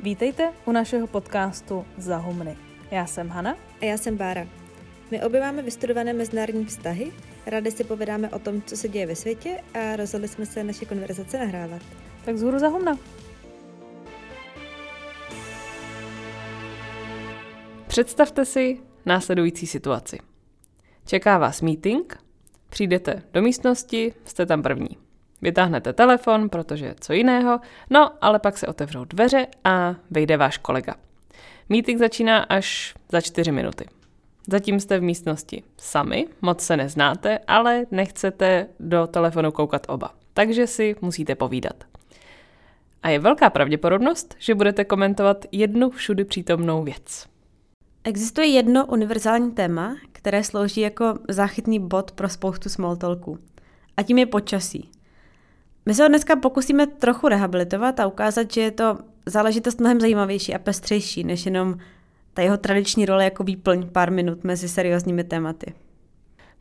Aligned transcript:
Vítejte 0.00 0.52
u 0.66 0.72
našeho 0.72 1.06
podcastu 1.06 1.86
Zahumny. 1.96 2.56
Já 2.90 3.06
jsem 3.06 3.28
Hana. 3.28 3.56
A 3.80 3.84
já 3.84 3.96
jsem 3.96 4.16
Bára. 4.16 4.46
My 5.10 5.22
obě 5.22 5.40
máme 5.40 5.62
vystudované 5.62 6.12
mezinárodní 6.12 6.64
vztahy, 6.64 7.12
rádi 7.46 7.70
si 7.70 7.84
povídáme 7.84 8.28
o 8.28 8.38
tom, 8.38 8.62
co 8.62 8.76
se 8.76 8.88
děje 8.88 9.06
ve 9.06 9.16
světě 9.16 9.60
a 9.74 9.96
rozhodli 9.96 10.28
jsme 10.28 10.46
se 10.46 10.64
naše 10.64 10.84
konverzace 10.84 11.38
nahrávat. 11.38 11.82
Tak 12.24 12.38
zhůru 12.38 12.58
Zahumna. 12.58 12.98
Představte 17.86 18.44
si 18.44 18.80
následující 19.06 19.66
situaci. 19.66 20.18
Čeká 21.06 21.38
vás 21.38 21.60
meeting, 21.60 22.16
přijdete 22.68 23.22
do 23.32 23.42
místnosti, 23.42 24.14
jste 24.24 24.46
tam 24.46 24.62
první. 24.62 25.07
Vytáhnete 25.42 25.92
telefon, 25.92 26.48
protože 26.48 26.94
co 27.00 27.12
jiného, 27.12 27.60
no 27.90 28.10
ale 28.20 28.38
pak 28.38 28.58
se 28.58 28.66
otevřou 28.66 29.04
dveře 29.04 29.46
a 29.64 29.94
vejde 30.10 30.36
váš 30.36 30.58
kolega. 30.58 30.94
Meeting 31.68 31.98
začíná 31.98 32.38
až 32.38 32.94
za 33.12 33.20
čtyři 33.20 33.52
minuty. 33.52 33.84
Zatím 34.50 34.80
jste 34.80 34.98
v 34.98 35.02
místnosti 35.02 35.62
sami, 35.76 36.26
moc 36.42 36.60
se 36.60 36.76
neznáte, 36.76 37.38
ale 37.46 37.86
nechcete 37.90 38.66
do 38.80 39.06
telefonu 39.06 39.52
koukat 39.52 39.86
oba. 39.88 40.14
Takže 40.34 40.66
si 40.66 40.96
musíte 41.00 41.34
povídat. 41.34 41.84
A 43.02 43.08
je 43.08 43.18
velká 43.18 43.50
pravděpodobnost, 43.50 44.34
že 44.38 44.54
budete 44.54 44.84
komentovat 44.84 45.44
jednu 45.52 45.90
všudy 45.90 46.24
přítomnou 46.24 46.82
věc. 46.82 47.26
Existuje 48.04 48.46
jedno 48.46 48.86
univerzální 48.86 49.52
téma, 49.52 49.96
které 50.12 50.44
slouží 50.44 50.80
jako 50.80 51.14
záchytný 51.28 51.80
bod 51.80 52.12
pro 52.12 52.28
spoustu 52.28 52.68
small 52.68 52.96
talků. 52.96 53.38
A 53.96 54.02
tím 54.02 54.18
je 54.18 54.26
počasí. 54.26 54.90
My 55.88 55.94
se 55.94 56.02
ho 56.02 56.08
dneska 56.08 56.36
pokusíme 56.36 56.86
trochu 56.86 57.28
rehabilitovat 57.28 58.00
a 58.00 58.06
ukázat, 58.06 58.52
že 58.52 58.60
je 58.60 58.70
to 58.70 58.98
záležitost 59.26 59.80
mnohem 59.80 60.00
zajímavější 60.00 60.54
a 60.54 60.58
pestřejší, 60.58 61.24
než 61.24 61.46
jenom 61.46 61.78
ta 62.34 62.42
jeho 62.42 62.56
tradiční 62.56 63.06
role 63.06 63.24
jako 63.24 63.44
výplň 63.44 63.88
pár 63.88 64.12
minut 64.12 64.44
mezi 64.44 64.68
seriózními 64.68 65.24
tématy. 65.24 65.74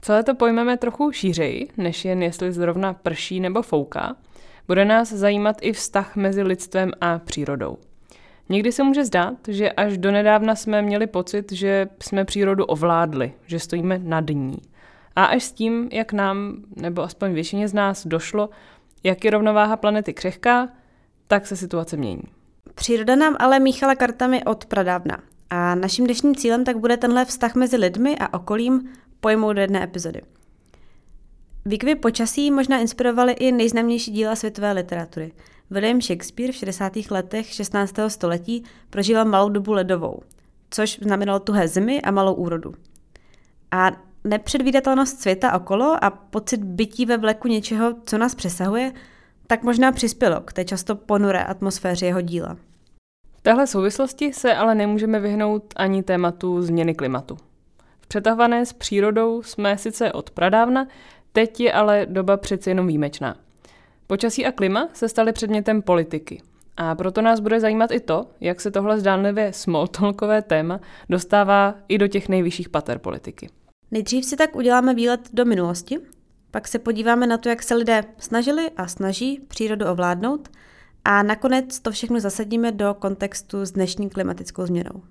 Celé 0.01 0.23
to 0.23 0.35
pojmeme 0.35 0.77
trochu 0.77 1.11
šířeji, 1.11 1.67
než 1.77 2.05
jen 2.05 2.23
jestli 2.23 2.51
zrovna 2.51 2.93
prší 2.93 3.39
nebo 3.39 3.61
fouká. 3.61 4.15
Bude 4.67 4.85
nás 4.85 5.13
zajímat 5.13 5.57
i 5.61 5.73
vztah 5.73 6.15
mezi 6.15 6.43
lidstvem 6.43 6.91
a 7.01 7.19
přírodou. 7.19 7.77
Někdy 8.49 8.71
se 8.71 8.83
může 8.83 9.05
zdát, 9.05 9.33
že 9.47 9.71
až 9.71 9.97
donedávna 9.97 10.55
jsme 10.55 10.81
měli 10.81 11.07
pocit, 11.07 11.51
že 11.51 11.87
jsme 12.03 12.25
přírodu 12.25 12.65
ovládli, 12.65 13.33
že 13.45 13.59
stojíme 13.59 13.99
nad 14.03 14.29
ní. 14.29 14.57
A 15.15 15.25
až 15.25 15.43
s 15.43 15.51
tím, 15.51 15.89
jak 15.91 16.13
nám, 16.13 16.57
nebo 16.75 17.01
aspoň 17.03 17.33
většině 17.33 17.67
z 17.67 17.73
nás, 17.73 18.07
došlo, 18.07 18.49
jak 19.03 19.25
je 19.25 19.31
rovnováha 19.31 19.77
planety 19.77 20.13
křehká, 20.13 20.69
tak 21.27 21.47
se 21.47 21.55
situace 21.55 21.97
mění. 21.97 22.23
Příroda 22.75 23.15
nám 23.15 23.35
ale 23.39 23.59
míchala 23.59 23.95
kartami 23.95 24.43
od 24.43 24.65
pradávna. 24.65 25.17
A 25.49 25.75
naším 25.75 26.05
dnešním 26.05 26.35
cílem 26.35 26.63
tak 26.63 26.77
bude 26.77 26.97
tenhle 26.97 27.25
vztah 27.25 27.55
mezi 27.55 27.77
lidmi 27.77 28.17
a 28.19 28.33
okolím 28.33 28.89
pojmout 29.19 29.53
do 29.53 29.61
jedné 29.61 29.83
epizody. 29.83 30.21
Výkyvy 31.65 31.95
počasí 31.95 32.51
možná 32.51 32.79
inspirovaly 32.79 33.33
i 33.33 33.51
nejznámější 33.51 34.11
díla 34.11 34.35
světové 34.35 34.71
literatury. 34.71 35.31
William 35.69 36.01
Shakespeare 36.01 36.51
v 36.51 36.55
60. 36.55 36.93
letech 37.11 37.53
16. 37.53 37.95
století 38.07 38.63
prožíval 38.89 39.25
malou 39.25 39.49
dobu 39.49 39.73
ledovou, 39.73 40.19
což 40.69 40.99
znamenalo 40.99 41.39
tuhé 41.39 41.67
zimy 41.67 42.01
a 42.01 42.11
malou 42.11 42.33
úrodu. 42.33 42.73
A 43.71 43.91
nepředvídatelnost 44.27 45.19
světa 45.19 45.53
okolo 45.55 46.03
a 46.03 46.09
pocit 46.09 46.63
bytí 46.63 47.05
ve 47.05 47.17
vleku 47.17 47.47
něčeho, 47.47 47.95
co 48.05 48.17
nás 48.17 48.35
přesahuje, 48.35 48.91
tak 49.47 49.63
možná 49.63 49.91
přispělo 49.91 50.41
k 50.41 50.53
té 50.53 50.65
často 50.65 50.95
ponuré 50.95 51.43
atmosféře 51.43 52.05
jeho 52.05 52.21
díla. 52.21 52.57
V 53.37 53.41
téhle 53.41 53.67
souvislosti 53.67 54.33
se 54.33 54.55
ale 54.55 54.75
nemůžeme 54.75 55.19
vyhnout 55.19 55.73
ani 55.75 56.03
tématu 56.03 56.61
změny 56.61 56.95
klimatu. 56.95 57.37
V 58.01 58.07
přetahované 58.07 58.65
s 58.65 58.73
přírodou 58.73 59.43
jsme 59.43 59.77
sice 59.77 60.11
od 60.11 60.29
pradávna, 60.29 60.87
teď 61.33 61.59
je 61.59 61.73
ale 61.73 62.05
doba 62.09 62.37
přeci 62.37 62.69
jenom 62.69 62.87
výjimečná. 62.87 63.35
Počasí 64.07 64.45
a 64.45 64.51
klima 64.51 64.89
se 64.93 65.09
staly 65.09 65.33
předmětem 65.33 65.81
politiky. 65.81 66.41
A 66.77 66.95
proto 66.95 67.21
nás 67.21 67.39
bude 67.39 67.59
zajímat 67.59 67.91
i 67.91 67.99
to, 67.99 68.25
jak 68.41 68.61
se 68.61 68.71
tohle 68.71 68.99
zdánlivě 68.99 69.53
smalltalkové 69.53 70.41
téma 70.41 70.79
dostává 71.09 71.75
i 71.87 71.97
do 71.97 72.07
těch 72.07 72.29
nejvyšších 72.29 72.69
pater 72.69 72.99
politiky. 72.99 73.49
Nejdřív 73.91 74.25
si 74.25 74.35
tak 74.35 74.55
uděláme 74.55 74.93
výlet 74.93 75.29
do 75.33 75.45
minulosti, 75.45 75.99
pak 76.51 76.67
se 76.67 76.79
podíváme 76.79 77.27
na 77.27 77.37
to, 77.37 77.49
jak 77.49 77.63
se 77.63 77.75
lidé 77.75 78.03
snažili 78.17 78.69
a 78.77 78.87
snaží 78.87 79.39
přírodu 79.47 79.85
ovládnout 79.85 80.49
a 81.05 81.23
nakonec 81.23 81.79
to 81.79 81.91
všechno 81.91 82.19
zasadíme 82.19 82.71
do 82.71 82.93
kontextu 82.99 83.65
s 83.65 83.71
dnešní 83.71 84.09
klimatickou 84.09 84.65
změnou. 84.65 85.01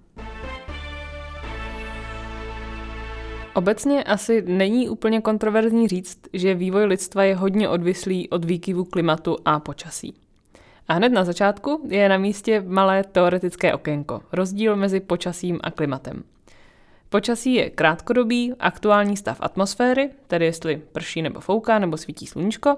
Obecně 3.54 4.04
asi 4.04 4.42
není 4.46 4.88
úplně 4.88 5.20
kontroverzní 5.20 5.88
říct, 5.88 6.18
že 6.32 6.54
vývoj 6.54 6.84
lidstva 6.84 7.24
je 7.24 7.34
hodně 7.34 7.68
odvislý 7.68 8.28
od 8.30 8.44
výkyvu 8.44 8.84
klimatu 8.84 9.36
a 9.44 9.60
počasí. 9.60 10.14
A 10.88 10.94
hned 10.94 11.08
na 11.08 11.24
začátku 11.24 11.86
je 11.88 12.08
na 12.08 12.18
místě 12.18 12.64
malé 12.66 13.04
teoretické 13.04 13.74
okénko, 13.74 14.22
rozdíl 14.32 14.76
mezi 14.76 15.00
počasím 15.00 15.58
a 15.62 15.70
klimatem. 15.70 16.22
Počasí 17.08 17.54
je 17.54 17.70
krátkodobý, 17.70 18.54
aktuální 18.60 19.16
stav 19.16 19.38
atmosféry, 19.40 20.10
tedy 20.26 20.44
jestli 20.44 20.82
prší 20.92 21.22
nebo 21.22 21.40
fouká 21.40 21.78
nebo 21.78 21.96
svítí 21.96 22.26
sluníčko, 22.26 22.76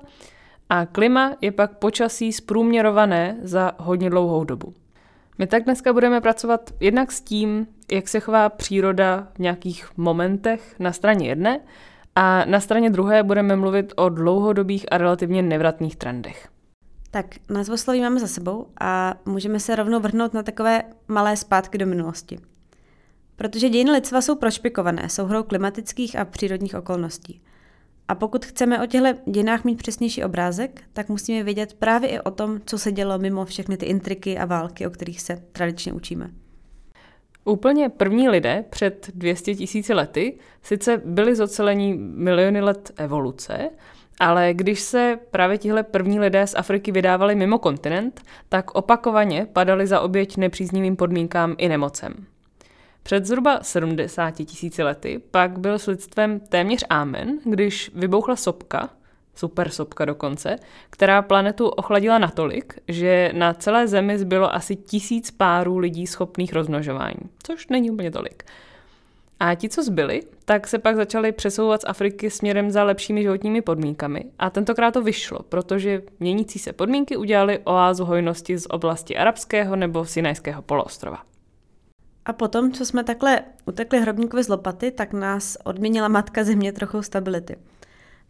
a 0.71 0.87
klima 0.87 1.33
je 1.41 1.53
pak 1.53 1.78
počasí 1.78 2.33
zprůměrované 2.33 3.37
za 3.43 3.72
hodně 3.78 4.11
dlouhou 4.11 4.44
dobu. 4.44 4.75
My 5.39 5.47
tak 5.47 5.65
dneska 5.65 5.93
budeme 5.93 6.21
pracovat 6.21 6.71
jednak 6.81 7.12
s 7.12 7.21
tím, 7.21 7.66
jak 7.93 8.09
se 8.09 8.21
chová 8.21 8.49
příroda 8.49 9.28
v 9.34 9.39
nějakých 9.39 9.89
momentech 9.97 10.75
na 10.78 10.93
straně 10.93 11.28
jedné 11.28 11.60
a 12.15 12.45
na 12.45 12.60
straně 12.60 12.91
druhé 12.91 13.22
budeme 13.22 13.56
mluvit 13.56 13.93
o 13.97 14.09
dlouhodobých 14.09 14.93
a 14.93 14.99
relativně 14.99 15.43
nevratných 15.43 15.97
trendech. 15.97 16.49
Tak 17.10 17.27
názvosloví 17.49 18.00
máme 18.00 18.21
za 18.21 18.27
sebou 18.27 18.66
a 18.81 19.15
můžeme 19.25 19.60
se 19.60 19.77
rovnou 19.77 20.00
vrhnout 20.00 20.34
na 20.34 20.43
takové 20.43 20.83
malé 21.09 21.37
zpátky 21.37 21.78
do 21.78 21.87
minulosti. 21.87 22.39
Protože 23.38 23.69
dějiny 23.69 23.91
lidstva 23.91 24.21
jsou 24.21 24.34
prošpikované 24.34 25.09
souhrou 25.09 25.43
klimatických 25.43 26.16
a 26.16 26.25
přírodních 26.25 26.75
okolností. 26.75 27.43
A 28.09 28.15
pokud 28.15 28.44
chceme 28.44 28.82
o 28.82 28.87
těchto 28.87 29.09
dějinách 29.31 29.65
mít 29.65 29.78
přesnější 29.78 30.25
obrázek, 30.25 30.82
tak 30.93 31.09
musíme 31.09 31.43
vědět 31.43 31.75
právě 31.75 32.09
i 32.10 32.21
o 32.21 32.31
tom, 32.31 32.60
co 32.66 32.78
se 32.78 32.93
dělo 32.93 33.19
mimo 33.19 33.44
všechny 33.44 33.77
ty 33.77 33.87
intriky 33.87 34.38
a 34.38 34.44
války, 34.44 34.87
o 34.87 34.91
kterých 34.91 35.21
se 35.21 35.43
tradičně 35.53 35.93
učíme. 35.93 36.31
Úplně 37.44 37.88
první 37.88 38.28
lidé 38.28 38.65
před 38.71 39.10
200 39.15 39.54
tisíci 39.54 39.94
lety 39.94 40.38
sice 40.62 41.03
byli 41.04 41.37
zocelení 41.37 41.94
miliony 41.98 42.60
let 42.60 42.93
evoluce, 42.97 43.71
ale 44.21 44.54
když 44.54 44.81
se 44.81 45.19
právě 45.31 45.59
tihle 45.59 45.82
první 45.82 46.21
lidé 46.21 46.47
z 46.47 46.54
Afriky 46.54 46.93
vydávali 46.93 47.34
mimo 47.34 47.59
kontinent, 47.59 48.22
tak 48.48 48.75
opakovaně 48.75 49.47
padali 49.53 49.87
za 49.87 50.00
oběť 50.00 50.37
nepříznivým 50.37 50.97
podmínkám 50.97 51.54
i 51.59 51.69
nemocem. 51.69 52.27
Před 53.09 53.27
zhruba 53.27 53.59
70 53.63 54.31
tisíci 54.31 54.83
lety 54.83 55.21
pak 55.31 55.59
byl 55.59 55.79
s 55.79 55.87
lidstvem 55.87 56.41
téměř 56.41 56.85
ámen, 56.91 57.39
když 57.45 57.91
vybouchla 57.95 58.37
sopka, 58.37 58.91
super 59.35 59.69
sopka 59.69 60.05
dokonce, 60.05 60.57
která 60.91 61.23
planetu 61.23 61.69
ochladila 61.69 62.19
natolik, 62.19 62.75
že 62.89 63.31
na 63.35 63.55
celé 63.55 63.89
Zemi 63.89 64.19
zbylo 64.19 64.55
asi 64.55 64.77
tisíc 64.77 65.31
párů 65.31 65.79
lidí 65.79 66.07
schopných 66.07 66.53
rozmnožování, 66.53 67.21
což 67.43 67.69
není 67.69 67.91
úplně 67.91 68.11
tolik. 68.11 68.43
A 69.41 69.55
ti, 69.55 69.69
co 69.69 69.83
zbyli, 69.83 70.23
tak 70.45 70.67
se 70.67 70.79
pak 70.79 70.97
začali 70.97 71.33
přesouvat 71.33 71.81
z 71.81 71.85
Afriky 71.89 72.31
směrem 72.31 72.71
za 72.71 72.85
lepšími 72.85 73.23
životními 73.23 73.63
podmínkami. 73.63 74.25
A 74.39 74.51
tentokrát 74.51 74.91
to 74.91 75.03
vyšlo, 75.03 75.39
protože 75.49 76.03
měnící 76.21 76.59
se 76.59 76.73
podmínky 76.73 77.17
udělali 77.17 77.59
oázu 77.59 78.05
hojnosti 78.05 78.59
z 78.59 78.67
oblasti 78.71 79.17
arabského 79.17 79.77
nebo 79.77 80.05
sinajského 80.05 80.63
poloostrova. 80.63 81.38
A 82.28 82.33
potom, 82.33 82.72
co 82.72 82.86
jsme 82.86 83.04
takhle 83.04 83.41
utekli 83.66 84.01
hrobníkovi 84.01 84.45
z 84.45 84.48
lopaty, 84.48 84.91
tak 84.91 85.13
nás 85.13 85.57
odměnila 85.65 86.09
matka 86.09 86.45
země 86.45 86.72
trochu 86.72 87.03
stability. 87.03 87.57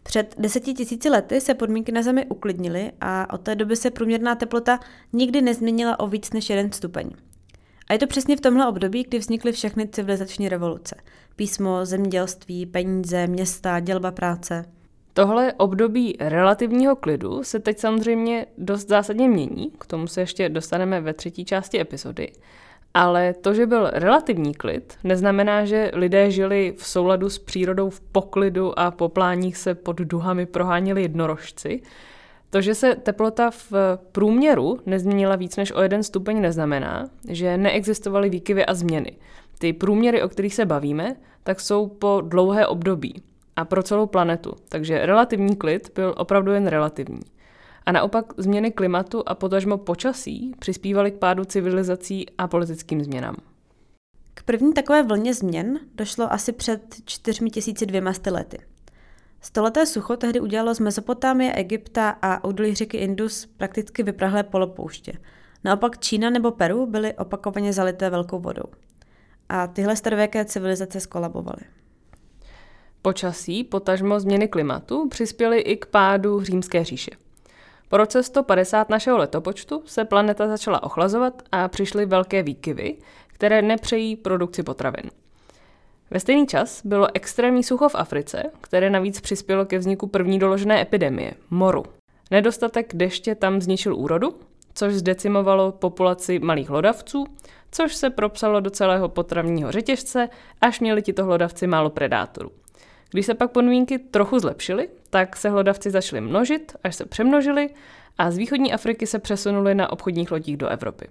Před 0.02 0.34
deseti 0.38 0.74
tisíci 0.74 1.10
lety 1.10 1.40
se 1.40 1.54
podmínky 1.54 1.92
na 1.92 2.02
Zemi 2.02 2.26
uklidnily 2.26 2.92
a 3.00 3.32
od 3.32 3.40
té 3.40 3.54
doby 3.54 3.76
se 3.76 3.90
průměrná 3.90 4.34
teplota 4.34 4.80
nikdy 5.12 5.42
nezměnila 5.42 6.00
o 6.00 6.06
víc 6.06 6.32
než 6.32 6.50
jeden 6.50 6.72
stupeň. 6.72 7.10
A 7.88 7.92
je 7.92 7.98
to 7.98 8.06
přesně 8.06 8.36
v 8.36 8.40
tomhle 8.40 8.68
období, 8.68 9.04
kdy 9.04 9.18
vznikly 9.18 9.52
všechny 9.52 9.88
civilizační 9.88 10.48
revoluce. 10.48 10.96
Písmo, 11.36 11.86
zemědělství, 11.86 12.66
peníze, 12.66 13.26
města, 13.26 13.80
dělba 13.80 14.10
práce. 14.10 14.64
Tohle 15.12 15.52
období 15.52 16.16
relativního 16.20 16.96
klidu 16.96 17.44
se 17.44 17.58
teď 17.60 17.78
samozřejmě 17.78 18.46
dost 18.58 18.88
zásadně 18.88 19.28
mění, 19.28 19.72
k 19.78 19.86
tomu 19.86 20.06
se 20.06 20.20
ještě 20.20 20.48
dostaneme 20.48 21.00
ve 21.00 21.14
třetí 21.14 21.44
části 21.44 21.80
epizody. 21.80 22.32
Ale 22.94 23.34
to, 23.34 23.54
že 23.54 23.66
byl 23.66 23.90
relativní 23.92 24.54
klid, 24.54 24.98
neznamená, 25.04 25.64
že 25.64 25.90
lidé 25.94 26.30
žili 26.30 26.74
v 26.76 26.86
souladu 26.86 27.30
s 27.30 27.38
přírodou 27.38 27.90
v 27.90 28.00
poklidu 28.00 28.78
a 28.78 28.90
po 28.90 29.08
pláních 29.08 29.56
se 29.56 29.74
pod 29.74 29.96
duhami 29.96 30.46
proháněli 30.46 31.02
jednorožci. 31.02 31.82
To, 32.50 32.60
že 32.60 32.74
se 32.74 32.94
teplota 32.94 33.50
v 33.50 33.72
průměru 34.12 34.78
nezměnila 34.86 35.36
víc 35.36 35.56
než 35.56 35.72
o 35.72 35.82
jeden 35.82 36.02
stupeň, 36.02 36.40
neznamená, 36.40 37.08
že 37.28 37.56
neexistovaly 37.56 38.30
výkyvy 38.30 38.66
a 38.66 38.74
změny. 38.74 39.12
Ty 39.58 39.72
průměry, 39.72 40.22
o 40.22 40.28
kterých 40.28 40.54
se 40.54 40.66
bavíme, 40.66 41.16
tak 41.42 41.60
jsou 41.60 41.86
po 41.86 42.22
dlouhé 42.24 42.66
období 42.66 43.22
a 43.56 43.64
pro 43.64 43.82
celou 43.82 44.06
planetu, 44.06 44.52
takže 44.68 45.06
relativní 45.06 45.56
klid 45.56 45.92
byl 45.94 46.14
opravdu 46.16 46.52
jen 46.52 46.66
relativní. 46.66 47.20
A 47.88 47.92
naopak 47.92 48.32
změny 48.36 48.70
klimatu 48.70 49.22
a 49.26 49.34
potažmo 49.34 49.78
počasí 49.78 50.54
přispívaly 50.58 51.10
k 51.10 51.18
pádu 51.18 51.44
civilizací 51.44 52.26
a 52.38 52.48
politickým 52.48 53.04
změnám. 53.04 53.36
K 54.34 54.42
první 54.42 54.74
takové 54.74 55.02
vlně 55.02 55.34
změn 55.34 55.80
došlo 55.94 56.32
asi 56.32 56.52
před 56.52 56.96
4200 57.04 58.30
lety. 58.30 58.58
Stoleté 59.40 59.86
sucho 59.86 60.16
tehdy 60.16 60.40
udělalo 60.40 60.74
z 60.74 60.80
Mezopotámie, 60.80 61.52
Egypta 61.52 62.10
a 62.22 62.44
údolí 62.44 62.74
řeky 62.74 62.96
Indus 62.96 63.46
prakticky 63.46 64.02
vyprahlé 64.02 64.42
polopouště. 64.42 65.12
Naopak 65.64 65.98
Čína 65.98 66.30
nebo 66.30 66.50
Peru 66.50 66.86
byly 66.86 67.14
opakovaně 67.14 67.72
zalité 67.72 68.10
velkou 68.10 68.38
vodou. 68.38 68.68
A 69.48 69.66
tyhle 69.66 69.96
starověké 69.96 70.44
civilizace 70.44 71.00
skolabovaly. 71.00 71.62
Počasí, 73.02 73.64
potažmo 73.64 74.20
změny 74.20 74.48
klimatu, 74.48 75.08
přispěly 75.08 75.60
i 75.60 75.76
k 75.76 75.86
pádu 75.86 76.42
římské 76.42 76.84
říše. 76.84 77.10
Po 77.88 77.96
roce 77.96 78.22
150 78.22 78.88
našeho 78.88 79.18
letopočtu 79.18 79.82
se 79.86 80.04
planeta 80.04 80.48
začala 80.48 80.82
ochlazovat 80.82 81.42
a 81.52 81.68
přišly 81.68 82.06
velké 82.06 82.42
výkyvy, 82.42 82.96
které 83.26 83.62
nepřejí 83.62 84.16
produkci 84.16 84.62
potravin. 84.62 85.10
Ve 86.10 86.20
stejný 86.20 86.46
čas 86.46 86.80
bylo 86.84 87.08
extrémní 87.14 87.62
sucho 87.64 87.88
v 87.88 87.94
Africe, 87.94 88.42
které 88.60 88.90
navíc 88.90 89.20
přispělo 89.20 89.64
ke 89.66 89.78
vzniku 89.78 90.06
první 90.06 90.38
doložené 90.38 90.82
epidemie– 90.82 91.32
moru. 91.50 91.84
Nedostatek 92.30 92.94
deště 92.94 93.34
tam 93.34 93.60
zničil 93.60 93.96
úrodu, 93.96 94.34
což 94.74 94.94
zdecimovalo 94.94 95.72
populaci 95.72 96.38
malých 96.38 96.68
hlodavců, 96.68 97.26
což 97.72 97.94
se 97.94 98.10
propsalo 98.10 98.60
do 98.60 98.70
celého 98.70 99.08
potravního 99.08 99.72
řetěžce, 99.72 100.28
až 100.60 100.80
měli 100.80 101.02
tito 101.02 101.24
hlodavci 101.24 101.66
málo 101.66 101.90
predátorů. 101.90 102.50
Když 103.10 103.26
se 103.26 103.34
pak 103.34 103.50
podmínky 103.50 103.98
trochu 103.98 104.38
zlepšily, 104.38 104.88
tak 105.10 105.36
se 105.36 105.50
hlodavci 105.50 105.90
začali 105.90 106.20
množit, 106.20 106.76
až 106.84 106.94
se 106.94 107.04
přemnožili 107.04 107.70
a 108.18 108.30
z 108.30 108.36
východní 108.36 108.72
Afriky 108.72 109.06
se 109.06 109.18
přesunuli 109.18 109.74
na 109.74 109.92
obchodních 109.92 110.30
lodích 110.30 110.56
do 110.56 110.68
Evropy. 110.68 111.08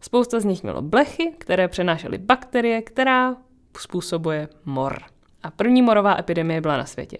Spousta 0.00 0.40
z 0.40 0.44
nich 0.44 0.62
mělo 0.62 0.82
blechy, 0.82 1.34
které 1.38 1.68
přenášely 1.68 2.18
bakterie, 2.18 2.82
která 2.82 3.36
způsobuje 3.78 4.48
mor. 4.64 4.98
A 5.42 5.50
první 5.50 5.82
morová 5.82 6.18
epidemie 6.18 6.60
byla 6.60 6.76
na 6.76 6.86
světě. 6.86 7.18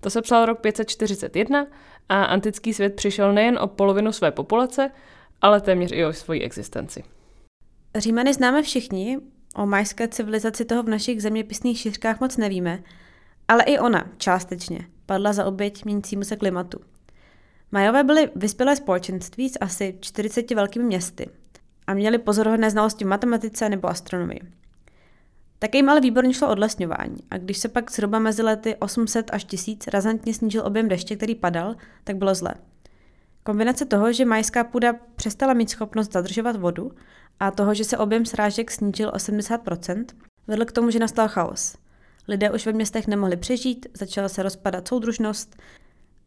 To 0.00 0.10
se 0.10 0.22
psal 0.22 0.46
rok 0.46 0.60
541 0.60 1.66
a 2.08 2.24
antický 2.24 2.74
svět 2.74 2.96
přišel 2.96 3.32
nejen 3.32 3.58
o 3.58 3.66
polovinu 3.66 4.12
své 4.12 4.30
populace, 4.30 4.90
ale 5.42 5.60
téměř 5.60 5.92
i 5.92 6.04
o 6.04 6.12
svoji 6.12 6.42
existenci. 6.42 7.04
Římany 7.96 8.34
známe 8.34 8.62
všichni, 8.62 9.18
o 9.54 9.66
majské 9.66 10.08
civilizaci 10.08 10.64
toho 10.64 10.82
v 10.82 10.88
našich 10.88 11.22
zeměpisných 11.22 11.78
šířkách 11.78 12.20
moc 12.20 12.36
nevíme, 12.36 12.82
ale 13.48 13.62
i 13.62 13.78
ona, 13.78 14.10
částečně, 14.18 14.78
padla 15.06 15.32
za 15.32 15.44
oběť 15.44 15.84
měnícímu 15.84 16.24
se 16.24 16.36
klimatu. 16.36 16.80
Majové 17.72 18.04
byly 18.04 18.30
vyspělé 18.36 18.76
společenství 18.76 19.48
s 19.48 19.58
asi 19.60 19.98
40 20.00 20.50
velkými 20.50 20.84
městy 20.84 21.30
a 21.86 21.94
měli 21.94 22.18
pozoruhodné 22.18 22.70
znalosti 22.70 23.04
v 23.04 23.08
matematice 23.08 23.68
nebo 23.68 23.88
astronomii. 23.88 24.40
Také 25.58 25.78
jim 25.78 25.88
ale 25.88 26.00
výborně 26.00 26.34
šlo 26.34 26.50
odlesňování 26.50 27.16
a 27.30 27.38
když 27.38 27.58
se 27.58 27.68
pak 27.68 27.90
zhruba 27.90 28.18
mezi 28.18 28.42
lety 28.42 28.76
800 28.76 29.30
až 29.32 29.44
1000 29.44 29.86
razantně 29.86 30.34
snížil 30.34 30.66
objem 30.66 30.88
deště, 30.88 31.16
který 31.16 31.34
padal, 31.34 31.76
tak 32.04 32.16
bylo 32.16 32.34
zlé. 32.34 32.54
Kombinace 33.42 33.84
toho, 33.84 34.12
že 34.12 34.24
majská 34.24 34.64
půda 34.64 34.92
přestala 35.16 35.54
mít 35.54 35.70
schopnost 35.70 36.12
zadržovat 36.12 36.56
vodu 36.56 36.92
a 37.40 37.50
toho, 37.50 37.74
že 37.74 37.84
se 37.84 37.98
objem 37.98 38.26
srážek 38.26 38.70
snížil 38.70 39.08
o 39.08 39.16
70%, 39.16 40.04
vedl 40.46 40.64
k 40.64 40.72
tomu, 40.72 40.90
že 40.90 40.98
nastal 40.98 41.28
chaos. 41.28 41.76
Lidé 42.28 42.50
už 42.50 42.66
ve 42.66 42.72
městech 42.72 43.06
nemohli 43.06 43.36
přežít, 43.36 43.86
začala 43.94 44.28
se 44.28 44.42
rozpadat 44.42 44.88
soudružnost 44.88 45.62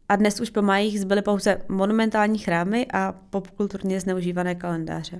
a 0.08 0.16
dnes 0.16 0.40
už 0.40 0.50
po 0.50 0.62
majích 0.62 1.00
zbyly 1.00 1.22
pouze 1.22 1.62
monumentální 1.68 2.38
chrámy 2.38 2.86
a 2.92 3.14
popkulturně 3.30 4.00
zneužívané 4.00 4.54
kalendáře. 4.54 5.18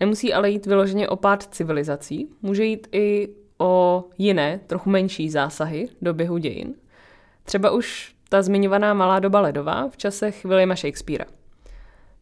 Nemusí 0.00 0.34
ale 0.34 0.50
jít 0.50 0.66
vyloženě 0.66 1.08
o 1.08 1.16
pád 1.16 1.42
civilizací, 1.42 2.28
může 2.42 2.64
jít 2.64 2.88
i 2.92 3.28
o 3.58 4.04
jiné, 4.18 4.60
trochu 4.66 4.90
menší 4.90 5.30
zásahy 5.30 5.88
do 6.02 6.14
běhu 6.14 6.38
dějin. 6.38 6.74
Třeba 7.44 7.70
už 7.70 8.14
ta 8.28 8.42
zmiňovaná 8.42 8.94
malá 8.94 9.18
doba 9.18 9.40
ledová 9.40 9.88
v 9.88 9.96
časech 9.96 10.44
Williama 10.44 10.76
Shakespearea. 10.76 11.26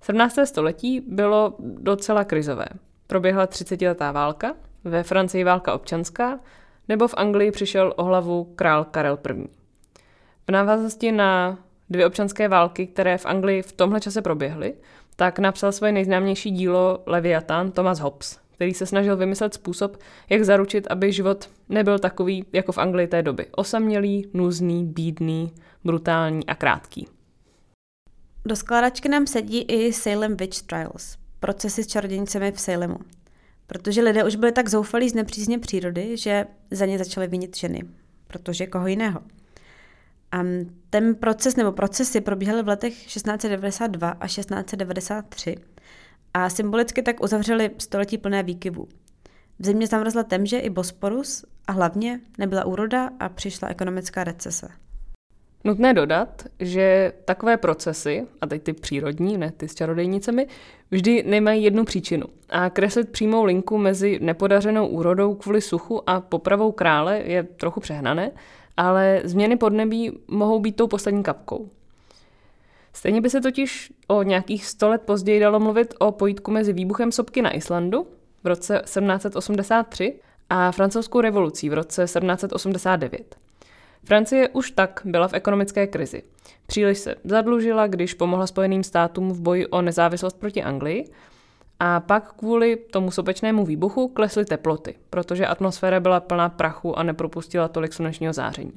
17. 0.00 0.38
století 0.44 1.00
bylo 1.00 1.54
docela 1.58 2.24
krizové. 2.24 2.66
Proběhla 3.06 3.46
30-letá 3.46 4.12
válka, 4.12 4.54
ve 4.84 5.02
Francii 5.02 5.44
válka 5.44 5.74
občanská, 5.74 6.40
nebo 6.88 7.08
v 7.08 7.14
Anglii 7.16 7.50
přišel 7.50 7.92
o 7.96 8.04
hlavu 8.04 8.44
král 8.44 8.84
Karel 8.84 9.18
I. 9.30 9.48
V 10.48 10.50
návaznosti 10.50 11.12
na 11.12 11.58
dvě 11.90 12.06
občanské 12.06 12.48
války, 12.48 12.86
které 12.86 13.18
v 13.18 13.26
Anglii 13.26 13.62
v 13.62 13.72
tomhle 13.72 14.00
čase 14.00 14.22
proběhly, 14.22 14.74
tak 15.16 15.38
napsal 15.38 15.72
svoje 15.72 15.92
nejznámější 15.92 16.50
dílo 16.50 17.02
Leviathan 17.06 17.70
Thomas 17.70 17.98
Hobbes, 17.98 18.38
který 18.52 18.74
se 18.74 18.86
snažil 18.86 19.16
vymyslet 19.16 19.54
způsob, 19.54 19.96
jak 20.30 20.44
zaručit, 20.44 20.86
aby 20.90 21.12
život 21.12 21.50
nebyl 21.68 21.98
takový 21.98 22.44
jako 22.52 22.72
v 22.72 22.78
Anglii 22.78 23.06
té 23.06 23.22
doby. 23.22 23.46
Osamělý, 23.56 24.30
nuzný, 24.34 24.84
bídný, 24.84 25.52
brutální 25.84 26.46
a 26.46 26.54
krátký. 26.54 27.08
Do 28.44 28.56
skládačky 28.56 29.08
nám 29.08 29.26
sedí 29.26 29.62
i 29.62 29.92
Salem 29.92 30.36
Witch 30.36 30.62
Trials, 30.62 31.16
procesy 31.40 31.84
s 31.84 31.86
čarodějnicemi 31.86 32.52
v 32.52 32.60
Salemu. 32.60 32.98
Protože 33.66 34.02
lidé 34.02 34.24
už 34.24 34.36
byli 34.36 34.52
tak 34.52 34.68
zoufalí 34.68 35.08
z 35.08 35.14
nepřízně 35.14 35.58
přírody, 35.58 36.16
že 36.16 36.46
za 36.70 36.86
ně 36.86 36.98
začaly 36.98 37.26
vinit 37.26 37.56
ženy. 37.56 37.82
Protože 38.26 38.66
koho 38.66 38.86
jiného. 38.86 39.20
A 40.32 40.40
ten 40.90 41.14
proces 41.14 41.56
nebo 41.56 41.72
procesy 41.72 42.20
probíhaly 42.20 42.62
v 42.62 42.68
letech 42.68 43.06
1692 43.06 44.08
a 44.08 44.26
1693 44.26 45.56
a 46.34 46.50
symbolicky 46.50 47.02
tak 47.02 47.22
uzavřeli 47.22 47.70
století 47.78 48.18
plné 48.18 48.42
výkyvů. 48.42 48.88
V 49.58 49.66
zimě 49.66 49.86
zamrzla 49.86 50.22
temže 50.22 50.58
i 50.58 50.70
Bosporus 50.70 51.44
a 51.66 51.72
hlavně 51.72 52.20
nebyla 52.38 52.64
úroda 52.64 53.10
a 53.20 53.28
přišla 53.28 53.68
ekonomická 53.68 54.24
recese. 54.24 54.68
Nutné 55.66 55.94
dodat, 55.94 56.42
že 56.60 57.12
takové 57.24 57.56
procesy, 57.56 58.26
a 58.40 58.46
teď 58.46 58.62
ty 58.62 58.72
přírodní, 58.72 59.38
ne 59.38 59.52
ty 59.56 59.68
s 59.68 59.74
čarodejnicemi, 59.74 60.46
vždy 60.90 61.22
nemají 61.26 61.64
jednu 61.64 61.84
příčinu. 61.84 62.26
A 62.48 62.70
kreslit 62.70 63.08
přímou 63.08 63.44
linku 63.44 63.78
mezi 63.78 64.18
nepodařenou 64.22 64.86
úrodou 64.86 65.34
kvůli 65.34 65.60
suchu 65.60 66.10
a 66.10 66.20
popravou 66.20 66.72
krále 66.72 67.18
je 67.18 67.42
trochu 67.42 67.80
přehnané, 67.80 68.30
ale 68.76 69.20
změny 69.24 69.56
podnebí 69.56 70.18
mohou 70.28 70.60
být 70.60 70.76
tou 70.76 70.86
poslední 70.86 71.22
kapkou. 71.22 71.70
Stejně 72.92 73.20
by 73.20 73.30
se 73.30 73.40
totiž 73.40 73.92
o 74.08 74.22
nějakých 74.22 74.66
sto 74.66 74.88
let 74.88 75.02
později 75.02 75.40
dalo 75.40 75.60
mluvit 75.60 75.94
o 75.98 76.12
pojítku 76.12 76.50
mezi 76.50 76.72
výbuchem 76.72 77.12
sopky 77.12 77.42
na 77.42 77.50
Islandu 77.50 78.06
v 78.44 78.46
roce 78.46 78.82
1783 78.84 80.20
a 80.50 80.72
francouzskou 80.72 81.20
revolucí 81.20 81.68
v 81.68 81.74
roce 81.74 82.04
1789. 82.04 83.45
Francie 84.06 84.48
už 84.48 84.70
tak 84.70 85.00
byla 85.04 85.28
v 85.28 85.34
ekonomické 85.34 85.86
krizi. 85.86 86.22
Příliš 86.66 86.98
se 86.98 87.14
zadlužila, 87.24 87.86
když 87.86 88.14
pomohla 88.14 88.46
Spojeným 88.46 88.82
státům 88.82 89.32
v 89.32 89.40
boji 89.40 89.66
o 89.66 89.82
nezávislost 89.82 90.40
proti 90.40 90.62
Anglii 90.62 91.10
a 91.80 92.00
pak 92.00 92.32
kvůli 92.32 92.76
tomu 92.76 93.10
sopečnému 93.10 93.64
výbuchu 93.64 94.08
klesly 94.08 94.44
teploty, 94.44 94.94
protože 95.10 95.46
atmosféra 95.46 96.00
byla 96.00 96.20
plná 96.20 96.48
prachu 96.48 96.98
a 96.98 97.02
nepropustila 97.02 97.68
tolik 97.68 97.92
slunečního 97.92 98.32
záření. 98.32 98.72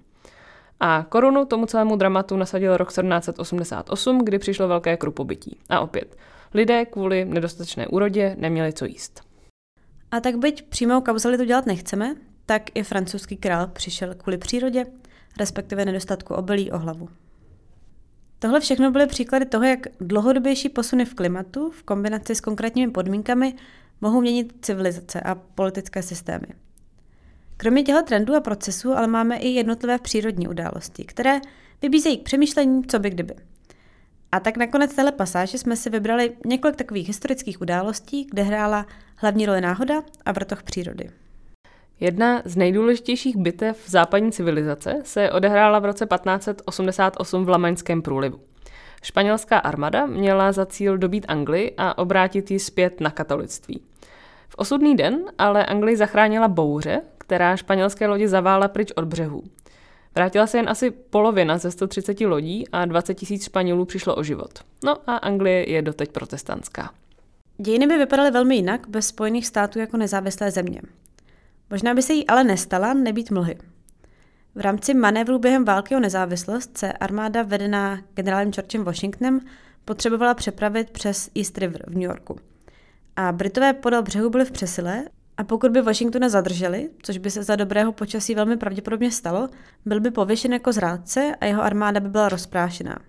A 0.80 1.06
korunu 1.10 1.46
tomu 1.46 1.66
celému 1.66 1.96
dramatu 1.96 2.38
nasadil 2.38 2.78
rok 2.78 2.90
1788, 2.90 4.26
kdy 4.26 4.40
přišlo 4.40 4.68
velké 4.68 4.98
krupobytí. 4.98 5.58
A 5.70 5.80
opět, 5.80 6.18
lidé 6.54 6.86
kvůli 6.86 7.26
nedostatečné 7.26 7.88
úrodě 7.88 8.36
neměli 8.40 8.74
co 8.74 8.86
jíst. 8.86 9.22
A 10.12 10.20
tak 10.20 10.38
byť 10.38 10.70
přímou 10.70 11.02
kauzalitu 11.02 11.44
dělat 11.44 11.66
nechceme, 11.66 12.16
tak 12.46 12.64
i 12.74 12.84
francouzský 12.84 13.38
král 13.38 13.68
přišel 13.68 14.16
kvůli 14.16 14.38
přírodě, 14.38 14.86
respektive 15.38 15.86
nedostatku 15.86 16.34
obilí 16.34 16.72
o 16.72 16.78
hlavu. 16.78 17.10
Tohle 18.40 18.60
všechno 18.60 18.92
byly 18.92 19.08
příklady 19.08 19.46
toho, 19.46 19.64
jak 19.64 19.88
dlouhodobější 20.00 20.70
posuny 20.70 21.06
v 21.06 21.14
klimatu 21.14 21.72
v 21.72 21.84
kombinaci 21.84 22.36
s 22.36 22.42
konkrétními 22.42 22.92
podmínkami 22.92 23.54
mohou 24.02 24.22
měnit 24.22 24.54
civilizace 24.62 25.22
a 25.22 25.36
politické 25.36 26.04
systémy. 26.04 26.48
Kromě 27.58 27.84
těchto 27.84 28.04
trendů 28.04 28.36
a 28.36 28.40
procesů 28.42 28.92
ale 28.92 29.08
máme 29.08 29.38
i 29.38 29.48
jednotlivé 29.48 29.98
přírodní 30.00 30.48
události, 30.48 31.04
které 31.04 31.40
vybízejí 31.82 32.18
k 32.18 32.24
přemýšlení, 32.24 32.84
co 32.88 33.00
by 33.00 33.10
kdyby. 33.10 33.36
A 34.32 34.40
tak 34.40 34.58
nakonec 34.58 34.96
téhle 34.96 35.12
pasáže 35.12 35.58
jsme 35.58 35.76
si 35.76 35.90
vybrali 35.90 36.38
několik 36.46 36.76
takových 36.76 37.08
historických 37.08 37.62
událostí, 37.62 38.28
kde 38.32 38.44
hrála 38.44 38.86
hlavní 39.16 39.46
roli 39.46 39.62
náhoda 39.62 40.04
a 40.26 40.32
vrtoch 40.32 40.64
přírody. 40.64 41.10
Jedna 42.00 42.42
z 42.46 42.56
nejdůležitějších 42.56 43.38
bitev 43.38 43.84
západní 43.86 44.32
civilizace 44.32 45.02
se 45.04 45.32
odehrála 45.32 45.80
v 45.80 45.86
roce 45.86 46.06
1588 46.06 47.46
v 47.46 47.50
Lamaňském 47.50 48.02
průlivu. 48.02 48.40
Španělská 49.04 49.58
armáda 49.58 50.06
měla 50.06 50.52
za 50.52 50.66
cíl 50.66 50.98
dobít 50.98 51.26
Anglii 51.28 51.74
a 51.78 51.98
obrátit 51.98 52.52
ji 52.52 52.60
zpět 52.60 53.02
na 53.02 53.12
katolictví. 53.12 53.82
V 54.50 54.56
osudný 54.58 54.96
den 54.96 55.20
ale 55.38 55.66
Anglii 55.66 55.98
zachránila 55.98 56.48
bouře, 56.48 57.02
která 57.18 57.58
španělské 57.58 58.08
lodi 58.08 58.28
zavála 58.28 58.68
pryč 58.68 58.92
od 58.96 59.06
břehů. 59.06 59.44
Vrátila 60.16 60.48
se 60.48 60.58
jen 60.58 60.70
asi 60.70 60.92
polovina 60.92 61.58
ze 61.58 61.72
130 61.72 62.22
lodí 62.22 62.68
a 62.72 62.86
20 62.86 63.14
tisíc 63.14 63.46
Španělů 63.46 63.86
přišlo 63.86 64.16
o 64.16 64.24
život. 64.24 64.60
No 64.84 64.98
a 65.08 65.16
Anglie 65.16 65.70
je 65.70 65.82
doteď 65.82 66.12
protestantská. 66.12 66.92
Dějiny 67.58 67.88
by 67.88 67.98
vypadaly 67.98 68.32
velmi 68.32 68.56
jinak 68.56 68.88
bez 68.88 69.08
Spojených 69.08 69.48
států 69.48 69.80
jako 69.80 69.98
nezávislé 69.98 70.52
země. 70.52 70.82
Možná 71.70 71.94
by 71.94 72.02
se 72.02 72.14
jí 72.14 72.28
ale 72.28 72.44
nestala 72.44 72.94
nebýt 72.94 73.32
mlhy. 73.32 73.58
V 74.56 74.60
rámci 74.60 74.94
manévru 74.94 75.40
během 75.40 75.66
války 75.66 75.96
o 75.96 76.00
nezávislost 76.00 76.78
se 76.78 76.94
armáda 76.94 77.44
vedená 77.44 78.00
generálem 78.14 78.52
Georgem 78.52 78.84
Washingtonem 78.84 79.40
potřebovala 79.86 80.34
přepravit 80.34 80.90
přes 80.90 81.30
East 81.36 81.58
River 81.58 81.84
v 81.88 81.94
New 81.94 82.04
Yorku. 82.04 82.40
A 83.16 83.32
Britové 83.32 83.74
podél 83.74 84.04
břehu 84.04 84.30
byli 84.30 84.46
v 84.46 84.52
přesile 84.52 85.06
a 85.38 85.44
pokud 85.44 85.72
by 85.72 85.82
Washingtona 85.82 86.30
zadrželi, 86.30 86.90
což 87.04 87.18
by 87.18 87.32
se 87.32 87.44
za 87.44 87.56
dobrého 87.56 87.92
počasí 87.92 88.36
velmi 88.36 88.58
pravděpodobně 88.58 89.12
stalo, 89.12 89.50
byl 89.86 90.00
by 90.00 90.12
pověšen 90.12 90.54
jako 90.54 90.74
zrádce 90.74 91.36
a 91.42 91.46
jeho 91.46 91.64
armáda 91.64 92.00
by 92.00 92.10
byla 92.10 92.30
rozprášená. 92.30 93.00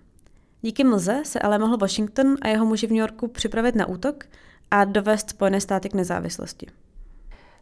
Díky 0.61 0.83
mlze 0.83 1.21
se 1.23 1.39
ale 1.39 1.59
mohl 1.59 1.77
Washington 1.77 2.35
a 2.41 2.47
jeho 2.47 2.65
muži 2.65 2.87
v 2.87 2.89
New 2.89 2.99
Yorku 2.99 3.27
připravit 3.27 3.75
na 3.75 3.85
útok 3.85 4.23
a 4.71 4.85
dovést 4.85 5.29
Spojené 5.29 5.61
státy 5.61 5.89
k 5.89 5.93
nezávislosti. 5.93 6.67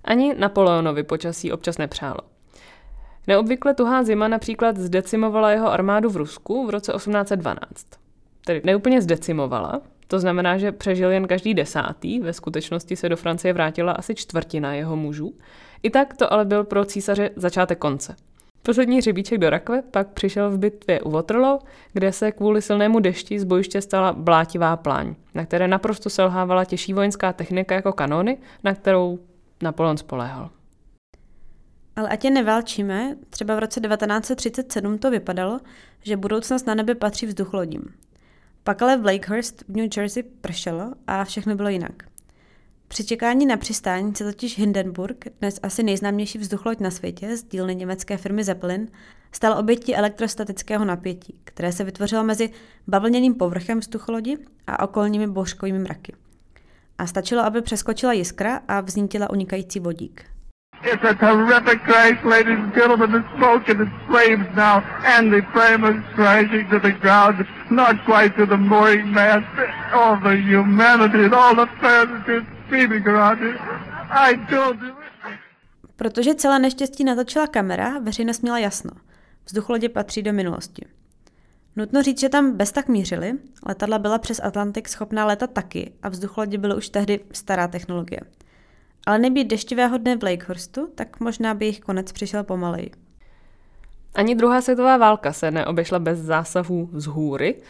Ani 0.03 0.35
Napoleonovi 0.37 1.03
počasí 1.03 1.51
občas 1.51 1.77
nepřálo. 1.77 2.19
Neobvykle 3.27 3.73
tuhá 3.73 4.03
zima 4.03 4.27
například 4.27 4.77
zdecimovala 4.77 5.51
jeho 5.51 5.71
armádu 5.71 6.09
v 6.09 6.17
Rusku 6.17 6.67
v 6.67 6.69
roce 6.69 6.91
1812. 6.91 7.85
Tedy 8.45 8.61
neúplně 8.63 9.01
zdecimovala, 9.01 9.81
to 10.07 10.19
znamená, 10.19 10.57
že 10.57 10.71
přežil 10.71 11.11
jen 11.11 11.27
každý 11.27 11.53
desátý, 11.53 12.19
ve 12.19 12.33
skutečnosti 12.33 12.95
se 12.95 13.09
do 13.09 13.17
Francie 13.17 13.53
vrátila 13.53 13.91
asi 13.91 14.15
čtvrtina 14.15 14.73
jeho 14.73 14.95
mužů. 14.95 15.33
I 15.83 15.89
tak 15.89 16.17
to 16.17 16.33
ale 16.33 16.45
byl 16.45 16.63
pro 16.63 16.85
císaře 16.85 17.29
začátek 17.35 17.77
konce. 17.77 18.15
Poslední 18.63 19.01
řebíček 19.01 19.37
do 19.37 19.49
rakve 19.49 19.81
pak 19.81 20.07
přišel 20.07 20.51
v 20.51 20.57
bitvě 20.57 21.01
u 21.01 21.09
Waterloo, 21.09 21.59
kde 21.93 22.11
se 22.11 22.31
kvůli 22.31 22.61
silnému 22.61 22.99
dešti 22.99 23.39
z 23.39 23.43
bojiště 23.43 23.81
stala 23.81 24.13
blátivá 24.13 24.77
pláň, 24.77 25.15
na 25.35 25.45
které 25.45 25.67
naprosto 25.67 26.09
selhávala 26.09 26.65
těžší 26.65 26.93
vojenská 26.93 27.33
technika 27.33 27.75
jako 27.75 27.93
kanony, 27.93 28.37
na 28.63 28.73
kterou 28.73 29.19
Napoleon 29.63 29.97
spoléhal. 29.97 30.49
Ale 31.95 32.09
ať 32.09 32.25
je 32.25 32.31
neválčíme, 32.31 33.15
třeba 33.29 33.55
v 33.55 33.59
roce 33.59 33.81
1937 33.81 34.97
to 34.97 35.11
vypadalo, 35.11 35.59
že 36.01 36.17
budoucnost 36.17 36.67
na 36.67 36.75
nebe 36.75 36.95
patří 36.95 37.25
vzduchlodím. 37.25 37.83
Pak 38.63 38.81
ale 38.81 38.97
v 38.97 39.05
Lakehurst 39.05 39.63
v 39.67 39.75
New 39.75 39.89
Jersey 39.97 40.23
pršelo 40.23 40.93
a 41.07 41.23
všechno 41.23 41.55
bylo 41.55 41.69
jinak. 41.69 42.03
Při 42.87 43.05
čekání 43.05 43.45
na 43.45 43.57
přistání 43.57 44.15
se 44.15 44.23
totiž 44.23 44.57
Hindenburg, 44.57 45.25
dnes 45.39 45.59
asi 45.63 45.83
nejznámější 45.83 46.37
vzduchloď 46.37 46.79
na 46.79 46.91
světě 46.91 47.37
z 47.37 47.43
dílny 47.43 47.75
německé 47.75 48.17
firmy 48.17 48.43
Zeppelin, 48.43 48.87
stal 49.31 49.59
obětí 49.59 49.95
elektrostatického 49.95 50.85
napětí, 50.85 51.39
které 51.43 51.71
se 51.71 51.83
vytvořilo 51.83 52.23
mezi 52.23 52.49
bavlněným 52.87 53.35
povrchem 53.35 53.79
vzducholodi 53.79 54.37
a 54.67 54.83
okolními 54.83 55.27
bouřkovými 55.27 55.79
mraky. 55.79 56.13
A 56.99 57.05
stačilo, 57.05 57.45
aby 57.45 57.61
přeskočila 57.61 58.13
jiskra 58.13 58.59
a 58.67 58.81
vznítila 58.81 59.29
unikající 59.29 59.79
vodík. 59.79 60.25
It's 60.83 61.03
a 61.03 61.13
terrific 61.13 61.81
crash, 61.85 62.23
ladies 62.23 62.59
and 62.59 62.73
gentlemen. 62.73 63.11
The 63.11 63.23
smoke 63.35 63.71
and 63.71 63.79
the 63.79 63.91
flames 64.07 64.47
now, 64.55 64.83
and 65.17 65.31
the 65.31 65.41
flame 65.51 65.83
is 65.89 66.03
crashing 66.15 66.69
to 66.69 66.79
the 66.79 66.91
ground, 66.91 67.45
not 67.69 67.95
quite 68.05 68.35
to 68.35 68.45
the 68.45 68.57
mooring 68.57 69.05
mast. 69.11 69.45
All 69.93 70.15
the 70.23 70.35
humanity 70.35 71.25
and 71.25 71.33
all 71.33 71.55
the 71.55 71.67
passengers 71.81 72.43
screaming 72.65 73.07
around 73.07 73.41
it. 73.41 73.55
I 74.09 74.35
told 74.55 74.81
you. 74.81 74.95
Protože 75.95 76.35
celé 76.35 76.59
neštěstí 76.59 77.03
natočila 77.03 77.47
kamera, 77.47 77.99
veřejnost 77.99 78.41
měla 78.41 78.59
jasno. 78.59 78.91
Vzducholodě 79.45 79.89
patří 79.89 80.23
do 80.23 80.33
minulosti. 80.33 80.85
Nutno 81.75 82.03
říct, 82.03 82.19
že 82.19 82.29
tam 82.29 82.57
bez 82.57 82.71
tak 82.71 82.87
mířili, 82.87 83.33
letadla 83.65 83.99
byla 83.99 84.17
přes 84.17 84.39
Atlantik 84.43 84.89
schopná 84.89 85.25
letat 85.25 85.51
taky 85.51 85.93
a 86.01 86.09
vzducholodě 86.09 86.57
byly 86.57 86.75
už 86.75 86.89
tehdy 86.89 87.19
stará 87.31 87.67
technologie– 87.67 88.19
ale 89.09 89.19
nebýt 89.19 89.47
deštivého 89.47 89.97
dne 89.97 90.17
v 90.17 90.23
Lakehurstu, 90.23 90.87
tak 90.95 91.19
možná 91.19 91.53
by 91.53 91.65
jich 91.65 91.79
konec 91.79 92.11
přišel 92.11 92.43
pomaleji. 92.43 92.91
Ani 94.15 94.35
druhá 94.35 94.61
světová 94.61 94.97
válka 94.97 95.33
se 95.33 95.51
neobešla 95.51 95.99
bez 95.99 96.19
zásahů 96.19 96.89
z 96.93 97.05
hůry. 97.05 97.61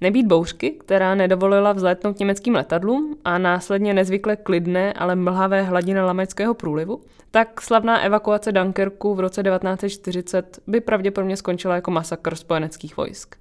Nebýt 0.00 0.26
bouřky, 0.26 0.70
která 0.70 1.14
nedovolila 1.14 1.72
vzlétnout 1.72 2.18
německým 2.18 2.54
letadlům 2.54 3.16
a 3.24 3.38
následně 3.38 3.94
nezvykle 3.94 4.36
klidné, 4.36 4.92
ale 4.92 5.16
mlhavé 5.16 5.62
hladiny 5.62 6.00
Lameckého 6.00 6.54
průlivu, 6.54 7.00
tak 7.30 7.60
slavná 7.60 8.00
evakuace 8.00 8.52
Dunkerku 8.52 9.14
v 9.14 9.20
roce 9.20 9.42
1940 9.42 10.58
by 10.66 10.80
pravděpodobně 10.80 11.36
skončila 11.36 11.74
jako 11.74 11.90
masakr 11.90 12.34
spojeneckých 12.34 12.96
vojsk. 12.96 13.36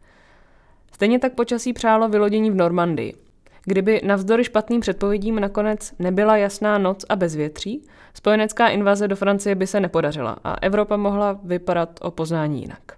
Stejně 0.94 1.20
tak 1.20 1.34
počasí 1.34 1.74
přálo 1.74 2.10
vylodění 2.10 2.52
v 2.52 2.56
Normandii– 2.56 3.14
Kdyby 3.70 4.02
navzdory 4.04 4.44
špatným 4.44 4.82
předpovědím 4.82 5.40
nakonec 5.40 5.94
nebyla 6.00 6.38
jasná 6.38 6.78
noc 6.78 7.06
a 7.10 7.16
bezvětří, 7.16 7.84
spojenecká 8.14 8.68
invaze 8.68 9.08
do 9.08 9.16
Francie 9.16 9.56
by 9.56 9.68
se 9.68 9.80
nepodařila 9.80 10.38
a 10.44 10.56
Evropa 10.62 10.98
mohla 10.98 11.40
vypadat 11.44 12.00
o 12.02 12.12
poznání 12.12 12.62
jinak. 12.62 12.97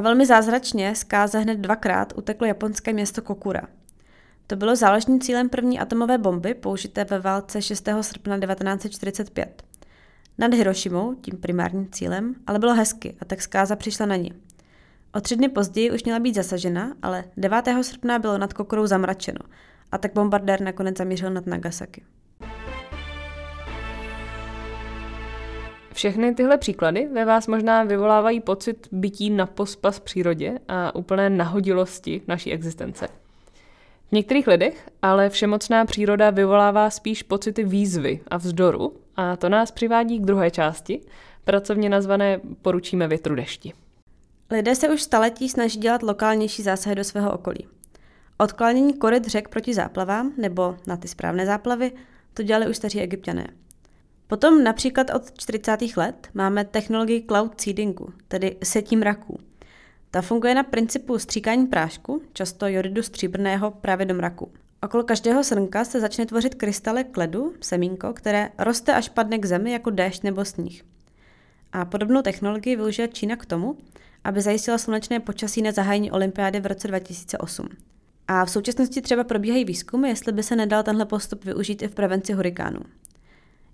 A 0.00 0.02
velmi 0.02 0.26
zázračně 0.26 0.94
z 0.94 1.04
Káze 1.04 1.38
hned 1.38 1.58
dvakrát 1.58 2.12
uteklo 2.16 2.46
japonské 2.46 2.92
město 2.92 3.22
Kokura. 3.22 3.62
To 4.46 4.56
bylo 4.56 4.76
záložním 4.76 5.20
cílem 5.20 5.48
první 5.48 5.80
atomové 5.80 6.18
bomby 6.18 6.54
použité 6.54 7.04
ve 7.04 7.18
válce 7.18 7.62
6. 7.62 7.88
srpna 8.00 8.38
1945. 8.38 9.62
Nad 10.38 10.54
Hirošimou, 10.54 11.14
tím 11.14 11.36
primárním 11.36 11.88
cílem, 11.90 12.34
ale 12.46 12.58
bylo 12.58 12.74
hezky 12.74 13.16
a 13.20 13.24
tak 13.24 13.42
zkáza 13.42 13.76
přišla 13.76 14.06
na 14.06 14.16
ní. 14.16 14.32
O 15.14 15.20
tři 15.20 15.36
dny 15.36 15.48
později 15.48 15.90
už 15.90 16.04
měla 16.04 16.18
být 16.18 16.34
zasažena, 16.34 16.94
ale 17.02 17.24
9. 17.36 17.64
srpna 17.82 18.18
bylo 18.18 18.38
nad 18.38 18.52
Kokurou 18.52 18.86
zamračeno 18.86 19.40
a 19.92 19.98
tak 19.98 20.12
bombardér 20.12 20.60
nakonec 20.60 20.96
zamířil 20.96 21.30
nad 21.30 21.46
Nagasaki. 21.46 22.02
Všechny 25.92 26.34
tyhle 26.34 26.58
příklady 26.58 27.08
ve 27.12 27.24
vás 27.24 27.46
možná 27.46 27.84
vyvolávají 27.84 28.40
pocit 28.40 28.88
bytí 28.92 29.30
na 29.30 29.46
pospas 29.46 30.00
přírodě 30.00 30.58
a 30.68 30.94
úplné 30.94 31.30
nahodilosti 31.30 32.22
naší 32.28 32.52
existence. 32.52 33.08
V 34.08 34.12
některých 34.12 34.46
lidech 34.46 34.88
ale 35.02 35.30
všemocná 35.30 35.84
příroda 35.84 36.30
vyvolává 36.30 36.90
spíš 36.90 37.22
pocity 37.22 37.64
výzvy 37.64 38.20
a 38.28 38.36
vzdoru 38.36 38.96
a 39.16 39.36
to 39.36 39.48
nás 39.48 39.70
přivádí 39.70 40.18
k 40.18 40.24
druhé 40.24 40.50
části, 40.50 41.00
pracovně 41.44 41.88
nazvané 41.88 42.40
Poručíme 42.62 43.08
větru 43.08 43.34
dešti. 43.34 43.72
Lidé 44.50 44.74
se 44.74 44.88
už 44.88 45.02
staletí 45.02 45.48
snaží 45.48 45.78
dělat 45.78 46.02
lokálnější 46.02 46.62
zásahy 46.62 46.96
do 46.96 47.04
svého 47.04 47.32
okolí. 47.32 47.66
Odklánění 48.38 48.94
koryt 48.94 49.26
řek 49.26 49.48
proti 49.48 49.74
záplavám 49.74 50.32
nebo 50.36 50.76
na 50.86 50.96
ty 50.96 51.08
správné 51.08 51.46
záplavy 51.46 51.92
to 52.34 52.42
dělali 52.42 52.68
už 52.68 52.76
staří 52.76 53.00
egyptiané. 53.00 53.46
Potom 54.30 54.64
například 54.64 55.10
od 55.14 55.38
40. 55.38 55.78
let 55.96 56.28
máme 56.34 56.64
technologii 56.64 57.24
cloud 57.28 57.60
seedingu, 57.60 58.12
tedy 58.28 58.56
setí 58.64 58.96
mraků. 58.96 59.40
Ta 60.10 60.22
funguje 60.22 60.54
na 60.54 60.62
principu 60.62 61.18
stříkání 61.18 61.66
prášku, 61.66 62.22
často 62.32 62.66
jodidu 62.66 63.02
stříbrného 63.02 63.70
právě 63.70 64.06
do 64.06 64.14
mraku. 64.14 64.52
Okolo 64.82 65.04
každého 65.04 65.44
srnka 65.44 65.84
se 65.84 66.00
začne 66.00 66.26
tvořit 66.26 66.54
krystaly 66.54 67.04
kledu, 67.04 67.54
semínko, 67.60 68.12
které 68.12 68.50
roste 68.58 68.94
až 68.94 69.08
padne 69.08 69.38
k 69.38 69.46
zemi 69.46 69.72
jako 69.72 69.90
déšť 69.90 70.22
nebo 70.22 70.44
sníh. 70.44 70.84
A 71.72 71.84
podobnou 71.84 72.22
technologii 72.22 72.76
využila 72.76 73.08
Čína 73.08 73.36
k 73.36 73.46
tomu, 73.46 73.78
aby 74.24 74.40
zajistila 74.40 74.78
slunečné 74.78 75.20
počasí 75.20 75.62
na 75.62 75.72
zahájení 75.72 76.10
olympiády 76.10 76.60
v 76.60 76.66
roce 76.66 76.88
2008. 76.88 77.68
A 78.28 78.44
v 78.44 78.50
současnosti 78.50 79.02
třeba 79.02 79.24
probíhají 79.24 79.64
výzkumy, 79.64 80.08
jestli 80.08 80.32
by 80.32 80.42
se 80.42 80.56
nedal 80.56 80.82
tenhle 80.82 81.06
postup 81.06 81.44
využít 81.44 81.82
i 81.82 81.88
v 81.88 81.94
prevenci 81.94 82.32
hurikánů. 82.32 82.80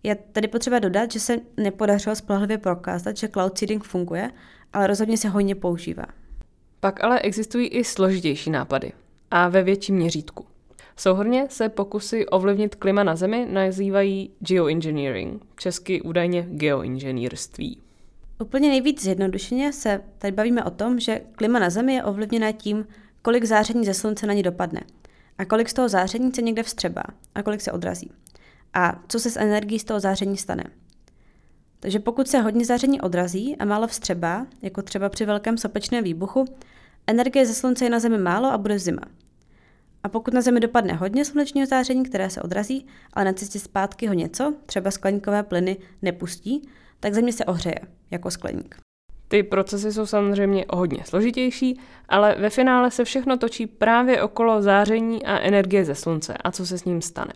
Je 0.06 0.14
tedy 0.14 0.48
potřeba 0.48 0.78
dodat, 0.78 1.12
že 1.12 1.20
se 1.20 1.36
nepodařilo 1.56 2.16
spolehlivě 2.16 2.58
prokázat, 2.58 3.16
že 3.16 3.28
cloud 3.28 3.58
seeding 3.58 3.84
funguje, 3.84 4.30
ale 4.72 4.86
rozhodně 4.86 5.16
se 5.16 5.28
hojně 5.28 5.54
používá. 5.54 6.06
Pak 6.80 7.04
ale 7.04 7.20
existují 7.20 7.68
i 7.68 7.84
složitější 7.84 8.50
nápady 8.50 8.92
a 9.30 9.48
ve 9.48 9.62
větším 9.62 9.96
měřítku. 9.96 10.46
Souhrně 10.96 11.46
se 11.50 11.68
pokusy 11.68 12.26
ovlivnit 12.26 12.74
klima 12.74 13.04
na 13.04 13.16
Zemi 13.16 13.46
nazývají 13.50 14.30
geoengineering, 14.40 15.42
česky 15.56 16.02
údajně 16.02 16.46
geoinženýrství. 16.50 17.80
Úplně 18.40 18.68
nejvíc 18.68 19.02
zjednodušeně 19.02 19.72
se 19.72 20.00
tady 20.18 20.32
bavíme 20.32 20.64
o 20.64 20.70
tom, 20.70 21.00
že 21.00 21.20
klima 21.32 21.58
na 21.58 21.70
Zemi 21.70 21.94
je 21.94 22.04
ovlivněné 22.04 22.52
tím, 22.52 22.86
kolik 23.22 23.44
záření 23.44 23.84
ze 23.84 23.94
slunce 23.94 24.26
na 24.26 24.34
ní 24.34 24.42
dopadne 24.42 24.80
a 25.38 25.44
kolik 25.44 25.68
z 25.68 25.74
toho 25.74 25.88
záření 25.88 26.32
se 26.34 26.42
někde 26.42 26.62
vstřebá 26.62 27.02
a 27.34 27.42
kolik 27.42 27.60
se 27.60 27.72
odrazí. 27.72 28.10
A 28.78 29.02
co 29.08 29.20
se 29.20 29.30
s 29.30 29.36
energií 29.36 29.78
z 29.78 29.84
toho 29.84 30.00
záření 30.00 30.36
stane. 30.36 30.64
Takže 31.80 32.00
pokud 32.00 32.28
se 32.28 32.40
hodně 32.40 32.64
záření 32.64 33.00
odrazí 33.00 33.56
a 33.56 33.64
málo 33.64 33.86
vstřebá, 33.86 34.46
jako 34.62 34.82
třeba 34.82 35.08
při 35.08 35.24
velkém 35.24 35.58
sopečném 35.58 36.04
výbuchu, 36.04 36.44
energie 37.06 37.46
ze 37.46 37.54
slunce 37.54 37.84
je 37.84 37.90
na 37.90 37.98
Zemi 37.98 38.18
málo 38.18 38.48
a 38.48 38.58
bude 38.58 38.78
zima. 38.78 39.02
A 40.02 40.08
pokud 40.08 40.34
na 40.34 40.40
Zemi 40.40 40.60
dopadne 40.60 40.92
hodně 40.92 41.24
slunečního 41.24 41.66
záření, 41.66 42.04
které 42.04 42.30
se 42.30 42.42
odrazí, 42.42 42.86
ale 43.12 43.24
na 43.24 43.32
cestě 43.32 43.58
zpátky 43.58 44.06
ho 44.06 44.14
něco, 44.14 44.54
třeba 44.66 44.90
skleníkové 44.90 45.42
plyny, 45.42 45.76
nepustí, 46.02 46.68
tak 47.00 47.14
Země 47.14 47.32
se 47.32 47.44
ohřeje 47.44 47.80
jako 48.10 48.30
skleník. 48.30 48.76
Ty 49.28 49.42
procesy 49.42 49.92
jsou 49.92 50.06
samozřejmě 50.06 50.66
o 50.66 50.76
hodně 50.76 51.04
složitější, 51.04 51.80
ale 52.08 52.36
ve 52.38 52.50
finále 52.50 52.90
se 52.90 53.04
všechno 53.04 53.36
točí 53.36 53.66
právě 53.66 54.22
okolo 54.22 54.62
záření 54.62 55.26
a 55.26 55.38
energie 55.38 55.84
ze 55.84 55.94
slunce 55.94 56.34
a 56.34 56.50
co 56.50 56.66
se 56.66 56.78
s 56.78 56.84
ním 56.84 57.02
stane. 57.02 57.32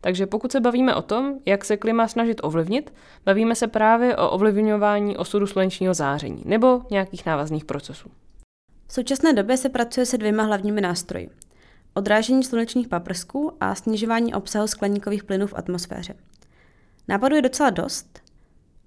Takže 0.00 0.26
pokud 0.26 0.52
se 0.52 0.60
bavíme 0.60 0.94
o 0.94 1.02
tom, 1.02 1.34
jak 1.46 1.64
se 1.64 1.76
klima 1.76 2.08
snažit 2.08 2.40
ovlivnit, 2.42 2.94
bavíme 3.24 3.54
se 3.54 3.66
právě 3.66 4.16
o 4.16 4.30
ovlivňování 4.30 5.16
osudu 5.16 5.46
slunečního 5.46 5.94
záření 5.94 6.42
nebo 6.44 6.82
nějakých 6.90 7.26
návazných 7.26 7.64
procesů. 7.64 8.10
V 8.86 8.92
současné 8.92 9.32
době 9.32 9.56
se 9.56 9.68
pracuje 9.68 10.06
se 10.06 10.18
dvěma 10.18 10.42
hlavními 10.42 10.80
nástroji. 10.80 11.30
Odrážení 11.94 12.44
slunečních 12.44 12.88
paprsků 12.88 13.52
a 13.60 13.74
snižování 13.74 14.34
obsahu 14.34 14.66
skleníkových 14.66 15.24
plynů 15.24 15.46
v 15.46 15.54
atmosféře. 15.56 16.14
Nápadů 17.08 17.36
je 17.36 17.42
docela 17.42 17.70
dost. 17.70 18.20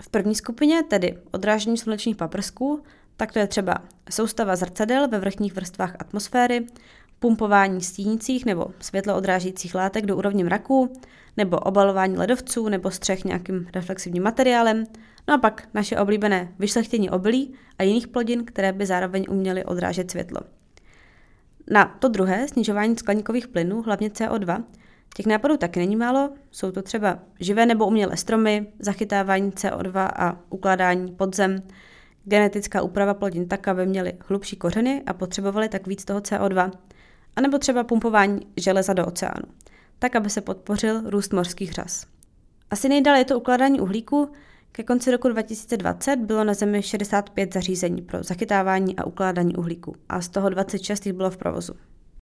V 0.01 0.09
první 0.09 0.35
skupině, 0.35 0.83
tedy 0.83 1.17
odrážení 1.31 1.77
slunečních 1.77 2.15
paprsků, 2.15 2.83
tak 3.17 3.31
to 3.31 3.39
je 3.39 3.47
třeba 3.47 3.75
soustava 4.09 4.55
zrcadel 4.55 5.07
ve 5.07 5.19
vrchních 5.19 5.53
vrstvách 5.53 5.95
atmosféry, 5.99 6.67
pumpování 7.19 7.81
stínících 7.81 8.45
nebo 8.45 8.67
světloodrážících 8.79 9.75
látek 9.75 10.05
do 10.05 10.17
úrovně 10.17 10.43
mraků, 10.43 10.93
nebo 11.37 11.57
obalování 11.57 12.17
ledovců 12.17 12.69
nebo 12.69 12.91
střech 12.91 13.25
nějakým 13.25 13.67
reflexivním 13.73 14.23
materiálem, 14.23 14.83
no 15.27 15.33
a 15.33 15.37
pak 15.37 15.67
naše 15.73 15.97
oblíbené 15.97 16.53
vyšlechtění 16.59 17.09
obilí 17.09 17.53
a 17.77 17.83
jiných 17.83 18.07
plodin, 18.07 18.45
které 18.45 18.73
by 18.73 18.85
zároveň 18.85 19.25
uměly 19.29 19.65
odrážet 19.65 20.11
světlo. 20.11 20.41
Na 21.71 21.85
to 21.99 22.07
druhé, 22.07 22.47
snižování 22.47 22.97
skleníkových 22.97 23.47
plynů, 23.47 23.81
hlavně 23.81 24.09
CO2, 24.09 24.63
těch 25.15 25.25
nápadů 25.25 25.57
taky 25.57 25.79
není 25.79 25.95
málo. 25.95 26.29
Jsou 26.51 26.71
to 26.71 26.81
třeba 26.81 27.19
živé 27.39 27.65
nebo 27.65 27.87
umělé 27.87 28.17
stromy, 28.17 28.67
zachytávání 28.79 29.51
CO2 29.51 30.09
a 30.15 30.41
ukládání 30.49 31.11
podzem, 31.11 31.63
genetická 32.23 32.81
úprava 32.81 33.13
plodin 33.13 33.47
tak, 33.47 33.67
aby 33.67 33.85
měly 33.85 34.13
hlubší 34.25 34.55
kořeny 34.55 35.03
a 35.05 35.13
potřebovaly 35.13 35.69
tak 35.69 35.87
víc 35.87 36.05
toho 36.05 36.19
CO2, 36.19 36.71
anebo 37.35 37.57
třeba 37.57 37.83
pumpování 37.83 38.39
železa 38.57 38.93
do 38.93 39.05
oceánu, 39.05 39.45
tak, 39.99 40.15
aby 40.15 40.29
se 40.29 40.41
podpořil 40.41 41.09
růst 41.09 41.33
mořských 41.33 41.71
řas. 41.71 42.05
Asi 42.71 42.89
nejdál 42.89 43.15
je 43.15 43.25
to 43.25 43.37
ukládání 43.37 43.79
uhlíku. 43.79 44.29
Ke 44.71 44.83
konci 44.83 45.11
roku 45.11 45.29
2020 45.29 46.15
bylo 46.15 46.43
na 46.43 46.53
Zemi 46.53 46.81
65 46.81 47.53
zařízení 47.53 48.01
pro 48.01 48.23
zachytávání 48.23 48.95
a 48.95 49.05
ukládání 49.05 49.55
uhlíku 49.55 49.95
a 50.09 50.21
z 50.21 50.29
toho 50.29 50.49
26 50.49 51.05
jich 51.05 51.15
bylo 51.15 51.29
v 51.29 51.37
provozu. 51.37 51.73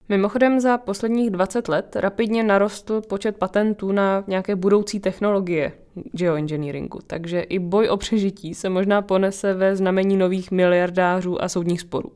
Mimochodem 0.09 0.61
za 0.61 0.79
posledních 0.79 1.31
20 1.31 1.69
let 1.69 1.97
rapidně 1.97 2.43
narostl 2.43 3.01
počet 3.01 3.37
patentů 3.37 3.93
na 3.93 4.25
nějaké 4.27 4.57
budoucí 4.57 5.01
technologie 5.01 5.73
geoengineeringu, 6.13 6.99
takže 7.07 7.41
i 7.41 7.59
boj 7.59 7.89
o 7.89 7.97
přežití 7.97 8.55
se 8.55 8.69
možná 8.69 9.03
ponese 9.03 9.55
ve 9.55 9.77
znamení 9.77 10.17
nových 10.17 10.51
miliardářů 10.51 11.43
a 11.43 11.49
soudních 11.49 11.81
sporů. 11.81 12.13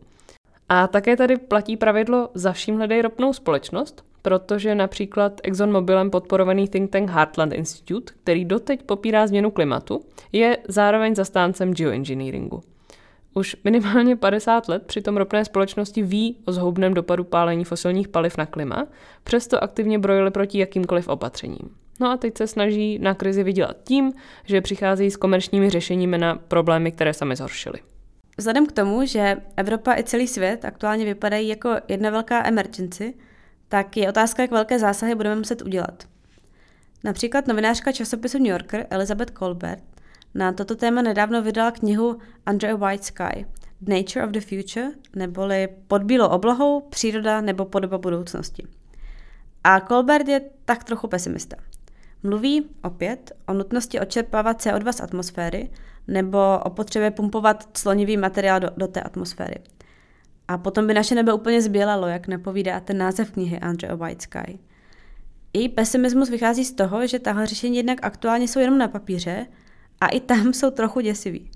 A 0.69 0.87
také 0.87 1.17
tady 1.17 1.37
platí 1.37 1.77
pravidlo 1.77 2.31
za 2.35 2.53
vším 2.53 2.77
hledej 2.77 3.03
ropnou 3.03 3.33
společnost, 3.33 4.05
protože 4.23 4.75
například 4.75 5.41
ExxonMobilem 5.43 6.11
podporovaný 6.11 6.69
think 6.69 6.91
tank 6.91 7.11
Heartland 7.11 7.53
Institute, 7.53 8.13
který 8.23 8.45
doteď 8.45 8.83
popírá 8.83 9.27
změnu 9.27 9.51
klimatu, 9.51 10.01
je 10.33 10.59
zároveň 10.69 11.15
zastáncem 11.15 11.75
geoengineeringu. 11.75 12.63
Už 13.35 13.57
minimálně 13.65 14.17
50 14.17 14.69
let 14.69 14.83
přitom 14.87 15.17
ropné 15.17 15.45
společnosti 15.45 16.03
ví 16.03 16.37
o 16.45 16.53
zhoubném 16.53 16.95
dopadu 16.95 17.25
pálení 17.25 17.65
fosilních 17.65 18.09
paliv 18.09 18.37
na 18.37 18.47
klima, 18.47 18.87
přesto 19.25 19.65
aktivně 19.65 19.99
brojili 19.99 20.31
proti 20.31 20.59
jakýmkoliv 20.59 21.09
opatřením. 21.09 21.71
No 22.01 22.11
a 22.11 22.17
teď 22.17 22.39
se 22.39 22.47
snaží 22.47 22.99
na 22.99 23.15
krizi 23.15 23.43
vydělat 23.43 23.77
tím, 23.85 24.13
že 24.45 24.61
přicházejí 24.61 25.11
s 25.11 25.17
komerčními 25.17 25.71
řešeními 25.71 26.19
na 26.19 26.35
problémy, 26.49 26.93
které 26.93 27.15
sami 27.15 27.37
zhoršily. 27.37 27.79
Vzhledem 28.37 28.67
k 28.67 28.73
tomu, 28.73 29.07
že 29.07 29.37
Evropa 29.57 29.95
i 29.97 30.03
celý 30.03 30.29
svět 30.29 30.65
aktuálně 30.65 31.05
vypadají 31.05 31.49
jako 31.49 31.77
jedna 31.89 32.11
velká 32.11 32.47
emergency, 32.47 33.15
tak 33.69 33.97
je 33.97 34.09
otázka, 34.09 34.43
jak 34.43 34.51
velké 34.51 34.79
zásahy 34.79 35.15
budeme 35.15 35.37
muset 35.37 35.63
udělat. 35.63 36.05
Například 37.05 37.47
novinářka 37.47 37.93
časopisu 37.93 38.39
New 38.39 38.47
Yorker 38.47 38.87
Elizabeth 38.91 39.39
Colbert 39.39 39.83
na 40.35 40.53
toto 40.53 40.77
téma 40.77 41.03
nedávno 41.03 41.43
vydala 41.43 41.71
knihu 41.71 42.19
Under 42.51 42.71
a 42.71 42.77
White 42.77 43.05
Sky 43.05 43.47
The 43.81 43.95
Nature 43.95 44.27
of 44.27 44.31
the 44.31 44.41
Future, 44.41 44.91
neboli 45.15 45.69
Pod 45.89 46.03
bílou 46.03 46.27
oblohou, 46.29 46.81
příroda 46.81 47.41
nebo 47.41 47.65
podoba 47.65 47.99
budoucnosti. 47.99 48.67
A 49.65 49.81
Colbert 49.81 50.29
je 50.29 50.41
tak 50.65 50.85
trochu 50.85 51.09
pesimista. 51.09 51.57
Mluví 52.23 52.69
opět 52.83 53.33
o 53.47 53.53
nutnosti 53.53 54.01
odčerpávat 54.01 54.61
CO2 54.61 54.93
z 54.93 55.01
atmosféry 55.01 55.71
nebo 56.09 56.59
o 56.65 56.71
potřebě 56.71 57.11
pumpovat 57.11 57.69
clonivý 57.73 58.17
materiál 58.17 58.61
do, 58.61 58.71
do 58.77 58.89
té 58.89 59.01
atmosféry. 59.01 59.57
A 60.49 60.59
potom 60.59 60.87
by 60.87 60.95
naše 60.95 61.15
nebe 61.15 61.33
úplně 61.33 61.63
zbělalo, 61.63 62.07
jak 62.07 62.29
napovídá 62.29 62.81
ten 62.81 62.99
název 62.99 63.31
knihy 63.31 63.59
Andrew 63.59 64.01
White 64.01 64.23
Sky. 64.23 64.59
Její 65.53 65.69
pesimismus 65.69 66.31
vychází 66.31 66.65
z 66.65 66.73
toho, 66.73 67.07
že 67.07 67.19
tahle 67.19 67.47
řešení 67.47 67.77
jednak 67.77 67.99
aktuálně 68.03 68.49
jsou 68.49 68.61
jenom 68.61 68.79
na 68.79 68.89
papíře 68.89 69.47
a 70.01 70.09
i 70.09 70.21
tam 70.21 70.53
jsou 70.53 70.71
trochu 70.71 71.01
děsivý. 71.01 71.51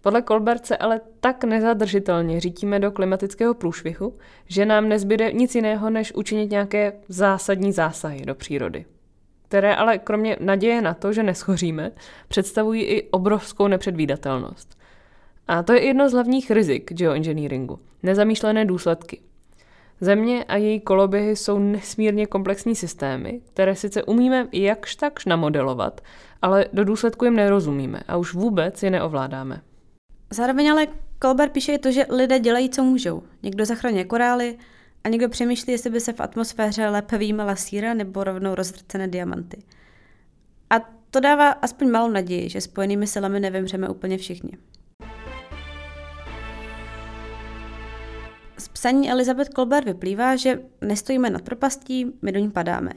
Podle 0.00 0.22
Kolberce 0.22 0.76
ale 0.76 1.00
tak 1.20 1.44
nezadržitelně 1.44 2.40
řítíme 2.40 2.80
do 2.80 2.92
klimatického 2.92 3.54
průšvihu, 3.54 4.18
že 4.46 4.66
nám 4.66 4.88
nezbyde 4.88 5.32
nic 5.32 5.54
jiného, 5.54 5.90
než 5.90 6.14
učinit 6.14 6.50
nějaké 6.50 6.92
zásadní 7.08 7.72
zásahy 7.72 8.26
do 8.26 8.34
přírody 8.34 8.84
které 9.48 9.74
ale 9.74 9.98
kromě 9.98 10.36
naděje 10.40 10.82
na 10.82 10.94
to, 10.94 11.12
že 11.12 11.22
neschoříme, 11.22 11.92
představují 12.28 12.82
i 12.82 13.10
obrovskou 13.10 13.68
nepředvídatelnost. 13.68 14.78
A 15.48 15.62
to 15.62 15.72
je 15.72 15.84
jedno 15.84 16.08
z 16.08 16.12
hlavních 16.12 16.50
rizik 16.50 16.92
geoengineeringu, 16.92 17.78
nezamýšlené 18.02 18.64
důsledky. 18.64 19.20
Země 20.00 20.44
a 20.44 20.56
její 20.56 20.80
koloběhy 20.80 21.36
jsou 21.36 21.58
nesmírně 21.58 22.26
komplexní 22.26 22.76
systémy, 22.76 23.40
které 23.52 23.74
sice 23.74 24.02
umíme 24.02 24.48
jakž 24.52 24.96
takž 24.96 25.26
namodelovat, 25.26 26.00
ale 26.42 26.66
do 26.72 26.84
důsledku 26.84 27.24
jim 27.24 27.36
nerozumíme 27.36 28.00
a 28.08 28.16
už 28.16 28.34
vůbec 28.34 28.82
je 28.82 28.90
neovládáme. 28.90 29.60
Zároveň 30.30 30.70
ale 30.70 30.86
Kolber 31.18 31.48
píše 31.48 31.72
i 31.72 31.78
to, 31.78 31.90
že 31.90 32.06
lidé 32.10 32.38
dělají, 32.38 32.70
co 32.70 32.82
můžou. 32.82 33.22
Někdo 33.42 33.64
zachraňuje 33.64 34.04
korály, 34.04 34.58
a 35.06 35.08
někdo 35.08 35.28
přemýšlí, 35.28 35.72
jestli 35.72 35.90
by 35.90 36.00
se 36.00 36.12
v 36.12 36.20
atmosféře 36.20 36.88
lépe 36.88 37.18
výjímala 37.18 37.56
síra 37.56 37.94
nebo 37.94 38.24
rovnou 38.24 38.54
rozvrcené 38.54 39.08
diamanty. 39.08 39.62
A 40.70 40.78
to 41.10 41.20
dává 41.20 41.50
aspoň 41.50 41.90
malou 41.90 42.10
naději, 42.10 42.48
že 42.48 42.60
spojenými 42.60 43.06
silami 43.06 43.40
nevymřeme 43.40 43.88
úplně 43.88 44.18
všichni. 44.18 44.50
Z 48.58 48.68
psaní 48.68 49.10
Elizabeth 49.10 49.50
Colbert 49.50 49.84
vyplývá, 49.84 50.36
že 50.36 50.62
nestojíme 50.80 51.30
nad 51.30 51.42
propastí, 51.42 52.12
my 52.22 52.32
do 52.32 52.40
ní 52.40 52.50
padáme. 52.50 52.92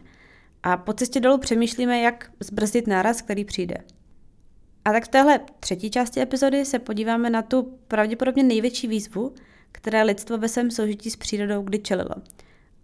A 0.64 0.78
po 0.78 0.94
cestě 0.94 1.20
dolů 1.20 1.38
přemýšlíme, 1.38 2.00
jak 2.00 2.32
zbrzdit 2.40 2.88
náraz, 2.88 3.22
který 3.22 3.46
přijde. 3.46 3.78
A 4.86 4.92
tak 4.92 5.06
v 5.06 5.08
téhle 5.08 5.40
třetí 5.60 5.92
části 5.92 6.22
epizody 6.22 6.66
se 6.66 6.80
podíváme 6.80 7.30
na 7.30 7.42
tu 7.42 7.78
pravděpodobně 7.88 8.44
největší 8.44 8.88
výzvu, 8.88 9.34
které 9.72 10.04
lidstvo 10.04 10.38
ve 10.38 10.48
svém 10.48 10.72
soužití 10.72 11.10
s 11.10 11.16
přírodou 11.16 11.62
kdy 11.62 11.80
čelilo. 11.80 12.16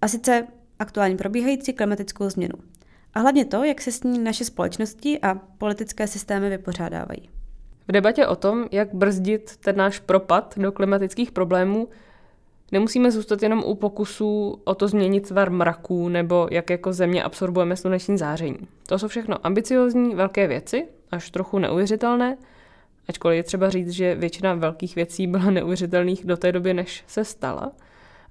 A 0.01 0.07
sice 0.07 0.47
aktuálně 0.79 1.15
probíhající 1.15 1.73
klimatickou 1.73 2.29
změnu. 2.29 2.55
A 3.13 3.19
hlavně 3.19 3.45
to, 3.45 3.63
jak 3.63 3.81
se 3.81 3.91
s 3.91 4.03
ní 4.03 4.19
naše 4.19 4.45
společnosti 4.45 5.19
a 5.21 5.35
politické 5.35 6.07
systémy 6.07 6.49
vypořádávají. 6.49 7.29
V 7.87 7.91
debatě 7.91 8.27
o 8.27 8.35
tom, 8.35 8.65
jak 8.71 8.93
brzdit 8.93 9.57
ten 9.57 9.75
náš 9.75 9.99
propad 9.99 10.53
do 10.57 10.71
klimatických 10.71 11.31
problémů, 11.31 11.87
nemusíme 12.71 13.11
zůstat 13.11 13.43
jenom 13.43 13.63
u 13.65 13.75
pokusů 13.75 14.61
o 14.63 14.75
to 14.75 14.87
změnit 14.87 15.27
tvar 15.27 15.51
mraků 15.51 16.09
nebo 16.09 16.47
jak 16.51 16.69
jako 16.69 16.93
země 16.93 17.23
absorbujeme 17.23 17.75
sluneční 17.75 18.17
záření. 18.17 18.67
To 18.87 18.99
jsou 18.99 19.07
všechno 19.07 19.45
ambiciozní, 19.45 20.15
velké 20.15 20.47
věci, 20.47 20.87
až 21.11 21.31
trochu 21.31 21.59
neuvěřitelné, 21.59 22.37
Ačkoliv 23.07 23.37
je 23.37 23.43
třeba 23.43 23.69
říct, 23.69 23.89
že 23.89 24.15
většina 24.15 24.53
velkých 24.53 24.95
věcí 24.95 25.27
byla 25.27 25.51
neuvěřitelných 25.51 26.25
do 26.25 26.37
té 26.37 26.51
doby, 26.51 26.73
než 26.73 27.03
se 27.07 27.23
stala. 27.25 27.71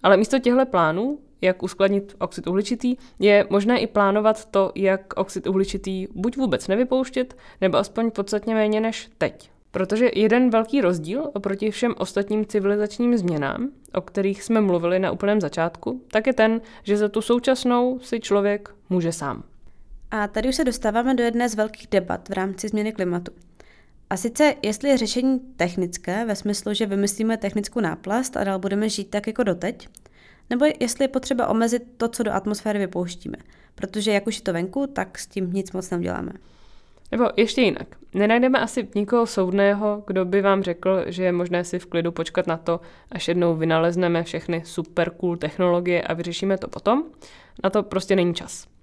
Ale 0.02 0.16
místo 0.16 0.38
těchto 0.38 0.66
plánů, 0.66 1.18
jak 1.40 1.62
uskladnit 1.62 2.16
oxid 2.18 2.46
uhličitý, 2.46 2.96
je 3.18 3.46
možné 3.50 3.78
i 3.80 3.86
plánovat 3.86 4.44
to, 4.44 4.72
jak 4.74 5.14
oxid 5.16 5.46
uhličitý 5.46 6.06
buď 6.14 6.36
vůbec 6.36 6.68
nevypouštět, 6.68 7.36
nebo 7.60 7.78
aspoň 7.78 8.10
podstatně 8.10 8.54
méně 8.54 8.80
než 8.80 9.10
teď. 9.18 9.50
Protože 9.70 10.10
jeden 10.14 10.50
velký 10.50 10.80
rozdíl 10.80 11.30
oproti 11.34 11.70
všem 11.70 11.94
ostatním 11.98 12.46
civilizačním 12.46 13.16
změnám, 13.16 13.68
o 13.94 14.00
kterých 14.00 14.42
jsme 14.42 14.60
mluvili 14.60 14.98
na 14.98 15.10
úplném 15.10 15.40
začátku, 15.40 16.02
tak 16.10 16.26
je 16.26 16.32
ten, 16.32 16.60
že 16.82 16.96
za 16.96 17.08
tu 17.08 17.20
současnou 17.22 17.98
si 17.98 18.20
člověk 18.20 18.74
může 18.90 19.12
sám. 19.12 19.42
A 20.10 20.28
tady 20.28 20.48
už 20.48 20.54
se 20.54 20.64
dostáváme 20.64 21.14
do 21.14 21.24
jedné 21.24 21.48
z 21.48 21.54
velkých 21.54 21.88
debat 21.90 22.28
v 22.28 22.32
rámci 22.32 22.68
změny 22.68 22.92
klimatu. 22.92 23.32
A 24.14 24.16
sice, 24.16 24.54
jestli 24.62 24.88
je 24.88 24.96
řešení 24.96 25.40
technické, 25.56 26.24
ve 26.24 26.36
smyslu, 26.36 26.74
že 26.74 26.86
vymyslíme 26.86 27.36
technickou 27.36 27.80
náplast 27.80 28.36
a 28.36 28.44
dál 28.44 28.58
budeme 28.58 28.88
žít 28.88 29.10
tak 29.10 29.26
jako 29.26 29.42
doteď, 29.42 29.88
nebo 30.50 30.64
jestli 30.80 31.04
je 31.04 31.08
potřeba 31.08 31.46
omezit 31.46 31.82
to, 31.96 32.08
co 32.08 32.22
do 32.22 32.32
atmosféry 32.32 32.78
vypouštíme. 32.78 33.36
Protože 33.74 34.12
jak 34.12 34.26
už 34.26 34.36
je 34.36 34.42
to 34.42 34.52
venku, 34.52 34.86
tak 34.86 35.18
s 35.18 35.26
tím 35.26 35.52
nic 35.52 35.72
moc 35.72 35.90
neuděláme. 35.90 36.32
Nebo 37.12 37.24
ještě 37.36 37.60
jinak. 37.60 37.86
Nenajdeme 38.14 38.58
asi 38.58 38.88
nikoho 38.94 39.26
soudného, 39.26 40.02
kdo 40.06 40.24
by 40.24 40.42
vám 40.42 40.62
řekl, 40.62 41.04
že 41.06 41.24
je 41.24 41.32
možné 41.32 41.64
si 41.64 41.78
v 41.78 41.86
klidu 41.86 42.12
počkat 42.12 42.46
na 42.46 42.56
to, 42.56 42.80
až 43.12 43.28
jednou 43.28 43.56
vynalezneme 43.56 44.22
všechny 44.22 44.62
super 44.64 45.10
cool 45.10 45.36
technologie 45.36 46.02
a 46.02 46.14
vyřešíme 46.14 46.58
to 46.58 46.68
potom. 46.68 47.04
Na 47.64 47.70
to 47.70 47.82
prostě 47.82 48.16
není 48.16 48.34
čas. 48.34 48.73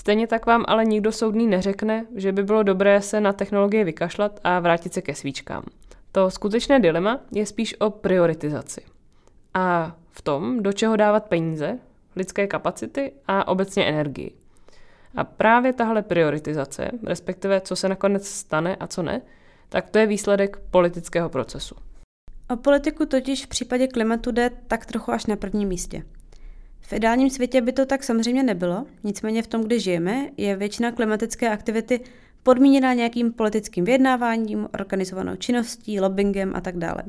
Stejně 0.00 0.26
tak 0.26 0.46
vám 0.46 0.64
ale 0.68 0.84
nikdo 0.84 1.12
soudný 1.12 1.46
neřekne, 1.46 2.06
že 2.14 2.32
by 2.32 2.42
bylo 2.42 2.62
dobré 2.62 3.02
se 3.02 3.20
na 3.20 3.32
technologie 3.32 3.84
vykašlat 3.84 4.40
a 4.44 4.60
vrátit 4.60 4.94
se 4.94 5.02
ke 5.02 5.14
svíčkám. 5.14 5.62
To 6.12 6.30
skutečné 6.30 6.80
dilema 6.80 7.20
je 7.32 7.46
spíš 7.46 7.80
o 7.80 7.90
prioritizaci. 7.90 8.80
A 9.54 9.96
v 10.10 10.22
tom, 10.22 10.62
do 10.62 10.72
čeho 10.72 10.96
dávat 10.96 11.28
peníze, 11.28 11.78
lidské 12.16 12.46
kapacity 12.46 13.12
a 13.26 13.48
obecně 13.48 13.84
energii. 13.84 14.32
A 15.16 15.24
právě 15.24 15.72
tahle 15.72 16.02
prioritizace, 16.02 16.90
respektive 17.06 17.60
co 17.60 17.76
se 17.76 17.88
nakonec 17.88 18.28
stane 18.28 18.76
a 18.76 18.86
co 18.86 19.02
ne, 19.02 19.22
tak 19.68 19.90
to 19.90 19.98
je 19.98 20.06
výsledek 20.06 20.56
politického 20.70 21.28
procesu. 21.28 21.74
O 22.50 22.56
politiku 22.56 23.06
totiž 23.06 23.46
v 23.46 23.48
případě 23.48 23.88
klimatu 23.88 24.30
jde 24.30 24.50
tak 24.66 24.86
trochu 24.86 25.12
až 25.12 25.26
na 25.26 25.36
prvním 25.36 25.68
místě. 25.68 26.02
V 26.90 26.92
ideálním 26.92 27.30
světě 27.30 27.60
by 27.60 27.72
to 27.72 27.86
tak 27.86 28.04
samozřejmě 28.04 28.42
nebylo, 28.42 28.86
nicméně 29.04 29.42
v 29.42 29.46
tom, 29.46 29.62
kde 29.62 29.78
žijeme, 29.78 30.28
je 30.36 30.56
většina 30.56 30.92
klimatické 30.92 31.48
aktivity 31.48 32.00
podmíněná 32.42 32.94
nějakým 32.94 33.32
politickým 33.32 33.84
vyjednáváním, 33.84 34.68
organizovanou 34.74 35.36
činností, 35.36 36.00
lobbyingem 36.00 36.52
a 36.56 36.60
tak 36.60 36.76
dále. 36.76 37.02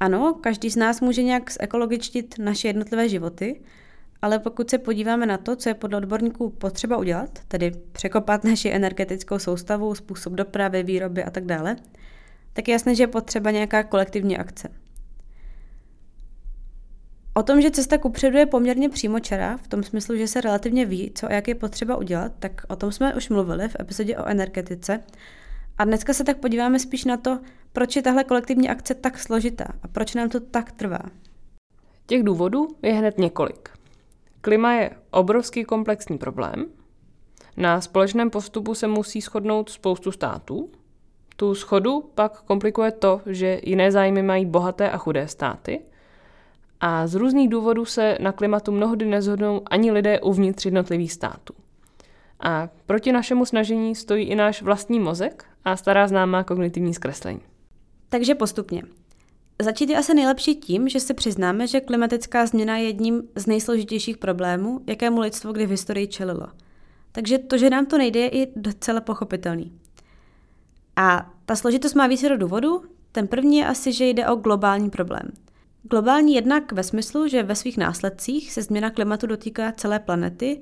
Ano, 0.00 0.34
každý 0.40 0.70
z 0.70 0.76
nás 0.76 1.00
může 1.00 1.22
nějak 1.22 1.52
zekologičtit 1.52 2.34
naše 2.38 2.68
jednotlivé 2.68 3.08
životy, 3.08 3.60
ale 4.22 4.38
pokud 4.38 4.70
se 4.70 4.78
podíváme 4.78 5.26
na 5.26 5.38
to, 5.38 5.56
co 5.56 5.68
je 5.68 5.74
podle 5.74 5.98
odborníků 5.98 6.50
potřeba 6.50 6.96
udělat, 6.96 7.38
tedy 7.48 7.72
překopat 7.92 8.44
naši 8.44 8.70
energetickou 8.70 9.38
soustavu, 9.38 9.94
způsob 9.94 10.32
dopravy, 10.32 10.82
výroby 10.82 11.24
a 11.24 11.30
tak 11.30 11.44
dále, 11.44 11.76
tak 12.52 12.68
je 12.68 12.72
jasné, 12.72 12.94
že 12.94 13.02
je 13.02 13.06
potřeba 13.06 13.50
nějaká 13.50 13.82
kolektivní 13.82 14.38
akce. 14.38 14.68
O 17.38 17.42
tom, 17.42 17.60
že 17.60 17.70
cesta 17.70 17.98
kupředu 17.98 18.38
je 18.38 18.46
poměrně 18.46 18.88
přímočará, 18.88 19.56
v 19.56 19.68
tom 19.68 19.82
smyslu, 19.82 20.16
že 20.16 20.28
se 20.28 20.40
relativně 20.40 20.86
ví, 20.86 21.12
co 21.14 21.26
a 21.26 21.32
jak 21.32 21.48
je 21.48 21.54
potřeba 21.54 21.96
udělat, 21.96 22.32
tak 22.38 22.62
o 22.68 22.76
tom 22.76 22.92
jsme 22.92 23.14
už 23.14 23.28
mluvili 23.28 23.68
v 23.68 23.76
epizodě 23.80 24.16
o 24.16 24.26
energetice. 24.26 25.04
A 25.78 25.84
dneska 25.84 26.12
se 26.12 26.24
tak 26.24 26.38
podíváme 26.38 26.78
spíš 26.78 27.04
na 27.04 27.16
to, 27.16 27.38
proč 27.72 27.96
je 27.96 28.02
tahle 28.02 28.24
kolektivní 28.24 28.68
akce 28.68 28.94
tak 28.94 29.18
složitá 29.18 29.64
a 29.82 29.88
proč 29.88 30.14
nám 30.14 30.28
to 30.28 30.40
tak 30.40 30.72
trvá. 30.72 30.98
Těch 32.06 32.22
důvodů 32.22 32.68
je 32.82 32.92
hned 32.92 33.18
několik. 33.18 33.68
Klima 34.40 34.72
je 34.72 34.90
obrovský 35.10 35.64
komplexní 35.64 36.18
problém. 36.18 36.66
Na 37.56 37.80
společném 37.80 38.30
postupu 38.30 38.74
se 38.74 38.86
musí 38.86 39.20
shodnout 39.20 39.70
spoustu 39.70 40.12
států. 40.12 40.70
Tu 41.36 41.54
schodu 41.54 42.10
pak 42.14 42.42
komplikuje 42.42 42.92
to, 42.92 43.20
že 43.26 43.60
jiné 43.64 43.92
zájmy 43.92 44.22
mají 44.22 44.46
bohaté 44.46 44.90
a 44.90 44.96
chudé 44.96 45.28
státy. 45.28 45.80
A 46.80 47.06
z 47.06 47.14
různých 47.14 47.48
důvodů 47.48 47.84
se 47.84 48.18
na 48.20 48.32
klimatu 48.32 48.72
mnohdy 48.72 49.06
nezhodnou 49.06 49.62
ani 49.70 49.92
lidé 49.92 50.20
uvnitř 50.20 50.64
jednotlivých 50.64 51.12
států. 51.12 51.54
A 52.40 52.68
proti 52.86 53.12
našemu 53.12 53.44
snažení 53.44 53.94
stojí 53.94 54.24
i 54.24 54.34
náš 54.34 54.62
vlastní 54.62 55.00
mozek 55.00 55.44
a 55.64 55.76
stará 55.76 56.08
známá 56.08 56.44
kognitivní 56.44 56.94
zkreslení. 56.94 57.40
Takže 58.08 58.34
postupně. 58.34 58.82
Začít 59.62 59.90
je 59.90 59.98
asi 59.98 60.14
nejlepší 60.14 60.54
tím, 60.54 60.88
že 60.88 61.00
se 61.00 61.14
přiznáme, 61.14 61.66
že 61.66 61.80
klimatická 61.80 62.46
změna 62.46 62.76
je 62.76 62.84
jedním 62.84 63.22
z 63.34 63.46
nejsložitějších 63.46 64.16
problémů, 64.16 64.80
jakému 64.86 65.20
lidstvo 65.20 65.52
kdy 65.52 65.66
v 65.66 65.70
historii 65.70 66.06
čelilo. 66.06 66.46
Takže 67.12 67.38
to, 67.38 67.58
že 67.58 67.70
nám 67.70 67.86
to 67.86 67.98
nejde, 67.98 68.20
je 68.20 68.28
i 68.28 68.52
docela 68.56 69.00
pochopitelný. 69.00 69.72
A 70.96 71.32
ta 71.46 71.56
složitost 71.56 71.94
má 71.94 72.06
více 72.06 72.28
do 72.28 72.36
důvodu. 72.36 72.82
Ten 73.12 73.28
první 73.28 73.56
je 73.56 73.66
asi, 73.66 73.92
že 73.92 74.06
jde 74.06 74.28
o 74.28 74.36
globální 74.36 74.90
problém. 74.90 75.32
Globální 75.82 76.34
jednak 76.34 76.72
ve 76.72 76.82
smyslu, 76.82 77.28
že 77.28 77.42
ve 77.42 77.54
svých 77.54 77.78
následcích 77.78 78.52
se 78.52 78.62
změna 78.62 78.90
klimatu 78.90 79.26
dotýká 79.26 79.72
celé 79.72 79.98
planety, 79.98 80.60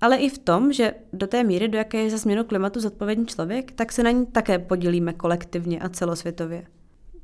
ale 0.00 0.16
i 0.16 0.28
v 0.28 0.38
tom, 0.38 0.72
že 0.72 0.94
do 1.12 1.26
té 1.26 1.44
míry, 1.44 1.68
do 1.68 1.78
jaké 1.78 1.98
je 1.98 2.10
za 2.10 2.16
změnu 2.16 2.44
klimatu 2.44 2.80
zodpovědný 2.80 3.26
člověk, 3.26 3.72
tak 3.72 3.92
se 3.92 4.02
na 4.02 4.10
ní 4.10 4.26
také 4.26 4.58
podílíme 4.58 5.12
kolektivně 5.12 5.80
a 5.80 5.88
celosvětově. 5.88 6.66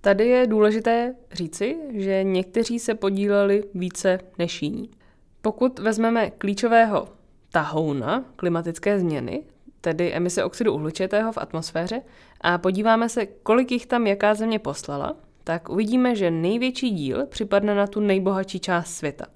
Tady 0.01 0.29
je 0.29 0.47
důležité 0.47 1.15
říci, 1.33 1.77
že 1.93 2.25
někteří 2.25 2.79
se 2.79 2.95
podíleli 2.95 3.65
více 3.75 4.19
než 4.39 4.63
jiní. 4.63 4.91
Pokud 5.43 5.79
vezmeme 5.79 6.31
klíčového 6.31 7.09
tahouna 7.53 8.25
klimatické 8.37 9.01
změny, 9.01 9.43
tedy 9.81 10.13
emise 10.13 10.45
oxidu 10.45 10.75
uhličitého 10.75 11.33
v 11.33 11.39
atmosféře, 11.39 12.03
a 12.41 12.59
podíváme 12.59 13.09
se, 13.09 13.27
kolik 13.27 13.73
jich 13.73 13.87
tam 13.87 14.07
jaká 14.07 14.35
země 14.35 14.59
poslala, 14.59 15.17
tak 15.45 15.69
uvidíme, 15.69 16.17
že 16.17 16.31
největší 16.31 16.91
díl 16.91 17.27
připadne 17.27 17.75
na 17.75 17.87
tu 17.87 18.01
nejbohatší 18.01 18.61
část 18.61 18.95
světa. 18.95 19.27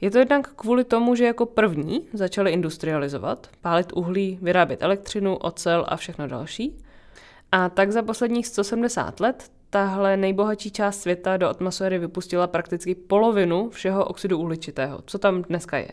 Je 0.00 0.10
to 0.10 0.18
jednak 0.18 0.52
kvůli 0.54 0.84
tomu, 0.84 1.14
že 1.14 1.24
jako 1.24 1.46
první 1.46 2.08
začali 2.12 2.50
industrializovat, 2.50 3.48
pálit 3.60 3.92
uhlí, 3.92 4.38
vyrábět 4.42 4.82
elektřinu, 4.82 5.36
ocel 5.36 5.84
a 5.88 5.96
všechno 5.96 6.28
další. 6.28 6.76
A 7.52 7.68
tak 7.68 7.92
za 7.92 8.02
posledních 8.02 8.46
170 8.46 9.20
let 9.20 9.50
tahle 9.70 10.16
nejbohatší 10.16 10.70
část 10.70 11.00
světa 11.00 11.36
do 11.36 11.48
atmosféry 11.48 11.98
vypustila 11.98 12.46
prakticky 12.46 12.94
polovinu 12.94 13.70
všeho 13.70 14.04
oxidu 14.04 14.38
uhličitého, 14.38 15.00
co 15.06 15.18
tam 15.18 15.42
dneska 15.42 15.78
je. 15.78 15.90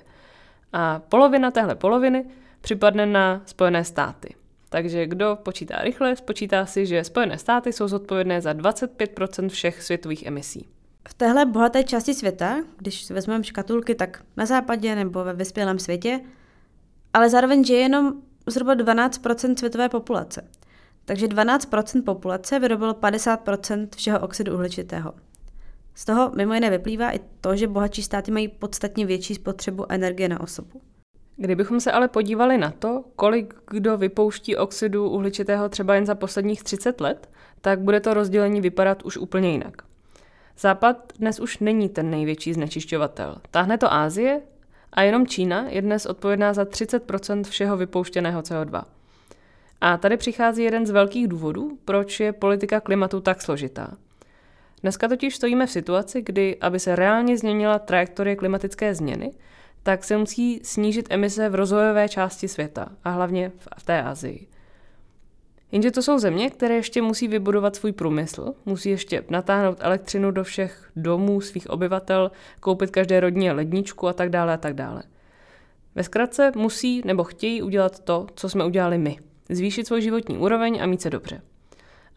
A 0.74 1.02
polovina 1.10 1.52
téhle 1.52 1.76
poloviny 1.76 2.26
připadne 2.62 3.06
na 3.06 3.42
Spojené 3.46 3.84
státy. 3.84 4.36
Takže 4.70 5.08
kdo 5.08 5.38
počítá 5.44 5.82
rychle, 5.82 6.16
spočítá 6.16 6.66
si, 6.66 6.86
že 6.86 7.04
Spojené 7.04 7.38
státy 7.38 7.74
jsou 7.74 7.88
zodpovědné 7.88 8.42
za 8.42 8.54
25% 8.54 9.50
všech 9.50 9.84
světových 9.84 10.26
emisí. 10.26 10.68
V 11.08 11.14
téhle 11.14 11.46
bohaté 11.46 11.84
části 11.84 12.14
světa, 12.14 12.58
když 12.78 13.12
vezmeme 13.12 13.44
škatulky, 13.44 13.96
tak 13.96 14.24
na 14.38 14.46
západě 14.46 14.96
nebo 14.96 15.24
ve 15.24 15.34
vyspělém 15.34 15.80
světě, 15.80 16.20
ale 17.14 17.30
zároveň 17.30 17.64
žije 17.64 17.80
jenom 17.80 18.14
zhruba 18.48 18.76
12% 18.76 19.56
světové 19.58 19.90
populace. 19.90 20.48
Takže 21.06 21.28
12% 21.28 22.04
populace 22.04 22.60
vyrobilo 22.60 22.94
50% 22.94 23.88
všeho 23.96 24.20
oxidu 24.20 24.54
uhličitého. 24.54 25.14
Z 25.96 26.06
toho 26.06 26.32
mimo 26.36 26.54
jiné 26.54 26.70
vyplývá 26.70 27.12
i 27.12 27.20
to, 27.42 27.56
že 27.56 27.68
bohatší 27.68 28.04
státy 28.04 28.32
mají 28.32 28.48
podstatně 28.48 29.06
větší 29.06 29.36
spotřebu 29.36 29.92
energie 29.92 30.30
na 30.30 30.40
osobu. 30.40 30.82
Kdybychom 31.42 31.80
se 31.80 31.92
ale 31.92 32.08
podívali 32.08 32.58
na 32.58 32.72
to, 32.72 33.04
kolik 33.16 33.54
kdo 33.72 33.98
vypouští 33.98 34.58
oxidu 34.58 35.10
uhličitého 35.10 35.70
třeba 35.70 35.96
jen 35.96 36.06
za 36.06 36.16
posledních 36.16 36.64
30 36.64 37.02
let, 37.02 37.30
tak 37.62 37.80
bude 37.80 38.00
to 38.00 38.14
rozdělení 38.14 38.62
vypadat 38.62 39.04
už 39.04 39.18
úplně 39.18 39.52
jinak. 39.52 39.82
Západ 40.58 41.14
dnes 41.20 41.40
už 41.40 41.60
není 41.60 41.90
ten 41.90 42.10
největší 42.10 42.54
znečišťovatel. 42.54 43.36
Táhne 43.52 43.78
to 43.78 43.94
Ázie 43.94 44.42
a 44.94 45.02
jenom 45.02 45.28
Čína 45.28 45.66
je 45.70 45.82
dnes 45.82 46.06
odpovědná 46.06 46.54
za 46.54 46.66
30 46.66 47.04
všeho 47.50 47.78
vypouštěného 47.78 48.42
CO2. 48.42 48.84
A 49.82 49.98
tady 49.98 50.18
přichází 50.18 50.64
jeden 50.64 50.86
z 50.86 50.90
velkých 50.90 51.28
důvodů, 51.28 51.78
proč 51.86 52.20
je 52.20 52.34
politika 52.34 52.80
klimatu 52.80 53.22
tak 53.22 53.42
složitá. 53.42 53.98
Dneska 54.82 55.08
totiž 55.08 55.36
stojíme 55.36 55.66
v 55.66 55.72
situaci, 55.72 56.22
kdy, 56.22 56.58
aby 56.62 56.80
se 56.80 56.96
reálně 56.96 57.38
změnila 57.38 57.80
trajektorie 57.80 58.36
klimatické 58.36 58.96
změny, 58.96 59.32
tak 59.90 60.04
se 60.04 60.18
musí 60.18 60.60
snížit 60.64 61.08
emise 61.10 61.50
v 61.50 61.56
rozvojové 61.56 62.10
části 62.10 62.48
světa 62.48 62.90
a 63.04 63.10
hlavně 63.10 63.52
v 63.78 63.84
té 63.84 64.04
Asii. 64.04 64.48
Jenže 65.72 65.92
to 65.92 66.02
jsou 66.02 66.20
země, 66.20 66.50
které 66.50 66.76
ještě 66.76 67.02
musí 67.02 67.28
vybudovat 67.28 67.76
svůj 67.76 67.92
průmysl, 67.92 68.54
musí 68.66 68.90
ještě 68.90 69.24
natáhnout 69.30 69.78
elektřinu 69.82 70.32
do 70.32 70.44
všech 70.44 70.92
domů 70.96 71.42
svých 71.42 71.70
obyvatel, 71.70 72.32
koupit 72.60 72.92
každé 72.92 73.20
rodině 73.20 73.52
ledničku 73.52 74.08
a 74.08 74.14
tak 74.14 74.30
dále 74.30 74.54
a 74.54 74.58
tak 74.58 74.74
dále. 74.74 75.04
Ve 75.96 76.04
zkratce 76.04 76.52
musí 76.56 77.02
nebo 77.06 77.24
chtějí 77.24 77.62
udělat 77.62 78.00
to, 78.00 78.28
co 78.36 78.50
jsme 78.50 78.66
udělali 78.66 78.98
my. 78.98 79.18
Zvýšit 79.50 79.88
svůj 79.88 80.02
životní 80.02 80.38
úroveň 80.38 80.80
a 80.82 80.86
mít 80.86 81.02
se 81.02 81.10
dobře. 81.10 81.42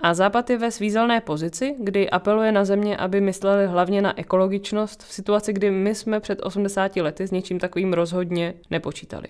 A 0.03 0.15
Západ 0.15 0.51
je 0.51 0.59
ve 0.59 0.71
svízelné 0.71 1.21
pozici, 1.21 1.77
kdy 1.79 2.11
apeluje 2.11 2.53
na 2.53 2.65
země, 2.65 2.97
aby 2.97 3.21
mysleli 3.21 3.67
hlavně 3.67 4.03
na 4.03 4.19
ekologičnost 4.19 5.03
v 5.03 5.13
situaci, 5.13 5.53
kdy 5.53 5.71
my 5.71 5.95
jsme 5.95 6.21
před 6.21 6.39
80 6.43 6.97
lety 6.97 7.27
s 7.27 7.31
něčím 7.31 7.59
takovým 7.59 7.93
rozhodně 7.93 8.55
nepočítali. 8.71 9.29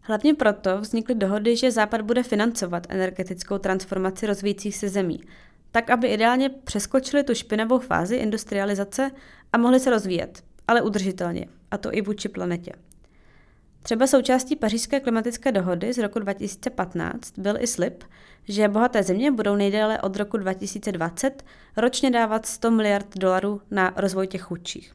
Hlavně 0.00 0.34
proto 0.34 0.80
vznikly 0.80 1.14
dohody, 1.14 1.56
že 1.56 1.70
Západ 1.70 2.00
bude 2.00 2.22
financovat 2.22 2.86
energetickou 2.88 3.58
transformaci 3.58 4.26
rozvíjících 4.26 4.76
se 4.76 4.88
zemí, 4.88 5.20
tak 5.70 5.90
aby 5.90 6.08
ideálně 6.08 6.48
přeskočili 6.48 7.24
tu 7.24 7.34
špinavou 7.34 7.78
fázi 7.78 8.16
industrializace 8.16 9.10
a 9.52 9.58
mohli 9.58 9.80
se 9.80 9.90
rozvíjet, 9.90 10.44
ale 10.68 10.82
udržitelně, 10.82 11.46
a 11.70 11.78
to 11.78 11.94
i 11.94 12.02
vůči 12.02 12.28
planetě. 12.28 12.72
Třeba 13.82 14.06
součástí 14.06 14.56
pařížské 14.56 15.00
klimatické 15.00 15.52
dohody 15.52 15.92
z 15.92 15.98
roku 15.98 16.18
2015 16.18 17.38
byl 17.38 17.56
i 17.60 17.66
slib, 17.66 18.04
že 18.48 18.68
bohaté 18.68 19.02
země 19.02 19.30
budou 19.30 19.56
nejdéle 19.56 20.00
od 20.00 20.16
roku 20.16 20.36
2020 20.36 21.44
ročně 21.76 22.10
dávat 22.10 22.46
100 22.46 22.70
miliard 22.70 23.18
dolarů 23.18 23.60
na 23.70 23.92
rozvoj 23.96 24.26
těch 24.26 24.42
chudších. 24.42 24.94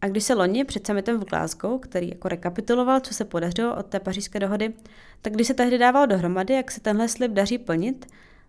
A 0.00 0.08
když 0.08 0.24
se 0.24 0.34
loni 0.34 0.64
před 0.64 0.86
summitem 0.86 1.20
v 1.20 1.24
Glasgow, 1.24 1.80
který 1.80 2.08
jako 2.08 2.28
rekapituloval, 2.28 3.00
co 3.00 3.14
se 3.14 3.24
podařilo 3.24 3.76
od 3.76 3.86
té 3.86 4.00
pařížské 4.00 4.40
dohody, 4.40 4.72
tak 5.22 5.32
když 5.32 5.46
se 5.46 5.54
tehdy 5.54 5.78
dával 5.78 6.06
dohromady, 6.06 6.54
jak 6.54 6.70
se 6.70 6.80
tenhle 6.80 7.08
slib 7.08 7.32
daří 7.32 7.58
plnit, 7.58 8.06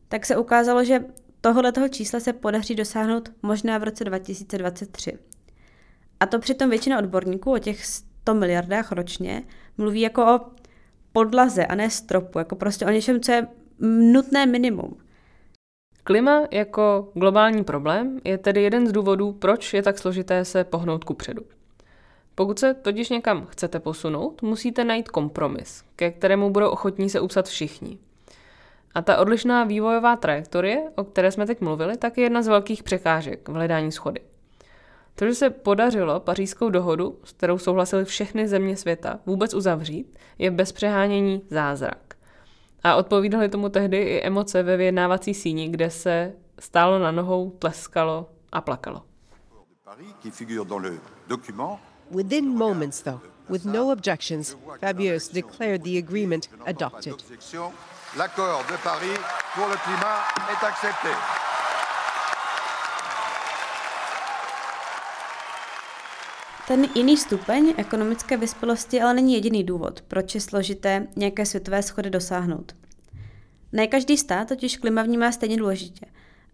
tak 0.08 0.26
se 0.26 0.38
ukázalo, 0.38 0.84
že 0.84 1.06
tohoto 1.42 1.88
čísla 1.88 2.20
se 2.20 2.34
podaří 2.34 2.76
dosáhnout 2.76 3.32
možná 3.42 3.78
v 3.78 3.84
roce 3.84 4.04
2023. 4.04 5.18
A 6.20 6.26
to 6.26 6.40
přitom 6.40 6.70
většina 6.70 7.00
odborníků 7.00 7.54
o 7.54 7.60
těch 7.60 7.86
100 8.24 8.34
miliardách 8.34 8.92
ročně 8.92 9.44
mluví 9.78 10.02
jako 10.02 10.36
o 10.36 10.40
podlaze 11.12 11.66
a 11.66 11.76
ne 11.76 11.90
stropu, 11.90 12.40
jako 12.40 12.56
prostě 12.56 12.86
o 12.86 12.90
něčem, 12.90 13.22
co 13.22 13.32
je 13.32 13.48
nutné 13.80 14.46
minimum. 14.46 14.98
Klima 16.04 16.42
jako 16.52 17.12
globální 17.14 17.64
problém 17.64 18.20
je 18.24 18.38
tedy 18.38 18.62
jeden 18.62 18.88
z 18.88 18.92
důvodů, 18.92 19.32
proč 19.32 19.74
je 19.74 19.84
tak 19.84 19.98
složité 19.98 20.46
se 20.46 20.64
pohnout 20.64 21.04
ku 21.04 21.14
předu. 21.14 21.42
Pokud 22.36 22.60
se 22.60 22.74
totiž 22.74 23.10
někam 23.10 23.46
chcete 23.46 23.80
posunout, 23.80 24.42
musíte 24.42 24.84
najít 24.84 25.10
kompromis, 25.10 25.84
ke 25.96 26.12
kterému 26.12 26.50
budou 26.50 26.70
ochotní 26.70 27.10
se 27.10 27.20
upsat 27.20 27.48
všichni. 27.48 27.98
A 28.96 29.02
ta 29.02 29.18
odlišná 29.18 29.64
vývojová 29.64 30.16
trajektorie, 30.16 30.84
o 30.96 31.04
které 31.04 31.32
jsme 31.32 31.46
teď 31.46 31.62
mluvili, 31.62 31.98
tak 31.98 32.18
je 32.18 32.24
jedna 32.24 32.42
z 32.42 32.48
velkých 32.48 32.84
překážek 32.84 33.50
v 33.50 33.54
hledání 33.54 33.92
schody. 33.92 34.20
To, 35.16 35.26
že 35.26 35.36
se 35.36 35.50
podařilo 35.50 36.20
pařížskou 36.20 36.70
dohodu, 36.70 37.20
s 37.24 37.32
kterou 37.32 37.58
souhlasily 37.58 38.06
všechny 38.06 38.48
země 38.48 38.78
světa, 38.78 39.20
vůbec 39.26 39.54
uzavřít, 39.54 40.20
je 40.38 40.52
bez 40.52 40.72
přehánění 40.72 41.42
zázrak. 41.50 42.16
A 42.84 42.96
odpovídaly 42.96 43.50
tomu 43.50 43.70
tehdy 43.70 43.98
i 43.98 44.22
emoce 44.22 44.64
ve 44.64 44.78
vyjednávací 44.78 45.34
síni, 45.34 45.70
kde 45.70 45.90
se 45.90 46.34
stálo 46.60 47.00
na 47.00 47.12
nohou, 47.12 47.50
tleskalo 47.50 48.30
a 48.52 48.62
plakalo. 48.62 49.02
Within 52.12 52.58
moments, 52.58 53.02
though, 53.02 53.22
with 53.50 53.66
no 53.66 53.92
objections, 53.92 54.58
Fabius 54.80 55.30
declared 55.30 55.84
the 55.84 55.98
agreement 55.98 56.50
adopted. 56.66 57.14
L'accord 58.18 58.66
de 58.72 58.78
Paris 58.84 59.18
pour 59.56 59.68
le 59.68 59.76
climat 59.78 60.22
est 60.52 60.64
accepté. 60.66 61.10
Ten 66.68 66.86
jiný 66.96 67.18
stupeň 67.18 67.74
ekonomické 67.78 68.38
vyspělosti 68.38 69.02
ale 69.02 69.14
není 69.14 69.34
jediný 69.34 69.64
důvod, 69.64 70.02
proč 70.02 70.36
je 70.36 70.42
složité 70.42 71.08
nějaké 71.16 71.46
světové 71.46 71.84
schody 71.84 72.10
dosáhnout. 72.10 72.76
Ne 73.72 73.88
každý 73.88 74.18
stát 74.18 74.48
totiž 74.48 74.78
klima 74.78 75.04
vnímá 75.04 75.32
stejně 75.32 75.58
důležitě. 75.58 76.06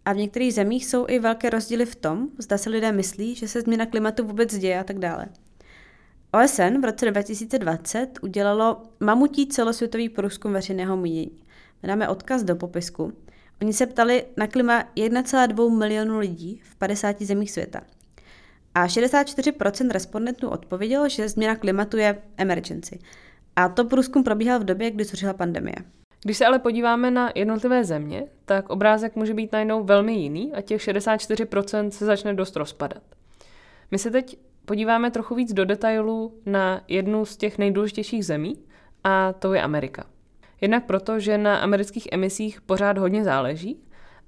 A 0.04 0.12
v 0.12 0.16
některých 0.16 0.54
zemích 0.54 0.86
jsou 0.86 1.06
i 1.08 1.18
velké 1.18 1.50
rozdíly 1.50 1.86
v 1.86 1.96
tom, 1.96 2.28
zda 2.38 2.58
se 2.58 2.70
lidé 2.70 2.92
myslí, 2.92 3.34
že 3.34 3.48
se 3.48 3.60
změna 3.60 3.86
klimatu 3.86 4.26
vůbec 4.26 4.58
děje 4.58 4.80
a 4.80 4.84
tak 4.84 4.98
dále. 4.98 5.26
OSN 6.44 6.80
v 6.80 6.84
roce 6.84 7.10
2020 7.10 8.18
udělalo 8.22 8.82
mamutí 9.00 9.46
celosvětový 9.46 10.08
průzkum 10.08 10.52
veřejného 10.52 10.96
mínění. 10.96 11.42
Dáme 11.82 12.08
odkaz 12.08 12.42
do 12.42 12.56
popisku. 12.56 13.12
Oni 13.62 13.72
se 13.72 13.86
ptali 13.86 14.24
na 14.36 14.46
klima 14.46 14.84
1,2 14.96 15.78
milionu 15.78 16.18
lidí 16.18 16.60
v 16.64 16.76
50 16.76 17.22
zemích 17.22 17.50
světa. 17.50 17.80
A 18.74 18.86
64% 18.86 19.90
respondentů 19.90 20.48
odpovědělo, 20.48 21.08
že 21.08 21.28
změna 21.28 21.56
klimatu 21.56 21.96
je 21.96 22.22
emergency. 22.36 22.98
A 23.56 23.68
to 23.68 23.84
průzkum 23.84 24.24
probíhal 24.24 24.60
v 24.60 24.64
době, 24.64 24.90
kdy 24.90 25.04
zuřila 25.04 25.32
pandemie. 25.32 25.76
Když 26.24 26.36
se 26.36 26.46
ale 26.46 26.58
podíváme 26.58 27.10
na 27.10 27.32
jednotlivé 27.34 27.84
země, 27.84 28.24
tak 28.44 28.70
obrázek 28.70 29.16
může 29.16 29.34
být 29.34 29.52
najednou 29.52 29.84
velmi 29.84 30.12
jiný 30.12 30.52
a 30.52 30.60
těch 30.60 30.80
64% 30.80 31.88
se 31.88 32.04
začne 32.04 32.34
dost 32.34 32.56
rozpadat. 32.56 33.02
My 33.90 33.98
se 33.98 34.10
teď 34.10 34.38
podíváme 34.64 35.10
trochu 35.10 35.34
víc 35.34 35.52
do 35.52 35.64
detailů 35.64 36.40
na 36.46 36.80
jednu 36.88 37.24
z 37.24 37.36
těch 37.36 37.58
nejdůležitějších 37.58 38.26
zemí 38.26 38.56
a 39.04 39.32
to 39.32 39.54
je 39.54 39.62
Amerika. 39.62 40.04
Jednak 40.60 40.86
proto, 40.86 41.20
že 41.20 41.38
na 41.38 41.56
amerických 41.56 42.08
emisích 42.12 42.60
pořád 42.60 42.98
hodně 42.98 43.24
záleží 43.24 43.82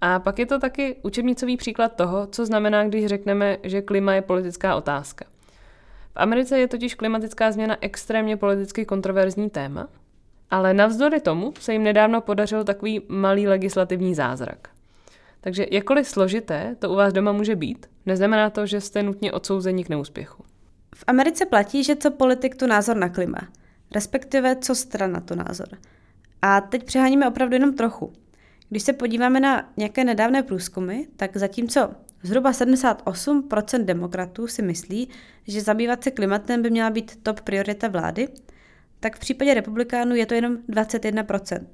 a 0.05 0.19
pak 0.19 0.39
je 0.39 0.47
to 0.47 0.59
taky 0.59 0.97
učebnicový 1.03 1.57
příklad 1.57 1.97
toho, 1.97 2.27
co 2.27 2.47
znamená, 2.47 2.85
když 2.85 3.07
řekneme, 3.07 3.59
že 3.63 3.83
klima 3.83 4.15
je 4.15 4.23
politická 4.23 4.77
otázka. 4.77 5.25
V 6.13 6.17
Americe 6.17 6.59
je 6.59 6.69
totiž 6.69 6.95
klimatická 6.95 7.53
změna 7.53 7.77
extrémně 7.81 8.37
politicky 8.37 8.85
kontroverzní 8.85 9.51
téma, 9.51 9.89
ale 10.51 10.75
navzdory 10.75 11.21
tomu 11.21 11.53
se 11.61 11.73
jim 11.73 11.83
nedávno 11.83 12.21
podařil 12.21 12.65
takový 12.65 13.03
malý 13.09 13.49
legislativní 13.49 14.15
zázrak. 14.15 14.69
Takže 15.41 15.67
jakkoliv 15.71 16.09
složité 16.09 16.77
to 16.79 16.91
u 16.91 16.95
vás 16.95 17.13
doma 17.13 17.33
může 17.33 17.57
být, 17.57 17.87
neznamená 18.07 18.51
to, 18.51 18.67
že 18.67 18.81
jste 18.81 19.03
nutně 19.03 19.33
odsouzení 19.33 19.85
k 19.85 19.89
neúspěchu. 19.89 20.45
V 20.95 21.05
Americe 21.07 21.47
platí, 21.47 21.85
že 21.85 21.97
co 21.97 22.11
politik, 22.11 22.57
tu 22.57 22.67
názor 22.67 22.97
na 22.97 23.09
klima. 23.09 23.39
Respektive 23.95 24.57
co 24.57 24.75
strana 24.75 25.21
to 25.21 25.35
názor. 25.35 25.69
A 26.43 26.61
teď 26.61 26.85
přeháníme 26.85 27.29
opravdu 27.29 27.55
jenom 27.55 27.75
trochu. 27.75 28.13
Když 28.73 28.83
se 28.83 28.93
podíváme 28.93 29.41
na 29.41 29.73
nějaké 29.77 30.05
nedávné 30.05 30.43
průzkumy, 30.43 31.03
tak 31.17 31.37
zatímco 31.37 31.91
zhruba 32.23 32.53
78% 32.53 33.85
demokratů 33.85 34.47
si 34.47 34.63
myslí, 34.63 35.09
že 35.47 35.61
zabývat 35.61 36.05
se 36.05 36.11
klimatem 36.11 36.63
by 36.63 36.71
měla 36.71 36.91
být 36.91 37.23
top 37.23 37.41
priorita 37.41 37.89
vlády, 37.89 38.29
tak 39.01 39.17
v 39.17 39.19
případě 39.19 39.55
republikánů 39.55 40.15
je 40.15 40.27
to 40.27 40.35
jenom 40.35 40.57
21%. 40.57 41.67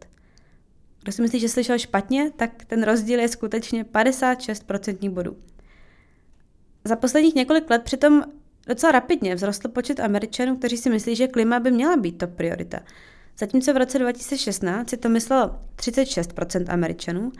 Kdo 1.03 1.13
si 1.13 1.23
myslí, 1.23 1.41
že 1.41 1.49
slyšel 1.49 1.79
špatně, 1.79 2.31
tak 2.37 2.65
ten 2.65 2.83
rozdíl 2.83 3.21
je 3.21 3.29
skutečně 3.29 3.85
56% 3.85 5.11
bodů. 5.11 5.37
Za 6.85 6.97
posledních 6.97 7.35
několik 7.35 7.71
let 7.71 7.83
přitom 7.83 8.23
docela 8.67 8.93
rapidně 8.93 9.37
vzrostl 9.37 9.69
počet 9.69 10.01
Američanů, 10.01 10.57
kteří 10.57 10.77
si 10.77 10.91
myslí, 10.91 11.17
že 11.17 11.29
klima 11.29 11.61
by 11.61 11.71
měla 11.71 11.97
být 11.97 12.19
top 12.19 12.31
priorita. 12.31 12.81
Zatímco 13.39 13.73
v 13.73 13.77
roce 13.77 13.99
2016 13.99 14.91
si 14.91 14.97
to 14.97 15.09
myslelo 15.09 15.59
36% 15.77 16.65
Američanů, 16.73 17.33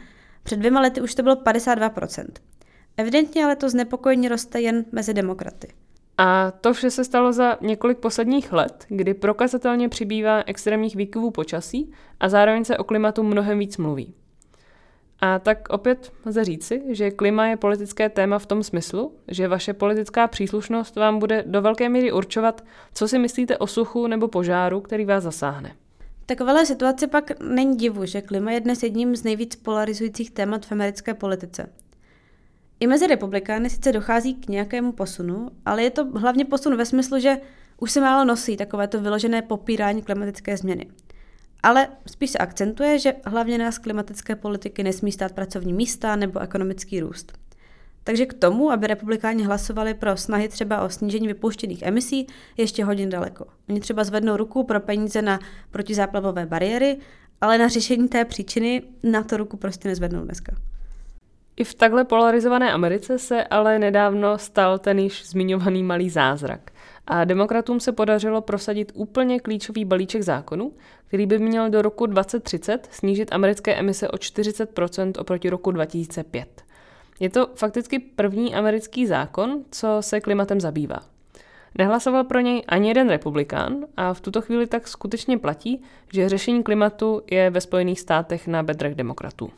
před 0.43 0.57
dvěma 0.57 0.81
lety 0.81 1.01
už 1.01 1.15
to 1.15 1.23
bylo 1.23 1.37
52%. 1.37 2.27
Evidentně 2.97 3.45
ale 3.45 3.57
to 3.57 3.71
znepokojení 3.71 4.29
roste 4.29 4.61
jen 4.61 4.85
mezi 4.93 5.15
demokraty. 5.15 5.69
A 6.19 6.51
to 6.51 6.73
vše 6.73 6.91
se 6.91 7.05
stalo 7.05 7.33
za 7.33 7.59
několik 7.61 7.99
posledních 7.99 8.53
let, 8.53 8.85
kdy 8.89 9.15
prokazatelně 9.15 9.89
přibývá 9.89 10.43
extrémních 10.47 10.97
výkyvů 10.97 11.31
počasí 11.31 11.93
a 12.21 12.29
zároveň 12.29 12.65
se 12.65 12.79
o 12.79 12.85
klimatu 12.85 13.23
mnohem 13.23 13.59
víc 13.59 13.77
mluví. 13.77 14.15
A 15.21 15.39
tak 15.39 15.69
opět 15.71 16.13
lze 16.27 16.45
říci, 16.45 16.83
že 16.89 17.11
klima 17.11 17.47
je 17.47 17.57
politické 17.57 18.09
téma 18.09 18.39
v 18.39 18.47
tom 18.47 18.63
smyslu, 18.63 19.15
že 19.29 19.49
vaše 19.49 19.73
politická 19.73 20.27
příslušnost 20.27 20.97
vám 20.97 21.19
bude 21.19 21.45
do 21.47 21.63
velké 21.63 21.89
míry 21.89 22.13
určovat, 22.13 22.65
co 22.95 23.09
si 23.09 23.19
myslíte 23.19 23.59
o 23.59 23.67
suchu 23.67 24.07
nebo 24.07 24.29
požáru, 24.29 24.81
který 24.81 25.05
vás 25.05 25.25
zasáhne. 25.25 25.75
Takovéhle 26.29 26.67
situaci 26.67 27.07
pak 27.07 27.41
není 27.41 27.77
divu, 27.77 28.07
že 28.07 28.23
klima 28.23 28.51
je 28.51 28.61
dnes 28.61 28.83
jedním 28.83 29.17
z 29.17 29.25
nejvíc 29.25 29.57
polarizujících 29.57 30.31
témat 30.31 30.67
v 30.67 30.73
americké 30.73 31.15
politice. 31.15 31.73
I 32.81 32.87
mezi 32.87 33.07
republikány 33.07 33.71
sice 33.71 33.93
dochází 33.93 34.35
k 34.35 34.49
nějakému 34.49 34.93
posunu, 34.93 35.51
ale 35.65 35.83
je 35.83 35.91
to 35.91 36.05
hlavně 36.05 36.45
posun 36.45 36.77
ve 36.77 36.87
smyslu, 36.87 37.19
že 37.19 37.37
už 37.81 37.93
se 37.93 38.01
málo 38.01 38.25
nosí 38.25 38.57
takovéto 38.57 39.01
vyložené 39.01 39.43
popírání 39.43 40.03
klimatické 40.03 40.57
změny. 40.57 40.87
Ale 41.63 41.89
spíš 42.07 42.31
se 42.31 42.39
akcentuje, 42.39 42.99
že 42.99 43.15
hlavně 43.25 43.59
nás 43.59 43.79
klimatické 43.79 44.37
politiky 44.37 44.83
nesmí 44.83 45.13
stát 45.13 45.33
pracovní 45.33 45.73
místa 45.73 46.17
nebo 46.17 46.41
ekonomický 46.41 47.01
růst. 47.01 47.38
Takže 48.05 48.27
k 48.27 48.35
tomu, 48.35 48.71
aby 48.71 48.87
republikáni 48.87 49.45
hlasovali 49.45 49.95
pro 49.95 50.17
snahy 50.17 50.49
třeba 50.49 50.83
o 50.83 50.91
snížení 50.91 51.27
vypouštěných 51.27 51.83
emisí, 51.83 52.27
je 52.57 52.63
ještě 52.63 52.85
hodně 52.85 53.07
daleko. 53.07 53.47
Oni 53.69 53.81
třeba 53.81 54.05
zvednou 54.05 54.37
ruku 54.37 54.65
pro 54.65 54.81
peníze 54.81 55.23
na 55.23 55.41
protizáplavové 55.71 56.47
bariéry, 56.47 56.99
ale 57.41 57.59
na 57.59 57.69
řešení 57.69 58.09
té 58.09 58.25
příčiny 58.25 58.83
na 59.03 59.23
to 59.23 59.37
ruku 59.37 59.57
prostě 59.57 59.89
nezvednou 59.89 60.25
dneska. 60.25 60.53
I 61.57 61.65
v 61.65 61.75
takhle 61.75 62.05
polarizované 62.05 62.73
Americe 62.73 63.19
se 63.19 63.45
ale 63.45 63.79
nedávno 63.79 64.39
stal 64.39 64.79
ten 64.79 64.99
již 64.99 65.29
zmiňovaný 65.29 65.83
malý 65.83 66.11
zázrak. 66.11 66.71
A 67.07 67.25
demokratům 67.25 67.81
se 67.81 67.93
podařilo 67.93 68.41
prosadit 68.41 68.93
úplně 68.95 69.41
klíčový 69.41 69.85
balíček 69.85 70.23
zákonů, 70.23 70.73
který 71.07 71.27
by 71.27 71.39
měl 71.39 71.71
do 71.71 71.83
roku 71.83 72.07
2030 72.07 72.89
snížit 72.91 73.33
americké 73.33 73.75
emise 73.75 74.09
o 74.09 74.17
40% 74.17 75.13
oproti 75.19 75.51
roku 75.51 75.71
2005. 75.71 76.63
Je 77.21 77.31
to 77.31 77.51
fakticky 77.55 77.99
první 77.99 78.55
americký 78.55 79.07
zákon, 79.07 79.65
co 79.71 79.97
se 80.01 80.21
klimatem 80.21 80.61
zabývá. 80.61 81.01
Nehlasoval 81.79 82.25
pro 82.25 82.41
něj 82.41 82.63
ani 82.69 82.89
jeden 82.89 83.09
republikán 83.09 83.87
a 83.97 84.15
v 84.15 84.21
tuto 84.21 84.41
chvíli 84.41 84.67
tak 84.67 84.89
skutečně 84.89 85.39
platí, 85.39 85.83
že 86.13 86.29
řešení 86.29 86.63
klimatu 86.63 87.23
je 87.31 87.51
ve 87.51 87.61
Spojených 87.61 88.01
státech 88.01 88.47
na 88.47 88.63
bedrech 88.63 88.95
demokratů. 88.95 89.51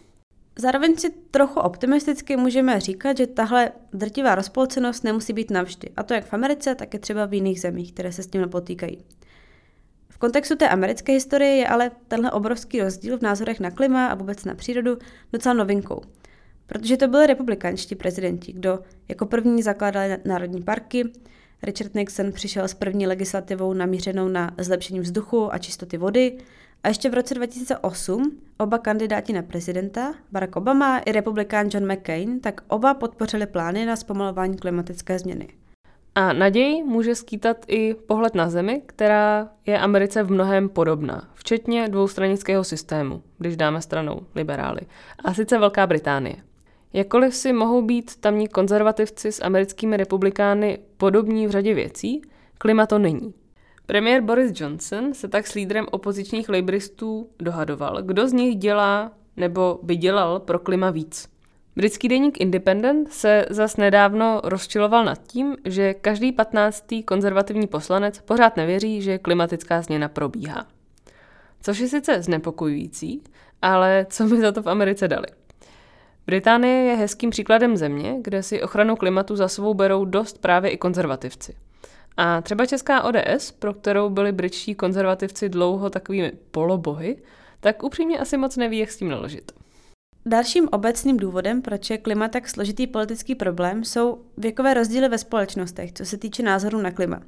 Zároveň 0.59 0.97
si 0.97 1.11
trochu 1.11 1.61
optimisticky 1.61 2.37
můžeme 2.37 2.81
říkat, 2.81 3.17
že 3.17 3.27
tahle 3.27 3.73
drtivá 3.93 4.35
rozpolcenost 4.35 5.05
nemusí 5.05 5.33
být 5.33 5.51
navždy. 5.51 5.91
A 5.97 6.03
to 6.03 6.15
jak 6.15 6.25
v 6.25 6.35
Americe, 6.35 6.75
tak 6.75 6.95
i 6.95 6.99
třeba 6.99 7.27
v 7.27 7.35
jiných 7.35 7.61
zemích, 7.61 7.93
které 7.93 8.13
se 8.13 8.23
s 8.23 8.27
tím 8.27 8.49
potýkají. 8.49 9.05
V 10.09 10.19
kontextu 10.19 10.57
té 10.57 10.69
americké 10.69 11.13
historie 11.13 11.51
je 11.51 11.69
ale 11.69 11.91
tenhle 12.09 12.31
obrovský 12.31 12.81
rozdíl 12.81 13.19
v 13.19 13.23
názorech 13.23 13.61
na 13.61 13.71
klima 13.71 14.07
a 14.07 14.15
vůbec 14.15 14.45
na 14.45 14.55
přírodu 14.55 14.99
docela 15.33 15.55
novinkou– 15.55 16.03
protože 16.71 16.97
to 16.97 17.09
byli 17.09 17.27
republikánští 17.27 17.95
prezidenti, 17.95 18.53
kdo 18.53 18.79
jako 19.09 19.27
první 19.27 19.63
zakládali 19.63 20.17
národní 20.25 20.63
parky, 20.63 21.05
Richard 21.63 21.95
Nixon 21.95 22.33
přišel 22.33 22.69
s 22.69 22.75
první 22.75 23.07
legislativou 23.07 23.73
namířenou 23.73 24.29
na 24.29 24.51
zlepšení 24.59 25.01
vzduchu 25.01 25.55
a 25.55 25.59
čistoty 25.59 25.97
vody 25.97 26.39
a 26.83 26.89
ještě 26.89 27.11
v 27.11 27.15
roce 27.15 27.35
2008 27.35 28.39
oba 28.59 28.79
kandidáti 28.79 29.33
na 29.33 29.43
prezidenta, 29.43 30.15
Barack 30.33 30.57
Obama 30.57 30.99
i 30.99 31.13
republikán 31.13 31.69
John 31.75 31.93
McCain, 31.93 32.41
tak 32.41 32.61
oba 32.69 32.95
podpořili 32.95 33.47
plány 33.47 33.87
na 33.87 33.97
zpomalování 33.97 34.57
klimatické 34.57 35.19
změny. 35.19 35.49
A 36.15 36.33
naději 36.33 36.83
může 36.83 37.15
skýtat 37.15 37.65
i 37.69 37.95
pohled 37.95 38.35
na 38.35 38.51
zemi, 38.51 38.83
která 38.87 39.49
je 39.67 39.79
Americe 39.79 40.23
v 40.23 40.31
mnohem 40.31 40.69
podobná, 40.69 41.29
včetně 41.35 41.89
dvoustranického 41.89 42.65
systému, 42.65 43.23
když 43.39 43.57
dáme 43.57 43.83
stranou 43.83 44.21
liberály, 44.35 44.81
a 45.25 45.35
sice 45.35 45.59
Velká 45.59 45.87
Británie. 45.87 46.50
Jakkoliv 46.93 47.35
si 47.35 47.53
mohou 47.53 47.83
být 47.83 48.17
tamní 48.17 48.49
konzervativci 48.49 49.33
s 49.33 49.45
americkými 49.45 49.97
republikány 49.97 50.79
podobní 50.97 51.47
v 51.47 51.51
řadě 51.51 51.75
věcí, 51.75 52.23
klima 52.59 52.87
to 52.87 52.99
není. 52.99 53.35
Premiér 53.87 54.23
Boris 54.23 54.61
Johnson 54.61 55.15
se 55.15 55.29
tak 55.29 55.47
s 55.47 55.55
lídrem 55.55 55.87
opozičních 55.91 56.49
laboristů 56.49 57.31
dohadoval, 57.39 58.03
kdo 58.03 58.29
z 58.29 58.33
nich 58.33 58.57
dělá 58.57 59.13
nebo 59.37 59.79
by 59.83 59.97
dělal 59.97 60.41
pro 60.41 60.59
klima 60.59 60.91
víc. 60.91 61.29
Britský 61.77 62.09
deník 62.09 62.41
Independent 62.41 63.13
se 63.13 63.47
zas 63.51 63.77
nedávno 63.77 64.41
rozčiloval 64.45 65.05
nad 65.05 65.23
tím, 65.27 65.57
že 65.65 65.95
každý 65.95 66.33
patnáctý 66.33 67.03
konzervativní 67.03 67.67
poslanec 67.67 68.21
pořád 68.21 68.57
nevěří, 68.57 69.03
že 69.03 69.19
klimatická 69.19 69.83
změna 69.83 70.09
probíhá. 70.09 70.67
Což 71.63 71.79
je 71.79 71.89
sice 71.89 72.23
znepokojující, 72.23 73.23
ale 73.63 74.07
co 74.11 74.25
by 74.25 74.41
za 74.41 74.53
to 74.53 74.63
v 74.63 74.69
Americe 74.69 75.09
dali? 75.09 75.27
Británie 76.27 76.85
je 76.85 76.97
hezkým 76.97 77.31
příkladem 77.31 77.77
země, 77.77 78.17
kde 78.23 78.43
si 78.43 78.63
ochranu 78.63 78.97
klimatu 78.97 79.37
za 79.37 79.49
svou 79.49 79.75
berou 79.75 80.05
dost 80.05 80.39
právě 80.39 80.71
i 80.71 80.77
konzervativci. 80.77 81.55
A 82.17 82.41
třeba 82.41 82.67
česká 82.67 83.03
ODS, 83.03 83.51
pro 83.51 83.75
kterou 83.75 84.11
byli 84.11 84.33
britští 84.33 84.75
konzervativci 84.75 85.49
dlouho 85.49 85.91
takovými 85.91 86.33
polobohy, 86.51 87.17
tak 87.61 87.83
upřímně 87.83 88.19
asi 88.19 88.37
moc 88.37 88.57
neví, 88.57 88.79
jak 88.79 88.91
s 88.91 88.97
tím 88.97 89.09
naložit. 89.09 89.53
Dalším 90.27 90.69
obecným 90.73 91.17
důvodem, 91.17 91.63
proč 91.63 91.91
je 91.91 91.99
klima 91.99 92.29
tak 92.29 92.49
složitý 92.49 92.87
politický 92.87 93.35
problém, 93.35 93.85
jsou 93.85 94.23
věkové 94.37 94.75
rozdíly 94.75 95.09
ve 95.09 95.19
společnostech, 95.19 95.93
co 95.93 96.05
se 96.05 96.19
týče 96.19 96.43
názoru 96.43 96.81
na 96.81 96.91
klima. 96.91 97.23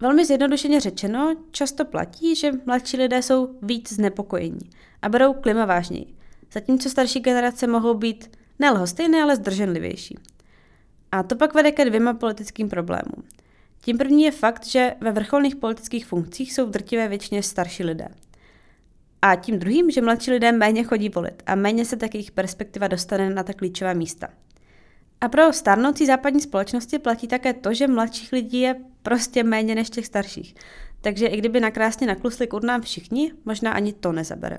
Velmi 0.00 0.24
zjednodušeně 0.24 0.80
řečeno, 0.80 1.36
často 1.50 1.84
platí, 1.84 2.36
že 2.36 2.52
mladší 2.66 2.96
lidé 2.96 3.22
jsou 3.22 3.58
víc 3.62 3.92
znepokojení 3.92 4.70
a 5.02 5.08
berou 5.08 5.32
klima 5.32 5.64
vážněji, 5.64 6.06
zatímco 6.52 6.90
starší 6.90 7.20
generace 7.20 7.66
mohou 7.66 7.94
být 7.94 8.36
ne 8.58 8.70
lhostejné, 8.70 9.22
ale 9.22 9.36
zdrženlivější. 9.36 10.18
A 11.12 11.22
to 11.22 11.36
pak 11.36 11.54
vede 11.54 11.72
ke 11.72 11.84
dvěma 11.84 12.14
politickým 12.14 12.68
problémům. 12.68 13.24
Tím 13.80 13.98
první 13.98 14.22
je 14.22 14.30
fakt, 14.30 14.66
že 14.66 14.94
ve 15.00 15.12
vrcholných 15.12 15.56
politických 15.56 16.06
funkcích 16.06 16.52
jsou 16.52 16.66
v 16.66 16.70
drtivé 16.70 17.08
většině 17.08 17.42
starší 17.42 17.84
lidé– 17.84 18.08
a 19.22 19.36
tím 19.36 19.58
druhým, 19.58 19.90
že 19.90 20.00
mladší 20.00 20.30
lidé 20.30 20.52
méně 20.52 20.84
chodí 20.84 21.08
volit 21.08 21.42
a 21.46 21.54
méně 21.54 21.84
se 21.84 21.96
tak 21.96 22.14
jejich 22.14 22.30
perspektiva 22.30 22.88
dostane 22.88 23.30
na 23.30 23.42
ta 23.42 23.52
klíčová 23.52 23.92
místa. 23.92 24.28
A 25.20 25.28
pro 25.28 25.52
stárnoucí 25.52 26.06
západní 26.06 26.40
společnosti 26.40 26.98
platí 26.98 27.28
také 27.28 27.52
to, 27.52 27.74
že 27.74 27.88
mladších 27.88 28.32
lidí 28.32 28.60
je 28.60 28.76
prostě 29.02 29.44
méně 29.44 29.74
než 29.74 29.90
těch 29.90 30.06
starších. 30.06 30.54
Takže 31.00 31.26
i 31.26 31.36
kdyby 31.36 31.60
nakrásně 31.60 32.06
naklusli 32.06 32.46
k 32.46 32.54
urnám 32.54 32.82
všichni, 32.82 33.32
možná 33.44 33.72
ani 33.72 33.92
to 33.92 34.12
nezabere. 34.12 34.58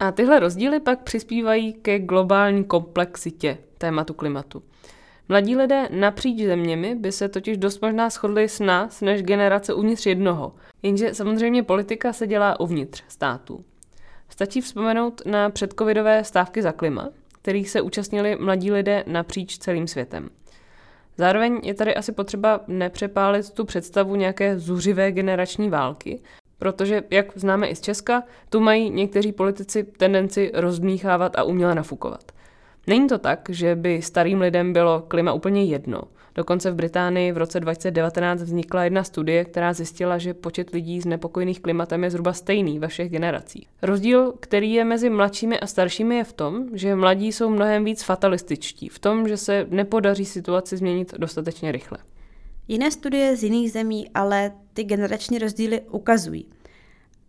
A 0.00 0.12
tyhle 0.12 0.40
rozdíly 0.40 0.80
pak 0.80 1.02
přispívají 1.02 1.72
ke 1.72 1.98
globální 1.98 2.64
komplexitě 2.64 3.58
tématu 3.78 4.14
klimatu. 4.14 4.62
Mladí 5.28 5.56
lidé 5.56 5.88
napříč 5.90 6.42
zeměmi 6.42 6.94
by 6.94 7.12
se 7.12 7.28
totiž 7.28 7.56
dost 7.56 7.82
možná 7.82 8.10
shodli 8.10 8.48
s 8.48 8.60
nás 8.60 9.00
než 9.00 9.22
generace 9.22 9.74
uvnitř 9.74 10.06
jednoho, 10.06 10.54
jenže 10.82 11.14
samozřejmě 11.14 11.62
politika 11.62 12.12
se 12.12 12.26
dělá 12.26 12.60
uvnitř 12.60 13.04
států. 13.08 13.64
Stačí 14.28 14.60
vzpomenout 14.60 15.22
na 15.26 15.50
předcovidové 15.50 16.24
stávky 16.24 16.62
za 16.62 16.72
klima, 16.72 17.08
kterých 17.42 17.70
se 17.70 17.80
účastnili 17.80 18.36
mladí 18.40 18.72
lidé 18.72 19.04
napříč 19.06 19.58
celým 19.58 19.86
světem. 19.86 20.30
Zároveň 21.16 21.60
je 21.62 21.74
tady 21.74 21.94
asi 21.94 22.12
potřeba 22.12 22.60
nepřepálit 22.66 23.50
tu 23.50 23.64
představu 23.64 24.14
nějaké 24.14 24.58
zuřivé 24.58 25.12
generační 25.12 25.70
války, 25.70 26.20
protože, 26.58 27.02
jak 27.10 27.26
známe 27.34 27.68
i 27.68 27.76
z 27.76 27.80
Česka, 27.80 28.22
tu 28.48 28.60
mají 28.60 28.90
někteří 28.90 29.32
politici 29.32 29.84
tendenci 29.84 30.50
rozdmíchávat 30.54 31.38
a 31.38 31.42
uměle 31.42 31.74
nafukovat. 31.74 32.32
Není 32.86 33.08
to 33.08 33.18
tak, 33.18 33.48
že 33.48 33.74
by 33.76 34.02
starým 34.02 34.40
lidem 34.40 34.72
bylo 34.72 35.04
klima 35.08 35.32
úplně 35.32 35.64
jedno. 35.64 36.02
Dokonce 36.34 36.70
v 36.70 36.74
Británii 36.74 37.32
v 37.32 37.36
roce 37.36 37.60
2019 37.60 38.42
vznikla 38.42 38.84
jedna 38.84 39.04
studie, 39.04 39.44
která 39.44 39.72
zjistila, 39.72 40.18
že 40.18 40.34
počet 40.34 40.70
lidí 40.70 41.00
s 41.00 41.06
nepokojených 41.06 41.60
klimatem 41.60 42.04
je 42.04 42.10
zhruba 42.10 42.32
stejný 42.32 42.78
ve 42.78 42.88
všech 42.88 43.10
generacích. 43.10 43.68
Rozdíl, 43.82 44.34
který 44.40 44.72
je 44.72 44.84
mezi 44.84 45.10
mladšími 45.10 45.60
a 45.60 45.66
staršími, 45.66 46.16
je 46.16 46.24
v 46.24 46.32
tom, 46.32 46.66
že 46.72 46.94
mladí 46.94 47.32
jsou 47.32 47.50
mnohem 47.50 47.84
víc 47.84 48.02
fatalističtí, 48.02 48.88
v 48.88 48.98
tom, 48.98 49.28
že 49.28 49.36
se 49.36 49.66
nepodaří 49.70 50.24
situaci 50.24 50.76
změnit 50.76 51.14
dostatečně 51.18 51.72
rychle. 51.72 51.98
Jiné 52.68 52.90
studie 52.90 53.36
z 53.36 53.42
jiných 53.42 53.72
zemí 53.72 54.10
ale 54.14 54.52
ty 54.72 54.84
generační 54.84 55.38
rozdíly 55.38 55.80
ukazují. 55.80 56.46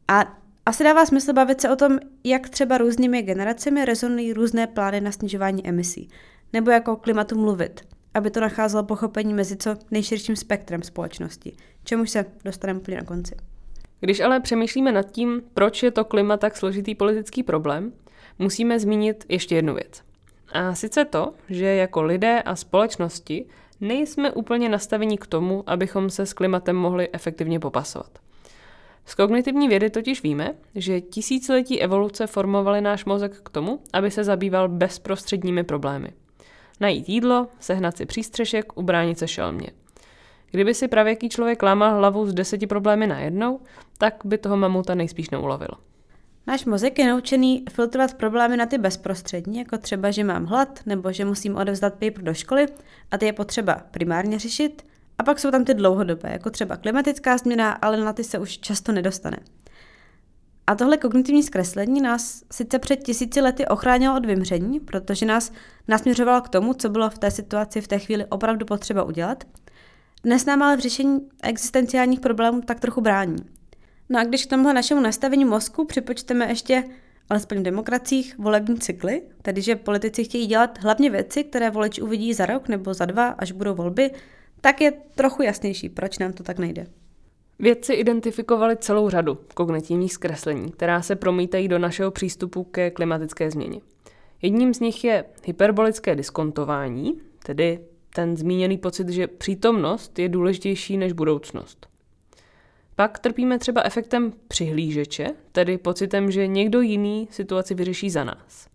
A 0.07 0.37
asi 0.65 0.83
dává 0.83 1.05
smysl 1.05 1.33
bavit 1.33 1.61
se 1.61 1.69
o 1.69 1.75
tom, 1.75 1.99
jak 2.23 2.49
třeba 2.49 2.77
různými 2.77 3.21
generacemi 3.21 3.85
rezonují 3.85 4.33
různé 4.33 4.67
plány 4.67 5.01
na 5.01 5.11
snižování 5.11 5.67
emisí, 5.67 6.09
nebo 6.53 6.71
jako 6.71 6.93
o 6.93 6.95
klimatu 6.95 7.39
mluvit, 7.39 7.81
aby 8.13 8.31
to 8.31 8.39
nacházelo 8.39 8.83
pochopení 8.83 9.33
mezi 9.33 9.57
co 9.57 9.75
nejširším 9.91 10.35
spektrem 10.35 10.83
společnosti, 10.83 11.55
čemuž 11.83 12.09
se 12.09 12.25
dostaneme 12.45 12.79
úplně 12.79 12.97
na 12.97 13.03
konci. 13.03 13.35
Když 13.99 14.19
ale 14.19 14.39
přemýšlíme 14.39 14.91
nad 14.91 15.11
tím, 15.11 15.41
proč 15.53 15.83
je 15.83 15.91
to 15.91 16.05
klima 16.05 16.37
tak 16.37 16.57
složitý 16.57 16.95
politický 16.95 17.43
problém, 17.43 17.93
musíme 18.39 18.79
zmínit 18.79 19.25
ještě 19.29 19.55
jednu 19.55 19.73
věc. 19.73 20.01
A 20.53 20.75
sice 20.75 21.05
to, 21.05 21.33
že 21.49 21.65
jako 21.65 22.01
lidé 22.01 22.41
a 22.41 22.55
společnosti 22.55 23.45
nejsme 23.81 24.31
úplně 24.31 24.69
nastaveni 24.69 25.17
k 25.17 25.27
tomu, 25.27 25.63
abychom 25.67 26.09
se 26.09 26.25
s 26.25 26.33
klimatem 26.33 26.75
mohli 26.75 27.09
efektivně 27.13 27.59
popasovat. 27.59 28.19
Z 29.05 29.15
kognitivní 29.15 29.67
vědy 29.67 29.89
totiž 29.89 30.23
víme, 30.23 30.55
že 30.75 31.01
tisíciletí 31.01 31.81
evoluce 31.81 32.27
formovaly 32.27 32.81
náš 32.81 33.05
mozek 33.05 33.41
k 33.43 33.49
tomu, 33.49 33.79
aby 33.93 34.11
se 34.11 34.23
zabýval 34.23 34.69
bezprostředními 34.69 35.63
problémy. 35.63 36.13
Najít 36.79 37.09
jídlo, 37.09 37.47
sehnat 37.59 37.97
si 37.97 38.05
přístřešek, 38.05 38.77
ubránit 38.77 39.19
se 39.19 39.27
šelmě. 39.27 39.67
Kdyby 40.51 40.73
si 40.73 40.87
pravěký 40.87 41.29
člověk 41.29 41.63
lámal 41.63 41.97
hlavu 41.97 42.25
s 42.25 42.33
deseti 42.33 42.67
problémy 42.67 43.07
najednou, 43.07 43.59
tak 43.97 44.13
by 44.25 44.37
toho 44.37 44.57
mamuta 44.57 44.95
nejspíš 44.95 45.29
neulovil. 45.29 45.69
Náš 46.49 46.65
mozek 46.65 46.99
je 46.99 47.09
naučený 47.09 47.63
filtrovat 47.69 48.13
problémy 48.13 48.57
na 48.57 48.65
ty 48.65 48.77
bezprostřední, 48.77 49.57
jako 49.57 49.77
třeba, 49.77 50.11
že 50.11 50.23
mám 50.23 50.45
hlad 50.45 50.79
nebo 50.85 51.11
že 51.11 51.25
musím 51.25 51.55
odevzdat 51.55 51.93
paper 51.93 52.21
do 52.23 52.33
školy 52.33 52.67
a 53.11 53.17
ty 53.17 53.25
je 53.25 53.33
potřeba 53.33 53.81
primárně 53.91 54.39
řešit, 54.39 54.85
a 55.17 55.23
pak 55.23 55.39
jsou 55.39 55.51
tam 55.51 55.65
ty 55.65 55.73
dlouhodobé, 55.73 56.29
jako 56.31 56.49
třeba 56.49 56.77
klimatická 56.77 57.37
změna, 57.37 57.71
ale 57.71 57.97
na 57.97 58.13
ty 58.13 58.23
se 58.23 58.39
už 58.39 58.57
často 58.57 58.91
nedostane. 58.91 59.37
A 60.67 60.75
tohle 60.75 60.97
kognitivní 60.97 61.43
zkreslení 61.43 62.01
nás 62.01 62.43
sice 62.51 62.79
před 62.79 63.03
tisíci 63.03 63.41
lety 63.41 63.67
ochránilo 63.67 64.17
od 64.17 64.25
vymření, 64.25 64.79
protože 64.79 65.25
nás 65.25 65.51
nasměřovalo 65.87 66.41
k 66.41 66.49
tomu, 66.49 66.73
co 66.73 66.89
bylo 66.89 67.09
v 67.09 67.17
té 67.17 67.31
situaci 67.31 67.81
v 67.81 67.87
té 67.87 67.99
chvíli 67.99 68.25
opravdu 68.25 68.65
potřeba 68.65 69.03
udělat. 69.03 69.43
Dnes 70.23 70.45
nám 70.45 70.61
ale 70.61 70.77
v 70.77 70.79
řešení 70.79 71.19
existenciálních 71.43 72.19
problémů 72.19 72.61
tak 72.61 72.79
trochu 72.79 73.01
brání. 73.01 73.58
No 74.09 74.19
a 74.19 74.23
když 74.23 74.45
k 74.45 74.49
tomuhle 74.49 74.73
našemu 74.73 75.01
nastavení 75.01 75.45
mozku 75.45 75.85
připočteme 75.85 76.49
ještě 76.49 76.83
alespoň 77.29 77.59
v 77.59 77.63
demokracích 77.63 78.37
volební 78.37 78.79
cykly, 78.79 79.21
tedy 79.41 79.61
že 79.61 79.75
politici 79.75 80.23
chtějí 80.23 80.47
dělat 80.47 80.83
hlavně 80.83 81.09
věci, 81.09 81.43
které 81.43 81.69
volič 81.69 81.99
uvidí 81.99 82.33
za 82.33 82.45
rok 82.45 82.67
nebo 82.67 82.93
za 82.93 83.05
dva, 83.05 83.27
až 83.27 83.51
budou 83.51 83.75
volby, 83.75 84.11
tak 84.61 84.81
je 84.81 84.93
trochu 85.15 85.43
jasnější, 85.43 85.89
proč 85.89 86.17
nám 86.17 86.33
to 86.33 86.43
tak 86.43 86.59
nejde. 86.59 86.87
Vědci 87.59 87.93
identifikovali 87.93 88.77
celou 88.77 89.09
řadu 89.09 89.37
kognitivních 89.53 90.13
zkreslení, 90.13 90.71
která 90.71 91.01
se 91.01 91.15
promítají 91.15 91.67
do 91.67 91.79
našeho 91.79 92.11
přístupu 92.11 92.63
ke 92.63 92.91
klimatické 92.91 93.51
změně. 93.51 93.81
Jedním 94.41 94.73
z 94.73 94.79
nich 94.79 95.03
je 95.03 95.25
hyperbolické 95.45 96.15
diskontování, 96.15 97.21
tedy 97.45 97.79
ten 98.15 98.37
zmíněný 98.37 98.77
pocit, 98.77 99.09
že 99.09 99.27
přítomnost 99.27 100.19
je 100.19 100.29
důležitější 100.29 100.97
než 100.97 101.13
budoucnost. 101.13 101.88
Pak 102.99 103.19
trpíme 103.19 103.59
třeba 103.59 103.81
efektem 103.85 104.33
přihlížeče, 104.47 105.27
tedy 105.51 105.77
pocitem, 105.77 106.31
že 106.31 106.47
někdo 106.47 106.81
jiný 106.81 107.27
situaci 107.31 107.75
vyřeší 107.75 108.09
za 108.09 108.23
nás. 108.23 108.67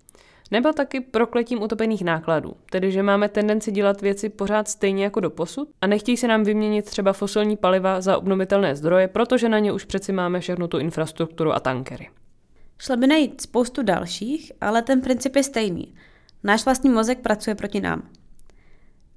Nebo 0.51 0.73
taky 0.73 1.01
prokletím 1.01 1.63
utopených 1.63 2.05
nákladů, 2.05 2.57
tedy 2.71 2.93
že 2.93 3.03
máme 3.03 3.29
tendenci 3.29 3.73
dělat 3.73 4.01
věci 4.01 4.29
pořád 4.29 4.69
stejně 4.69 5.05
jako 5.05 5.21
do 5.21 5.31
posud 5.31 5.69
a 5.81 5.87
nechtějí 5.87 6.17
se 6.17 6.29
nám 6.29 6.45
vyměnit 6.45 6.85
třeba 6.85 7.13
fosilní 7.13 7.57
paliva 7.57 8.01
za 8.01 8.19
obnovitelné 8.19 8.77
zdroje, 8.77 9.09
protože 9.09 9.49
na 9.49 9.59
ně 9.59 9.73
už 9.73 9.85
přeci 9.85 10.13
máme 10.13 10.41
všechnu 10.41 10.69
tu 10.69 10.79
infrastrukturu 10.79 11.53
a 11.53 11.61
tankery. 11.61 12.11
Šlo 12.79 12.97
by 12.97 13.07
najít 13.07 13.41
spoustu 13.41 13.83
dalších, 13.83 14.53
ale 14.61 14.83
ten 14.83 15.01
princip 15.01 15.37
je 15.37 15.43
stejný. 15.43 15.95
Náš 16.45 16.65
vlastní 16.65 16.91
mozek 16.91 17.19
pracuje 17.19 17.55
proti 17.55 17.81
nám. 17.81 18.09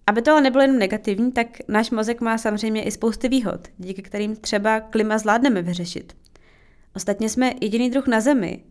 Aby 0.08 0.22
to 0.22 0.32
ale 0.32 0.42
nebylo 0.42 0.62
jen 0.62 0.78
negativní, 0.78 1.32
tak 1.32 1.48
náš 1.68 1.92
mozek 1.92 2.22
má 2.22 2.38
samozřejmě 2.38 2.84
i 2.84 2.92
spousty 2.92 3.30
výhod, 3.30 3.68
díky 3.78 4.02
kterým 4.02 4.36
třeba 4.36 4.80
klima 4.80 5.18
zvládneme 5.18 5.62
vyřešit. 5.62 6.14
Ostatně 6.96 7.30
jsme 7.30 7.52
jediný 7.62 7.90
druh 7.90 8.08
na 8.08 8.22
Zemi, 8.22 8.64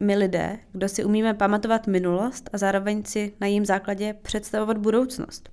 my 0.00 0.16
lidé, 0.16 0.58
kdo 0.72 0.88
si 0.88 1.04
umíme 1.04 1.34
pamatovat 1.34 1.86
minulost 1.86 2.50
a 2.52 2.58
zároveň 2.58 3.04
si 3.04 3.32
na 3.40 3.46
jejím 3.46 3.66
základě 3.66 4.14
představovat 4.22 4.78
budoucnost. 4.78 5.48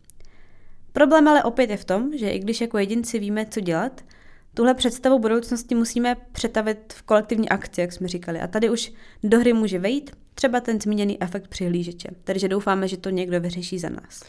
Problém 0.93 1.27
ale 1.27 1.43
opět 1.43 1.69
je 1.69 1.77
v 1.77 1.85
tom, 1.85 2.17
že 2.17 2.29
i 2.29 2.39
když 2.39 2.61
jako 2.61 2.77
jedinci 2.77 3.19
víme, 3.19 3.45
co 3.45 3.59
dělat, 3.59 4.01
tuhle 4.53 4.73
představu 4.73 5.19
budoucnosti 5.19 5.75
musíme 5.75 6.15
přetavit 6.31 6.93
v 6.93 7.01
kolektivní 7.01 7.49
akci, 7.49 7.81
jak 7.81 7.91
jsme 7.91 8.07
říkali. 8.07 8.39
A 8.39 8.47
tady 8.47 8.69
už 8.69 8.93
do 9.23 9.39
hry 9.39 9.53
může 9.53 9.79
vejít 9.79 10.11
třeba 10.35 10.59
ten 10.59 10.81
zmíněný 10.81 11.21
efekt 11.21 11.47
přihlížeče. 11.47 12.09
Takže 12.23 12.47
doufáme, 12.47 12.87
že 12.87 12.97
to 12.97 13.09
někdo 13.09 13.41
vyřeší 13.41 13.79
za 13.79 13.89
nás. 13.89 14.23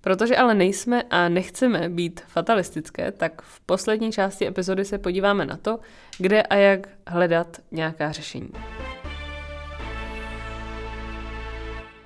Protože 0.00 0.36
ale 0.36 0.54
nejsme 0.54 1.02
a 1.02 1.28
nechceme 1.28 1.88
být 1.88 2.20
fatalistické, 2.20 3.12
tak 3.12 3.42
v 3.42 3.60
poslední 3.60 4.12
části 4.12 4.46
epizody 4.46 4.84
se 4.84 4.98
podíváme 4.98 5.46
na 5.46 5.56
to, 5.56 5.78
kde 6.18 6.42
a 6.42 6.54
jak 6.54 6.88
hledat 7.06 7.60
nějaká 7.70 8.12
řešení. 8.12 8.50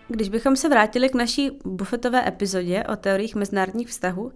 Když 0.08 0.28
bychom 0.28 0.56
se 0.56 0.68
vrátili 0.68 1.08
k 1.08 1.14
naší 1.14 1.58
bufetové 1.64 2.28
epizodě 2.28 2.84
o 2.92 2.96
teoriích 2.96 3.34
mezinárodních 3.34 3.88
vztahů, 3.88 4.32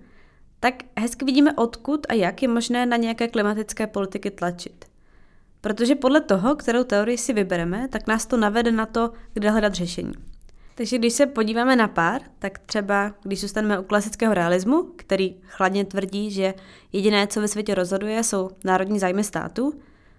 tak 0.61 0.75
hezky 0.99 1.25
vidíme, 1.25 1.53
odkud 1.53 2.07
a 2.09 2.15
jak 2.15 2.43
je 2.43 2.49
možné 2.49 2.87
na 2.87 2.97
nějaké 2.97 3.29
klimatické 3.29 3.87
politiky 3.87 4.31
tlačit. 4.31 4.85
Protože 5.61 5.95
podle 5.95 6.21
toho, 6.21 6.57
kterou 6.57 6.85
teorii 6.85 7.19
si 7.19 7.33
vybereme, 7.33 7.89
tak 7.89 8.07
nás 8.07 8.27
to 8.27 8.37
navede 8.37 8.73
na 8.73 8.87
to, 8.87 9.13
kde 9.33 9.51
hledat 9.51 9.75
řešení. 9.75 10.13
Takže 10.79 10.99
když 10.99 11.13
se 11.13 11.27
podíváme 11.27 11.77
na 11.77 11.89
pár, 11.89 12.21
tak 12.39 12.59
třeba 12.59 13.15
když 13.23 13.41
zůstaneme 13.41 13.79
u 13.79 13.83
klasického 13.83 14.35
realismu, 14.35 14.83
který 14.97 15.37
chladně 15.47 15.85
tvrdí, 15.85 16.31
že 16.31 16.55
jediné, 16.93 17.27
co 17.27 17.41
ve 17.41 17.49
světě 17.49 17.75
rozhoduje, 17.75 18.25
jsou 18.25 18.51
národní 18.65 18.99
zájmy 18.99 19.25
států, 19.25 19.73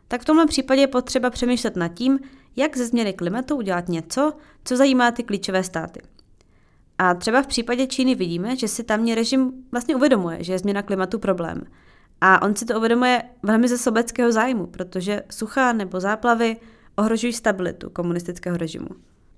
tak 0.07 0.21
v 0.21 0.25
tomhle 0.25 0.45
případě 0.45 0.81
je 0.81 0.87
potřeba 0.87 1.29
přemýšlet 1.29 1.75
nad 1.75 1.87
tím, 1.87 2.19
jak 2.55 2.77
ze 2.77 2.85
změny 2.85 3.13
klimatu 3.13 3.55
udělat 3.55 3.89
něco, 3.89 4.33
co 4.65 4.77
zajímá 4.77 5.11
ty 5.11 5.23
klíčové 5.23 5.63
státy. 5.63 6.01
A 6.97 7.13
třeba 7.13 7.41
v 7.41 7.47
případě 7.47 7.87
Číny 7.87 8.15
vidíme, 8.15 8.55
že 8.55 8.67
si 8.67 8.83
tamní 8.83 9.15
režim 9.15 9.53
vlastně 9.71 9.95
uvědomuje, 9.95 10.43
že 10.43 10.53
je 10.53 10.59
změna 10.59 10.81
klimatu 10.81 11.19
problém. 11.19 11.61
A 12.21 12.41
on 12.41 12.55
si 12.55 12.65
to 12.65 12.77
uvědomuje 12.77 13.23
velmi 13.43 13.67
ze 13.67 13.77
sobeckého 13.77 14.31
zájmu, 14.31 14.67
protože 14.67 15.23
sucha 15.31 15.73
nebo 15.73 15.99
záplavy 15.99 16.57
ohrožují 16.95 17.33
stabilitu 17.33 17.89
komunistického 17.89 18.57
režimu. 18.57 18.89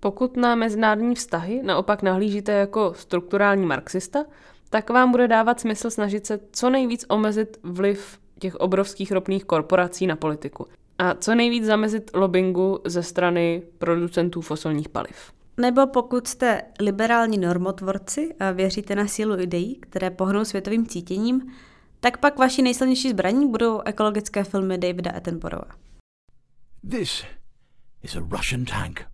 Pokud 0.03 0.37
na 0.37 0.55
mezinárodní 0.55 1.15
vztahy 1.15 1.61
naopak 1.63 2.01
nahlížíte 2.01 2.51
jako 2.51 2.93
strukturální 2.93 3.65
marxista, 3.65 4.25
tak 4.69 4.89
vám 4.89 5.11
bude 5.11 5.27
dávat 5.27 5.59
smysl 5.59 5.89
snažit 5.89 6.25
se 6.25 6.39
co 6.51 6.69
nejvíc 6.69 7.05
omezit 7.09 7.57
vliv 7.63 8.19
těch 8.39 8.55
obrovských 8.55 9.11
ropných 9.11 9.45
korporací 9.45 10.07
na 10.07 10.15
politiku 10.15 10.67
a 10.97 11.13
co 11.13 11.35
nejvíc 11.35 11.65
zamezit 11.65 12.11
lobbingu 12.13 12.79
ze 12.85 13.03
strany 13.03 13.63
producentů 13.77 14.41
fosilních 14.41 14.89
paliv. 14.89 15.31
Nebo 15.57 15.87
pokud 15.87 16.27
jste 16.27 16.61
liberální 16.79 17.37
normotvorci 17.37 18.35
a 18.39 18.51
věříte 18.51 18.95
na 18.95 19.07
sílu 19.07 19.39
ideí, 19.39 19.75
které 19.75 20.09
pohnou 20.09 20.45
světovým 20.45 20.87
cítěním, 20.87 21.51
tak 21.99 22.17
pak 22.17 22.37
vaši 22.37 22.61
nejsilnější 22.61 23.09
zbraní 23.09 23.47
budou 23.47 23.81
ekologické 23.85 24.43
filmy 24.43 24.77
Davida 24.77 25.11
Attenborougha. 25.11 25.75
This 26.89 27.23
is 28.03 28.15
a 28.15 28.19
Russian 28.19 28.65
tank. 28.65 29.10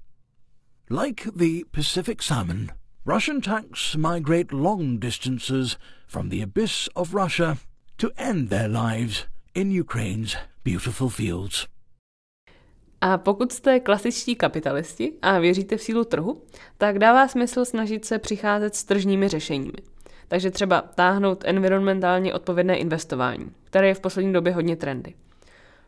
Like 0.89 1.31
the 1.35 1.65
Pacific 1.71 2.21
salmon, 2.21 2.71
Russian 3.05 3.41
tanks 3.41 3.95
migrate 3.97 4.53
long 4.53 4.99
distances 4.99 5.77
from 6.07 6.29
the 6.29 6.41
abyss 6.41 6.87
of 6.95 7.13
Russia 7.13 7.57
to 7.97 8.09
end 8.15 8.49
their 8.49 8.69
lives 8.69 9.25
in 9.53 9.79
Ukraine's 9.81 10.37
beautiful 10.63 11.09
fields. 11.09 11.67
A 13.01 13.17
pokud 13.17 13.51
jste 13.51 13.79
klasičtí 13.79 14.35
kapitalisti 14.35 15.13
a 15.21 15.39
věříte 15.39 15.77
v 15.77 15.81
sílu 15.81 16.03
trhu, 16.03 16.41
tak 16.77 16.99
dává 16.99 17.27
smysl 17.27 17.65
snažit 17.65 18.05
se 18.05 18.19
přicházet 18.19 18.75
s 18.75 18.83
tržními 18.83 19.27
řešeními. 19.27 19.81
Takže 20.27 20.51
třeba 20.51 20.81
táhnout 20.81 21.43
environmentálně 21.47 22.33
odpovědné 22.33 22.77
investování, 22.77 23.51
které 23.63 23.87
je 23.87 23.93
v 23.93 23.99
poslední 23.99 24.33
době 24.33 24.53
hodně 24.53 24.75
trendy. 24.75 25.13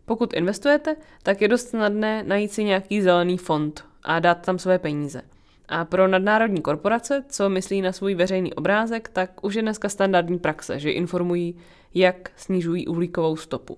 Pokud 0.05 0.33
investujete, 0.33 0.95
tak 1.23 1.41
je 1.41 1.47
dost 1.47 1.69
snadné 1.69 2.23
najít 2.23 2.51
si 2.51 2.63
nějaký 2.63 3.01
zelený 3.01 3.37
fond 3.37 3.88
a 4.03 4.19
dát 4.19 4.45
tam 4.45 4.59
své 4.59 4.79
peníze. 4.79 5.21
A 5.67 5.85
pro 5.85 6.07
nadnárodní 6.07 6.61
korporace, 6.61 7.23
co 7.29 7.49
myslí 7.49 7.81
na 7.81 7.91
svůj 7.91 8.15
veřejný 8.15 8.53
obrázek, 8.53 9.09
tak 9.13 9.43
už 9.43 9.55
je 9.55 9.61
dneska 9.61 9.89
standardní 9.89 10.39
praxe, 10.39 10.79
že 10.79 10.91
informují, 10.91 11.55
jak 11.93 12.31
snižují 12.35 12.87
uhlíkovou 12.87 13.35
stopu. 13.35 13.77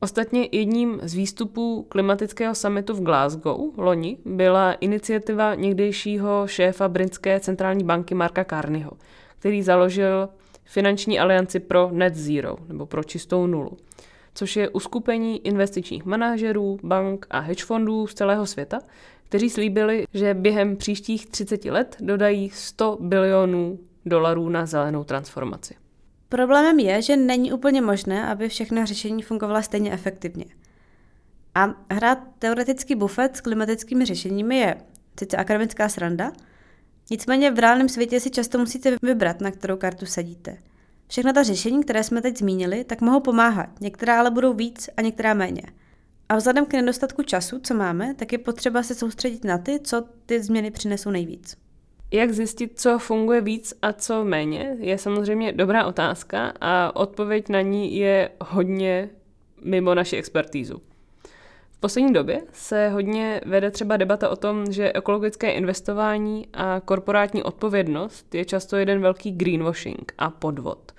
Ostatně 0.00 0.48
jedním 0.52 1.00
z 1.02 1.14
výstupů 1.14 1.86
klimatického 1.88 2.54
summitu 2.54 2.94
v 2.94 3.02
Glasgow 3.02 3.60
loni 3.76 4.18
byla 4.24 4.72
iniciativa 4.72 5.54
někdejšího 5.54 6.46
šéfa 6.46 6.88
britské 6.88 7.40
centrální 7.40 7.84
banky 7.84 8.14
Marka 8.14 8.44
Carneyho, 8.44 8.92
který 9.38 9.62
založil 9.62 10.28
finanční 10.64 11.20
alianci 11.20 11.60
pro 11.60 11.90
net 11.92 12.14
zero, 12.14 12.56
nebo 12.68 12.86
pro 12.86 13.04
čistou 13.04 13.46
nulu, 13.46 13.76
což 14.38 14.56
je 14.56 14.68
uskupení 14.68 15.46
investičních 15.46 16.04
manažerů, 16.04 16.78
bank 16.82 17.26
a 17.30 17.38
hedge 17.38 17.64
fondů 17.64 18.06
z 18.06 18.14
celého 18.14 18.46
světa, 18.46 18.78
kteří 19.28 19.50
slíbili, 19.50 20.06
že 20.14 20.34
během 20.34 20.76
příštích 20.76 21.26
30 21.26 21.64
let 21.64 21.96
dodají 22.00 22.50
100 22.50 22.98
bilionů 23.00 23.78
dolarů 24.06 24.48
na 24.48 24.66
zelenou 24.66 25.04
transformaci. 25.04 25.74
Problémem 26.28 26.78
je, 26.78 27.02
že 27.02 27.16
není 27.16 27.52
úplně 27.52 27.82
možné, 27.82 28.28
aby 28.28 28.48
všechna 28.48 28.84
řešení 28.84 29.22
fungovala 29.22 29.62
stejně 29.62 29.92
efektivně. 29.92 30.44
A 31.54 31.74
hrát 31.90 32.18
teoretický 32.38 32.94
bufet 32.94 33.36
s 33.36 33.40
klimatickými 33.40 34.04
řešeními 34.04 34.58
je 34.58 34.76
sice 35.18 35.36
akademická 35.36 35.88
sranda, 35.88 36.32
nicméně 37.10 37.50
v 37.50 37.58
reálném 37.58 37.88
světě 37.88 38.20
si 38.20 38.30
často 38.30 38.58
musíte 38.58 38.96
vybrat, 39.02 39.40
na 39.40 39.50
kterou 39.50 39.76
kartu 39.76 40.06
sadíte. 40.06 40.56
Všechna 41.08 41.32
ta 41.32 41.42
řešení, 41.42 41.84
které 41.84 42.04
jsme 42.04 42.22
teď 42.22 42.38
zmínili, 42.38 42.84
tak 42.84 43.00
mohou 43.00 43.20
pomáhat, 43.20 43.80
některá 43.80 44.18
ale 44.18 44.30
budou 44.30 44.52
víc 44.52 44.90
a 44.96 45.02
některá 45.02 45.34
méně. 45.34 45.62
A 46.28 46.36
vzhledem 46.36 46.66
k 46.66 46.72
nedostatku 46.72 47.22
času, 47.22 47.60
co 47.62 47.74
máme, 47.74 48.14
tak 48.14 48.32
je 48.32 48.38
potřeba 48.38 48.82
se 48.82 48.94
soustředit 48.94 49.44
na 49.44 49.58
ty, 49.58 49.80
co 49.80 50.04
ty 50.26 50.42
změny 50.42 50.70
přinesou 50.70 51.10
nejvíc. 51.10 51.56
Jak 52.10 52.32
zjistit, 52.32 52.80
co 52.80 52.98
funguje 52.98 53.40
víc 53.40 53.74
a 53.82 53.92
co 53.92 54.24
méně, 54.24 54.76
je 54.78 54.98
samozřejmě 54.98 55.52
dobrá 55.52 55.86
otázka 55.86 56.52
a 56.60 56.96
odpověď 56.96 57.48
na 57.48 57.60
ní 57.60 57.96
je 57.96 58.30
hodně 58.40 59.10
mimo 59.64 59.94
naši 59.94 60.16
expertízu. 60.16 60.82
V 61.70 61.80
poslední 61.80 62.12
době 62.12 62.42
se 62.52 62.88
hodně 62.88 63.40
vede 63.46 63.70
třeba 63.70 63.96
debata 63.96 64.28
o 64.28 64.36
tom, 64.36 64.72
že 64.72 64.92
ekologické 64.94 65.50
investování 65.50 66.48
a 66.54 66.80
korporátní 66.84 67.42
odpovědnost 67.42 68.34
je 68.34 68.44
často 68.44 68.76
jeden 68.76 69.00
velký 69.00 69.32
greenwashing 69.32 70.12
a 70.18 70.30
podvod. 70.30 70.92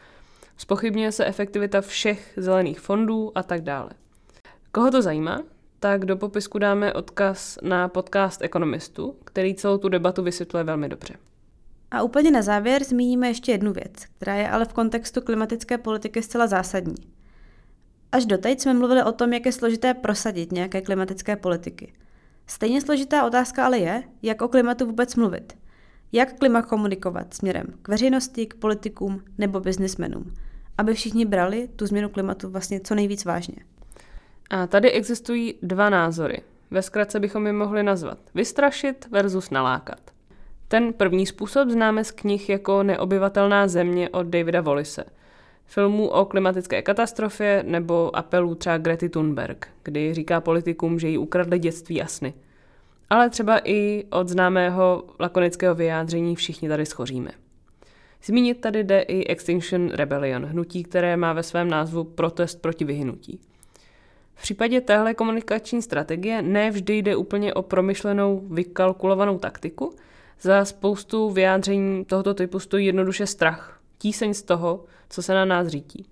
Spochybňuje 0.62 1.12
se 1.12 1.26
efektivita 1.26 1.82
všech 1.82 2.34
zelených 2.38 2.80
fondů 2.80 3.32
a 3.36 3.44
tak 3.44 3.62
dále. 3.62 3.90
Koho 4.72 4.92
to 4.92 5.02
zajímá, 5.02 5.44
tak 5.80 6.06
do 6.06 6.18
popisku 6.18 6.60
dáme 6.60 6.94
odkaz 6.94 7.58
na 7.64 7.88
podcast 7.88 8.42
ekonomistů, 8.42 9.16
který 9.26 9.56
celou 9.56 9.78
tu 9.78 9.90
debatu 9.90 10.24
vysvětluje 10.24 10.64
velmi 10.64 10.90
dobře. 10.90 11.14
A 11.92 12.04
úplně 12.04 12.32
na 12.32 12.42
závěr 12.42 12.84
zmíníme 12.84 13.28
ještě 13.28 13.52
jednu 13.52 13.74
věc, 13.74 13.94
která 14.18 14.36
je 14.36 14.50
ale 14.50 14.66
v 14.66 14.74
kontextu 14.74 15.22
klimatické 15.22 15.78
politiky 15.78 16.24
zcela 16.24 16.48
zásadní. 16.48 16.96
Až 18.12 18.26
doteď 18.26 18.60
jsme 18.60 18.74
mluvili 18.74 19.04
o 19.04 19.12
tom, 19.12 19.34
jak 19.34 19.46
je 19.46 19.52
složité 19.52 19.94
prosadit 19.94 20.52
nějaké 20.52 20.82
klimatické 20.82 21.36
politiky. 21.36 21.94
Stejně 22.48 22.82
složitá 22.82 23.26
otázka 23.26 23.66
ale 23.66 23.78
je, 23.80 24.04
jak 24.22 24.42
o 24.42 24.48
klimatu 24.48 24.86
vůbec 24.86 25.16
mluvit. 25.16 25.58
Jak 26.12 26.40
klima 26.40 26.62
komunikovat 26.62 27.34
směrem 27.34 27.66
k 27.82 27.88
veřejnosti, 27.88 28.46
k 28.46 28.54
politikům 28.54 29.24
nebo 29.38 29.60
biznismenům, 29.60 30.34
aby 30.80 30.94
všichni 30.94 31.26
brali 31.26 31.70
tu 31.76 31.86
změnu 31.86 32.10
klimatu 32.10 32.50
vlastně 32.50 32.80
co 32.80 32.96
nejvíc 32.96 33.26
vážně. 33.26 33.56
A 34.50 34.68
tady 34.68 34.92
existují 34.92 35.56
dva 35.62 35.90
názory. 35.90 36.42
Ve 36.72 36.82
zkratce 36.82 37.20
bychom 37.20 37.48
je 37.48 37.54
mohli 37.54 37.84
nazvat 37.84 38.18
vystrašit 38.36 39.08
versus 39.12 39.50
nalákat. 39.50 40.00
Ten 40.68 40.94
první 40.94 41.26
způsob 41.26 41.70
známe 41.70 42.04
z 42.04 42.12
knih 42.12 42.50
jako 42.50 42.84
Neobyvatelná 42.84 43.68
země 43.68 44.10
od 44.10 44.28
Davida 44.28 44.62
Wallise, 44.62 45.04
filmů 45.66 46.08
o 46.08 46.26
klimatické 46.26 46.82
katastrofě 46.82 47.64
nebo 47.68 48.16
apelů 48.16 48.56
třeba 48.56 48.78
Grety 48.78 49.10
Thunberg, 49.10 49.68
kdy 49.84 50.14
říká 50.14 50.42
politikům, 50.42 51.00
že 51.00 51.08
jí 51.08 51.18
ukradli 51.18 51.60
dětství 51.60 52.02
a 52.02 52.08
sny. 52.08 52.34
Ale 53.10 53.30
třeba 53.30 53.60
i 53.64 54.06
od 54.12 54.30
známého 54.30 55.04
lakonického 55.20 55.76
vyjádření 55.76 56.36
všichni 56.36 56.70
tady 56.70 56.86
schoříme. 56.86 57.32
Zmínit 58.24 58.62
tady 58.62 58.84
jde 58.84 59.02
i 59.02 59.28
Extinction 59.28 59.90
Rebellion, 59.90 60.46
hnutí, 60.46 60.84
které 60.84 61.18
má 61.18 61.34
ve 61.34 61.44
svém 61.44 61.70
názvu 61.70 62.04
protest 62.04 62.62
proti 62.62 62.86
vyhynutí. 62.86 63.40
V 64.36 64.42
případě 64.42 64.82
téhle 64.82 65.14
komunikační 65.14 65.82
strategie 65.82 66.42
ne 66.42 66.72
vždy 66.72 66.98
jde 66.98 67.16
úplně 67.16 67.54
o 67.54 67.62
promyšlenou, 67.62 68.48
vykalkulovanou 68.50 69.40
taktiku, 69.40 69.96
Za 70.42 70.66
spoustu 70.66 71.30
vyjádření 71.30 72.06
tohoto 72.06 72.34
typu 72.34 72.60
stojí 72.60 72.86
jednoduše 72.86 73.26
strach, 73.28 73.80
tíseň 73.98 74.34
z 74.34 74.42
toho, 74.42 74.86
co 75.10 75.22
se 75.22 75.34
na 75.34 75.46
nás 75.46 75.68
řítí. 75.68 76.06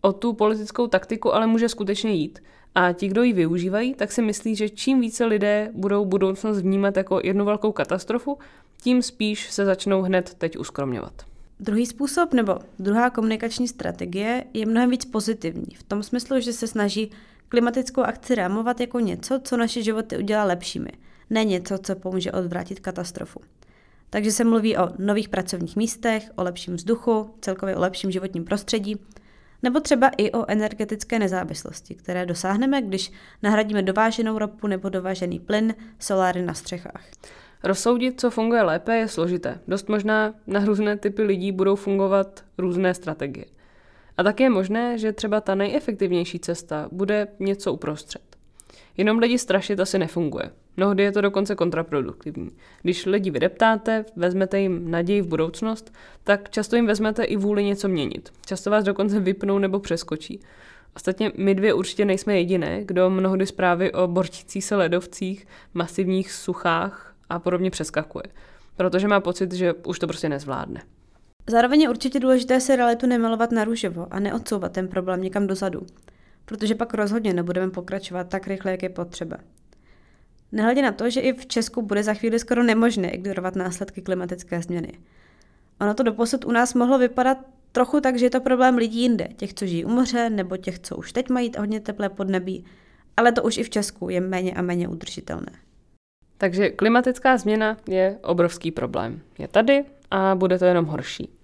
O 0.00 0.12
tu 0.12 0.32
politickou 0.32 0.86
taktiku 0.86 1.34
ale 1.34 1.46
může 1.46 1.68
skutečně 1.68 2.10
jít. 2.12 2.42
A 2.74 2.92
ti, 2.92 3.08
kdo 3.08 3.22
ji 3.22 3.32
využívají, 3.32 3.94
tak 3.94 4.12
si 4.12 4.22
myslí, 4.22 4.56
že 4.56 4.68
čím 4.68 5.00
více 5.00 5.24
lidé 5.24 5.70
budou 5.74 6.04
budoucnost 6.04 6.60
vnímat 6.60 6.96
jako 6.96 7.20
jednu 7.24 7.44
velkou 7.44 7.72
katastrofu, 7.72 8.38
tím 8.82 9.02
spíš 9.02 9.50
se 9.50 9.64
začnou 9.64 10.02
hned 10.02 10.34
teď 10.34 10.58
uskromňovat. 10.58 11.12
Druhý 11.60 11.86
způsob 11.86 12.32
nebo 12.32 12.58
druhá 12.78 13.10
komunikační 13.10 13.68
strategie 13.68 14.44
je 14.54 14.66
mnohem 14.66 14.90
víc 14.90 15.04
pozitivní, 15.04 15.74
v 15.74 15.82
tom 15.82 16.02
smyslu, 16.02 16.40
že 16.40 16.52
se 16.52 16.66
snaží 16.66 17.10
klimatickou 17.48 18.02
akci 18.02 18.34
rámovat 18.34 18.80
jako 18.80 19.00
něco, 19.00 19.40
co 19.44 19.56
naše 19.56 19.82
životy 19.82 20.18
udělá 20.18 20.44
lepšími, 20.44 20.90
ne 21.30 21.44
něco, 21.44 21.78
co 21.78 21.96
pomůže 21.96 22.32
odvrátit 22.32 22.80
katastrofu. 22.80 23.40
Takže 24.10 24.32
se 24.32 24.44
mluví 24.44 24.76
o 24.76 24.88
nových 24.98 25.28
pracovních 25.28 25.76
místech, 25.76 26.30
o 26.36 26.42
lepším 26.42 26.76
vzduchu, 26.76 27.30
celkově 27.40 27.76
o 27.76 27.80
lepším 27.80 28.10
životním 28.10 28.44
prostředí, 28.44 28.96
nebo 29.62 29.80
třeba 29.80 30.10
i 30.16 30.32
o 30.32 30.50
energetické 30.50 31.18
nezávislosti, 31.18 31.94
které 31.94 32.26
dosáhneme, 32.26 32.82
když 32.82 33.12
nahradíme 33.42 33.82
dováženou 33.82 34.38
ropu 34.38 34.66
nebo 34.66 34.88
dovážený 34.88 35.40
plyn 35.40 35.74
soláry 35.98 36.42
na 36.42 36.54
střechách. 36.54 37.04
Rozsoudit, 37.62 38.20
co 38.20 38.30
funguje 38.30 38.62
lépe, 38.62 38.96
je 38.96 39.08
složité. 39.08 39.60
Dost 39.68 39.88
možná 39.88 40.34
na 40.46 40.64
různé 40.64 40.96
typy 40.96 41.22
lidí 41.22 41.52
budou 41.52 41.76
fungovat 41.76 42.44
různé 42.58 42.94
strategie. 42.94 43.44
A 44.16 44.22
tak 44.22 44.40
je 44.40 44.50
možné, 44.50 44.98
že 44.98 45.12
třeba 45.12 45.40
ta 45.40 45.54
nejefektivnější 45.54 46.38
cesta 46.38 46.88
bude 46.92 47.28
něco 47.38 47.72
uprostřed. 47.72 48.22
Jenom 49.00 49.18
lidi 49.18 49.38
strašit 49.38 49.80
asi 49.80 49.98
nefunguje. 49.98 50.50
Mnohdy 50.76 51.02
je 51.02 51.12
to 51.12 51.20
dokonce 51.20 51.54
kontraproduktivní. 51.54 52.50
Když 52.82 53.06
lidi 53.06 53.30
vydeptáte, 53.30 54.04
vezmete 54.16 54.60
jim 54.60 54.90
naději 54.90 55.22
v 55.22 55.26
budoucnost, 55.26 55.92
tak 56.24 56.50
často 56.50 56.76
jim 56.76 56.86
vezmete 56.86 57.24
i 57.24 57.36
vůli 57.36 57.64
něco 57.64 57.88
měnit. 57.88 58.32
Často 58.46 58.70
vás 58.70 58.84
dokonce 58.84 59.20
vypnou 59.20 59.58
nebo 59.58 59.80
přeskočí. 59.80 60.40
Ostatně 60.96 61.32
my 61.36 61.54
dvě 61.54 61.74
určitě 61.74 62.04
nejsme 62.04 62.36
jediné, 62.36 62.84
kdo 62.84 63.10
mnohdy 63.10 63.46
zprávy 63.46 63.92
o 63.92 64.06
bortících 64.06 64.64
se 64.64 64.76
ledovcích, 64.76 65.46
masivních 65.74 66.32
suchách 66.32 67.14
a 67.28 67.38
podobně 67.38 67.70
přeskakuje. 67.70 68.24
Protože 68.76 69.08
má 69.08 69.20
pocit, 69.20 69.52
že 69.52 69.72
už 69.72 69.98
to 69.98 70.06
prostě 70.06 70.28
nezvládne. 70.28 70.82
Zároveň 71.46 71.80
je 71.80 71.88
určitě 71.88 72.20
důležité 72.20 72.60
se 72.60 72.76
realitu 72.76 73.06
nemalovat 73.06 73.52
na 73.52 73.64
růžovo 73.64 74.06
a 74.10 74.20
neodsouvat 74.20 74.72
ten 74.72 74.88
problém 74.88 75.22
někam 75.22 75.46
dozadu, 75.46 75.86
protože 76.44 76.74
pak 76.74 76.94
rozhodně 76.94 77.34
nebudeme 77.34 77.70
pokračovat 77.70 78.28
tak 78.28 78.46
rychle, 78.46 78.70
jak 78.70 78.82
je 78.82 78.88
potřeba. 78.88 79.36
Nehledě 80.52 80.82
na 80.82 80.92
to, 80.92 81.10
že 81.10 81.20
i 81.20 81.32
v 81.32 81.46
Česku 81.46 81.82
bude 81.82 82.02
za 82.02 82.14
chvíli 82.14 82.38
skoro 82.38 82.62
nemožné 82.62 83.10
ignorovat 83.10 83.56
následky 83.56 84.02
klimatické 84.02 84.62
změny. 84.62 84.98
Ono 85.80 85.94
to 85.94 86.02
doposud 86.02 86.44
u 86.44 86.52
nás 86.52 86.74
mohlo 86.74 86.98
vypadat 86.98 87.38
trochu 87.72 88.00
tak, 88.00 88.18
že 88.18 88.26
je 88.26 88.30
to 88.30 88.40
problém 88.40 88.76
lidí 88.76 89.00
jinde, 89.00 89.28
těch, 89.36 89.54
co 89.54 89.66
žijí 89.66 89.84
u 89.84 89.88
moře, 89.88 90.30
nebo 90.30 90.56
těch, 90.56 90.78
co 90.78 90.96
už 90.96 91.12
teď 91.12 91.28
mají 91.28 91.52
hodně 91.58 91.80
teplé 91.80 92.08
podnebí, 92.08 92.64
ale 93.16 93.32
to 93.32 93.42
už 93.42 93.56
i 93.58 93.62
v 93.62 93.70
Česku 93.70 94.08
je 94.08 94.20
méně 94.20 94.52
a 94.52 94.62
méně 94.62 94.88
udržitelné. 94.88 95.52
Takže 96.38 96.70
klimatická 96.70 97.36
změna 97.36 97.76
je 97.88 98.18
obrovský 98.22 98.70
problém. 98.70 99.20
Je 99.38 99.48
tady 99.48 99.84
a 100.10 100.34
bude 100.34 100.58
to 100.58 100.64
jenom 100.64 100.84
horší. 100.84 101.39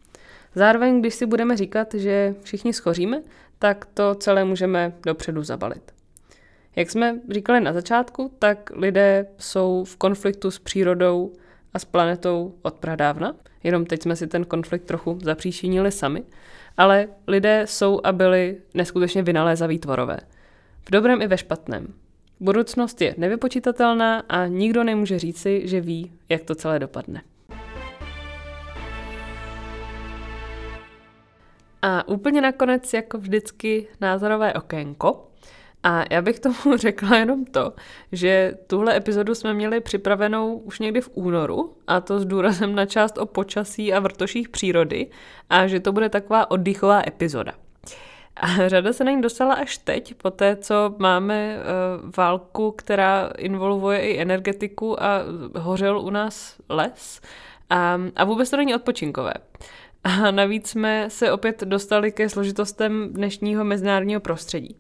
Zároveň, 0.57 1.01
když 1.01 1.15
si 1.15 1.27
budeme 1.27 1.57
říkat, 1.57 1.95
že 1.95 2.35
všichni 2.43 2.73
schoříme, 2.73 3.23
tak 3.59 3.87
to 3.95 4.15
celé 4.15 4.45
můžeme 4.45 4.93
dopředu 5.07 5.43
zabalit. 5.43 5.93
Jak 6.77 6.91
jsme 6.91 7.21
říkali 7.31 7.61
na 7.61 7.73
začátku, 7.73 8.33
tak 8.39 8.71
lidé 8.75 9.27
jsou 9.39 9.85
v 9.85 9.97
konfliktu 9.97 10.51
s 10.51 10.59
přírodou 10.59 11.33
a 11.75 11.79
s 11.79 11.85
planetou 11.85 12.55
od 12.63 12.75
pradávna. 12.75 13.35
Jenom 13.63 13.87
teď 13.87 14.03
jsme 14.03 14.17
si 14.17 14.27
ten 14.27 14.45
konflikt 14.45 14.85
trochu 14.85 15.19
zapříčinili 15.23 15.93
sami. 15.93 16.23
Ale 16.77 17.09
lidé 17.27 17.63
jsou 17.67 18.01
a 18.05 18.13
byli 18.13 18.57
neskutečně 18.75 19.23
vynalézaví 19.23 19.79
tvorové. 19.79 20.19
V 20.81 20.91
dobrém 20.91 21.23
i 21.23 21.27
ve 21.27 21.39
špatném. 21.39 21.95
Budoucnost 22.41 23.01
je 23.01 23.15
nevypočítatelná 23.19 24.23
a 24.29 24.47
nikdo 24.47 24.85
nemůže 24.85 25.19
říci, 25.19 25.63
že 25.65 25.81
ví, 25.81 26.13
jak 26.29 26.43
to 26.43 26.55
celé 26.55 26.79
dopadne. 26.79 27.23
A 31.83 32.09
úplně 32.09 32.41
nakonec, 32.41 32.93
jako 32.93 33.19
vždycky, 33.19 33.89
názorové 34.01 34.55
okénko. 34.55 35.27
A 35.83 36.05
já 36.11 36.23
bych 36.23 36.41
tomu 36.41 36.57
řekla 36.77 37.17
jenom 37.17 37.45
to, 37.45 37.73
že 38.13 38.55
tuhle 38.67 38.97
epizodu 38.97 39.35
jsme 39.35 39.55
měli 39.55 39.81
připravenou 39.81 40.57
už 40.57 40.79
někdy 40.79 41.01
v 41.01 41.11
únoru, 41.15 41.77
a 41.87 42.01
to 42.01 42.21
s 42.21 42.25
důrazem 42.25 42.75
na 42.75 42.87
část 42.87 43.19
o 43.19 43.27
počasí 43.27 43.93
a 43.93 44.01
vrtoších 44.01 44.49
přírody, 44.49 45.07
a 45.51 45.67
že 45.67 45.81
to 45.81 45.93
bude 45.93 46.09
taková 46.09 46.51
oddychová 46.51 47.03
epizoda. 47.07 47.53
A 48.37 48.69
řada 48.69 48.93
se 48.93 49.05
na 49.05 49.11
ní 49.11 49.21
dostala 49.21 49.55
až 49.55 49.79
teď, 49.79 50.15
po 50.15 50.31
té, 50.31 50.57
co 50.57 50.95
máme 50.99 51.57
uh, 51.57 52.11
válku, 52.17 52.71
která 52.71 53.31
involvuje 53.39 53.99
i 53.99 54.21
energetiku 54.21 55.03
a 55.03 55.21
hořel 55.57 56.01
u 56.01 56.11
nás 56.11 56.57
les. 56.69 57.21
A, 57.71 58.01
a 58.17 58.25
vůbec 58.25 58.51
to 58.51 58.57
není 58.57 58.75
odpočinkové. 58.75 59.35
A 60.07 60.31
navíc 60.31 60.69
jsme 60.69 61.11
se 61.11 61.33
opět 61.33 61.61
dostali 61.65 62.13
ke 62.13 62.29
složitostem 62.29 63.09
dnešního 63.13 63.65
mezinárodního 63.65 64.21
prostředí. 64.21 64.77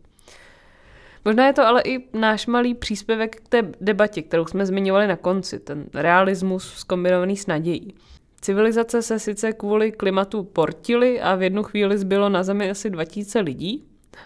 Možná 1.25 1.47
je 1.47 1.53
to 1.53 1.67
ale 1.67 1.83
i 1.83 2.19
náš 2.19 2.47
malý 2.47 2.75
příspěvek 2.75 3.37
k 3.37 3.49
té 3.49 3.73
debatě, 3.81 4.23
kterou 4.23 4.47
jsme 4.47 4.67
zmiňovali 4.67 5.07
na 5.07 5.17
konci, 5.17 5.59
ten 5.59 5.85
realismus 5.95 6.73
zkombinovaný 6.75 7.37
s 7.37 7.47
nadějí. 7.47 7.95
Civilizace 8.41 9.03
se 9.03 9.19
sice 9.19 9.53
kvůli 9.53 9.93
klimatu 9.93 10.45
portily 10.45 11.21
a 11.21 11.35
v 11.35 11.43
jednu 11.43 11.63
chvíli 11.63 11.99
zbylo 11.99 12.29
na 12.29 12.43
Zemi 12.43 12.71
asi 12.71 12.91
2000 12.91 13.41
lidí, 13.41 13.85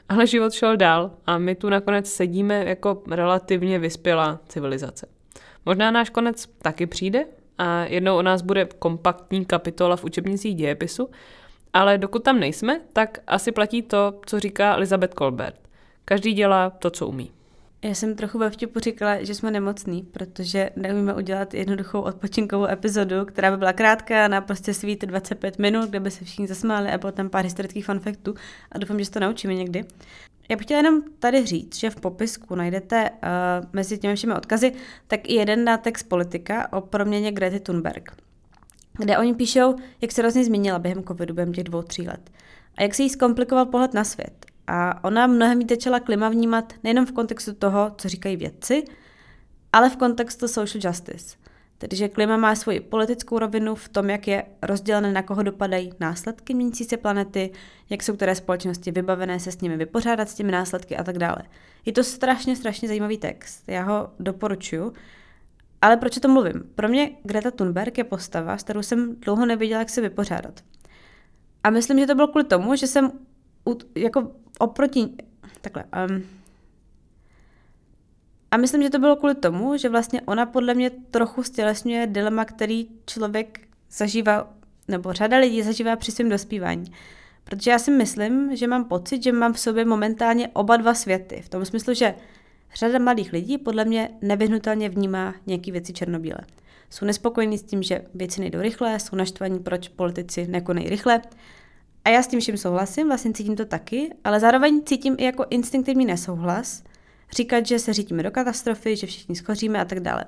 ale 0.08 0.26
život 0.26 0.52
šel 0.52 0.76
dál 0.76 1.10
a 1.26 1.38
my 1.38 1.54
tu 1.54 1.68
nakonec 1.68 2.10
sedíme 2.10 2.64
jako 2.64 3.02
relativně 3.10 3.78
vyspělá 3.78 4.40
civilizace. 4.48 5.06
Možná 5.66 5.90
náš 5.90 6.10
konec 6.10 6.46
taky 6.62 6.86
přijde 6.86 7.24
a 7.60 7.84
jednou 7.84 8.16
o 8.16 8.22
nás 8.22 8.42
bude 8.42 8.68
kompaktní 8.78 9.44
kapitola 9.44 9.96
v 9.96 10.04
učebnicích 10.04 10.54
dějepisu, 10.54 11.10
ale 11.72 11.98
dokud 11.98 12.22
tam 12.22 12.40
nejsme, 12.40 12.80
tak 12.92 13.18
asi 13.26 13.52
platí 13.52 13.82
to, 13.82 14.20
co 14.26 14.40
říká 14.40 14.74
Elizabeth 14.74 15.14
Colbert. 15.14 15.60
Každý 16.04 16.32
dělá 16.32 16.70
to, 16.70 16.90
co 16.90 17.06
umí. 17.06 17.30
Já 17.82 17.94
jsem 17.94 18.14
trochu 18.16 18.38
ve 18.38 18.50
vtipu 18.50 18.80
říkala, 18.80 19.22
že 19.22 19.34
jsme 19.34 19.50
nemocní, 19.50 20.02
protože 20.02 20.70
neumíme 20.76 21.14
udělat 21.14 21.54
jednoduchou 21.54 22.00
odpočinkovou 22.00 22.66
epizodu, 22.66 23.24
která 23.24 23.50
by 23.50 23.56
byla 23.56 23.72
krátká 23.72 24.28
na 24.28 24.40
prostě 24.40 24.74
svít 24.74 25.04
25 25.04 25.58
minut, 25.58 25.90
kde 25.90 26.00
by 26.00 26.10
se 26.10 26.24
všichni 26.24 26.46
zasmáli 26.46 26.90
a 26.90 26.98
bylo 26.98 27.12
tam 27.12 27.30
pár 27.30 27.44
historických 27.44 27.84
fanfaktů 27.84 28.34
a 28.72 28.78
doufám, 28.78 28.98
že 28.98 29.04
se 29.04 29.10
to 29.10 29.20
naučíme 29.20 29.54
někdy. 29.54 29.84
Já 30.50 30.56
bych 30.56 30.66
chtěla 30.66 30.78
jenom 30.78 31.02
tady 31.18 31.46
říct, 31.46 31.76
že 31.76 31.90
v 31.90 31.96
popisku 31.96 32.54
najdete 32.54 33.10
uh, 33.10 33.18
mezi 33.72 33.98
těmi 33.98 34.16
všemi 34.16 34.34
odkazy 34.34 34.72
tak 35.06 35.20
i 35.28 35.34
jeden 35.34 35.64
nátext 35.64 36.08
politika 36.08 36.72
o 36.72 36.80
proměně 36.80 37.32
Grety 37.32 37.60
Thunberg, 37.60 38.16
kde 38.98 39.18
oni 39.18 39.34
píšou, 39.34 39.76
jak 40.00 40.12
se 40.12 40.22
hrozně 40.22 40.44
změnila 40.44 40.78
během 40.78 41.04
covidu, 41.04 41.34
během 41.34 41.54
těch 41.54 41.64
dvou, 41.64 41.82
tří 41.82 42.06
let. 42.06 42.30
A 42.76 42.82
jak 42.82 42.94
se 42.94 43.02
jí 43.02 43.10
zkomplikoval 43.10 43.66
pohled 43.66 43.94
na 43.94 44.04
svět. 44.04 44.46
A 44.66 45.04
ona 45.04 45.26
mnohem 45.26 45.58
více 45.58 45.74
začala 45.74 46.00
klima 46.00 46.28
vnímat 46.28 46.72
nejenom 46.84 47.06
v 47.06 47.12
kontextu 47.12 47.54
toho, 47.54 47.92
co 47.96 48.08
říkají 48.08 48.36
vědci, 48.36 48.84
ale 49.72 49.90
v 49.90 49.96
kontextu 49.96 50.48
social 50.48 50.80
justice. 50.84 51.36
Tedy, 51.80 51.96
že 51.96 52.08
klima 52.08 52.36
má 52.36 52.54
svoji 52.54 52.80
politickou 52.80 53.38
rovinu 53.38 53.74
v 53.74 53.88
tom, 53.88 54.10
jak 54.10 54.28
je 54.28 54.44
rozdělené, 54.62 55.12
na 55.12 55.22
koho 55.22 55.42
dopadají 55.42 55.92
následky 56.00 56.54
měnící 56.54 56.84
se 56.84 56.96
planety, 56.96 57.50
jak 57.90 58.02
jsou 58.02 58.16
které 58.16 58.34
společnosti 58.34 58.90
vybavené 58.90 59.40
se 59.40 59.52
s 59.52 59.60
nimi 59.60 59.76
vypořádat 59.76 60.28
s 60.28 60.34
těmi 60.34 60.52
následky 60.52 60.96
a 60.96 61.04
tak 61.04 61.18
dále. 61.18 61.38
Je 61.86 61.92
to 61.92 62.04
strašně, 62.04 62.56
strašně 62.56 62.88
zajímavý 62.88 63.18
text. 63.18 63.64
Já 63.66 63.82
ho 63.82 64.10
doporučuji. 64.18 64.92
Ale 65.82 65.96
proč 65.96 66.16
o 66.16 66.20
tom 66.20 66.30
mluvím? 66.30 66.62
Pro 66.74 66.88
mě 66.88 67.10
Greta 67.22 67.50
Thunberg 67.50 67.98
je 67.98 68.04
postava, 68.04 68.58
s 68.58 68.62
kterou 68.62 68.82
jsem 68.82 69.16
dlouho 69.20 69.46
nevěděla, 69.46 69.78
jak 69.78 69.90
se 69.90 70.00
vypořádat. 70.00 70.60
A 71.64 71.70
myslím, 71.70 71.98
že 71.98 72.06
to 72.06 72.14
bylo 72.14 72.28
kvůli 72.28 72.44
tomu, 72.44 72.76
že 72.76 72.86
jsem 72.86 73.12
jako 73.94 74.32
oproti, 74.58 75.08
takhle, 75.60 75.84
um, 75.84 76.22
a 78.50 78.56
myslím, 78.56 78.82
že 78.82 78.90
to 78.90 78.98
bylo 78.98 79.16
kvůli 79.16 79.34
tomu, 79.34 79.76
že 79.76 79.88
vlastně 79.88 80.20
ona 80.20 80.46
podle 80.46 80.74
mě 80.74 80.90
trochu 80.90 81.42
stělesňuje 81.42 82.06
dilema, 82.06 82.44
který 82.44 82.88
člověk 83.06 83.60
zažívá, 83.90 84.54
nebo 84.88 85.12
řada 85.12 85.36
lidí 85.38 85.62
zažívá 85.62 85.96
při 85.96 86.12
svém 86.12 86.28
dospívání. 86.28 86.92
Protože 87.44 87.70
já 87.70 87.78
si 87.78 87.90
myslím, 87.90 88.56
že 88.56 88.66
mám 88.66 88.84
pocit, 88.84 89.22
že 89.22 89.32
mám 89.32 89.52
v 89.52 89.60
sobě 89.60 89.84
momentálně 89.84 90.48
oba 90.48 90.76
dva 90.76 90.94
světy. 90.94 91.42
V 91.42 91.48
tom 91.48 91.64
smyslu, 91.64 91.94
že 91.94 92.14
řada 92.74 92.98
mladých 92.98 93.32
lidí 93.32 93.58
podle 93.58 93.84
mě 93.84 94.10
nevyhnutelně 94.22 94.88
vnímá 94.88 95.34
nějaké 95.46 95.72
věci 95.72 95.92
černobíle. 95.92 96.38
Jsou 96.90 97.06
nespokojení 97.06 97.58
s 97.58 97.62
tím, 97.62 97.82
že 97.82 98.04
věci 98.14 98.40
nejdou 98.40 98.60
rychle, 98.60 99.00
jsou 99.00 99.16
naštvaní, 99.16 99.58
proč 99.58 99.88
politici 99.88 100.46
nekonají 100.46 100.88
rychle 100.88 101.22
a 102.04 102.08
já 102.08 102.22
s 102.22 102.26
tím 102.26 102.40
vším 102.40 102.56
souhlasím, 102.56 103.06
vlastně 103.06 103.32
cítím 103.32 103.56
to 103.56 103.64
taky, 103.64 104.10
ale 104.24 104.40
zároveň 104.40 104.82
cítím 104.84 105.16
i 105.18 105.24
jako 105.24 105.46
instinktivní 105.50 106.06
nesouhlas, 106.06 106.82
říkat, 107.32 107.66
že 107.66 107.78
se 107.78 107.92
řítíme 107.92 108.22
do 108.22 108.30
katastrofy, 108.30 108.96
že 108.96 109.06
všichni 109.06 109.36
schoříme 109.36 109.80
a 109.80 109.84
tak 109.84 110.00
dále. 110.00 110.24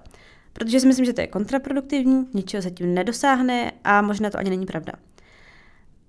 protože 0.52 0.80
si 0.80 0.86
myslím, 0.86 1.04
že 1.06 1.12
to 1.12 1.20
je 1.20 1.26
kontraproduktivní, 1.26 2.28
ničeho 2.34 2.62
se 2.62 2.70
tím 2.70 2.94
nedosáhne 2.94 3.72
a 3.84 4.02
možná 4.02 4.30
to 4.30 4.38
ani 4.38 4.50
není 4.50 4.66
pravda. 4.66 4.92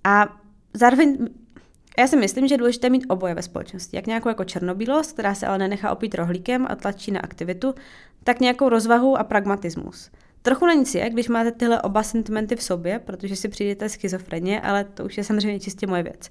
A 0.04 0.38
zároveň 0.74 1.18
já 2.00 2.08
si 2.08 2.18
myslím, 2.18 2.48
že 2.48 2.54
je 2.54 2.58
důležité 2.58 2.90
mít 2.90 3.06
oboje 3.08 3.36
ve 3.36 3.42
společnosti. 3.42 3.96
Jak 3.96 4.08
nějakou 4.08 4.30
jako 4.30 4.44
černobílost, 4.44 5.12
která 5.12 5.36
se 5.36 5.48
ale 5.48 5.58
nenechá 5.58 5.92
opít 5.92 6.16
rohlíkem 6.16 6.68
a 6.70 6.76
tlačí 6.76 7.12
na 7.12 7.20
aktivitu, 7.20 7.74
tak 8.24 8.40
nějakou 8.40 8.70
rozvahu 8.70 9.18
a 9.18 9.24
pragmatismus. 9.24 10.12
Trochu 10.42 10.66
na 10.66 10.74
nic 10.74 10.96
je, 10.96 11.10
když 11.10 11.28
máte 11.28 11.52
tyhle 11.52 11.82
oba 11.82 12.04
sentimenty 12.04 12.56
v 12.56 12.64
sobě, 12.64 13.00
protože 13.00 13.36
si 13.36 13.50
přijdete 13.50 13.90
schizofreně, 13.90 14.62
ale 14.62 14.84
to 14.84 15.06
už 15.06 15.18
je 15.18 15.24
samozřejmě 15.24 15.60
čistě 15.60 15.88
moje 15.88 16.04
věc. 16.04 16.30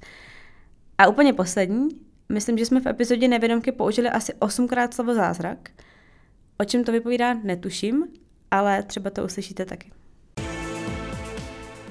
A 0.99 1.09
úplně 1.09 1.33
poslední, 1.33 1.89
myslím, 2.29 2.59
že 2.59 2.67
jsme 2.67 2.81
v 2.81 2.87
epizodě 2.87 3.29
Nevědomky 3.29 3.73
použili 3.73 4.09
asi 4.09 4.35
osmkrát 4.35 4.95
slovo 4.95 5.15
zázrak. 5.15 5.71
O 6.59 6.65
čem 6.65 6.85
to 6.85 6.93
vypovídá, 6.93 7.35
netuším, 7.35 8.09
ale 8.51 8.83
třeba 8.83 9.11
to 9.11 9.25
uslyšíte 9.25 9.65
taky. 9.65 9.93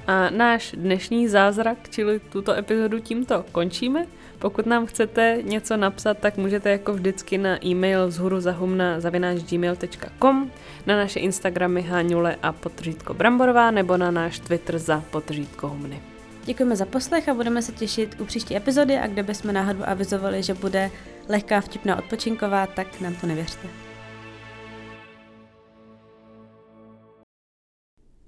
A 0.06 0.30
náš 0.30 0.74
dnešní 0.78 1.28
zázrak, 1.28 1.78
čili 1.90 2.20
tuto 2.20 2.52
epizodu 2.52 2.98
tímto 3.00 3.44
končíme. 3.52 4.06
Pokud 4.38 4.66
nám 4.66 4.86
chcete 4.86 5.38
něco 5.42 5.76
napsat, 5.76 6.18
tak 6.18 6.36
můžete 6.36 6.70
jako 6.70 6.92
vždycky 6.92 7.38
na 7.38 7.64
e-mail 7.66 8.10
zhuru 8.10 8.40
zahumna 8.40 8.98
gmail.com, 9.50 10.50
na 10.86 10.96
naše 10.96 11.20
Instagramy 11.20 11.82
Háňule 11.82 12.36
a 12.42 12.52
potržítko 12.52 13.14
Bramborová 13.14 13.70
nebo 13.70 13.96
na 13.96 14.10
náš 14.10 14.38
Twitter 14.38 14.78
za 14.78 15.04
potržítko 15.10 15.68
humny. 15.68 16.11
Děkujeme 16.44 16.76
za 16.76 16.86
poslech 16.86 17.28
a 17.28 17.34
budeme 17.34 17.62
se 17.62 17.72
těšit 17.72 18.20
u 18.20 18.24
příští 18.24 18.56
epizody 18.56 18.98
a 18.98 19.06
kde 19.06 19.22
bychom 19.22 19.54
náhodou 19.54 19.82
avizovali, 19.84 20.42
že 20.42 20.54
bude 20.54 20.90
lehká 21.28 21.60
vtipná 21.60 21.98
odpočinková, 21.98 22.66
tak 22.66 23.00
nám 23.00 23.14
to 23.14 23.26
nevěřte. 23.26 23.68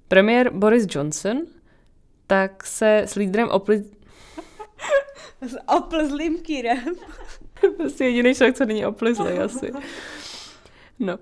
Premiér 0.09 0.51
Boris 0.51 0.87
Johnson 0.91 1.43
tak 2.27 2.67
se 2.67 2.99
s 2.99 3.15
lídrem 3.15 3.49
opli... 3.49 3.85
S 5.41 5.57
oplzlým 5.77 6.43
kýrem. 6.43 6.85
prostě 7.77 8.05
jediný 8.05 8.35
člověk, 8.35 8.57
co 8.57 8.65
není 8.65 8.87
oplizlý 8.87 9.33
asi. 9.33 9.73
No. 10.99 11.19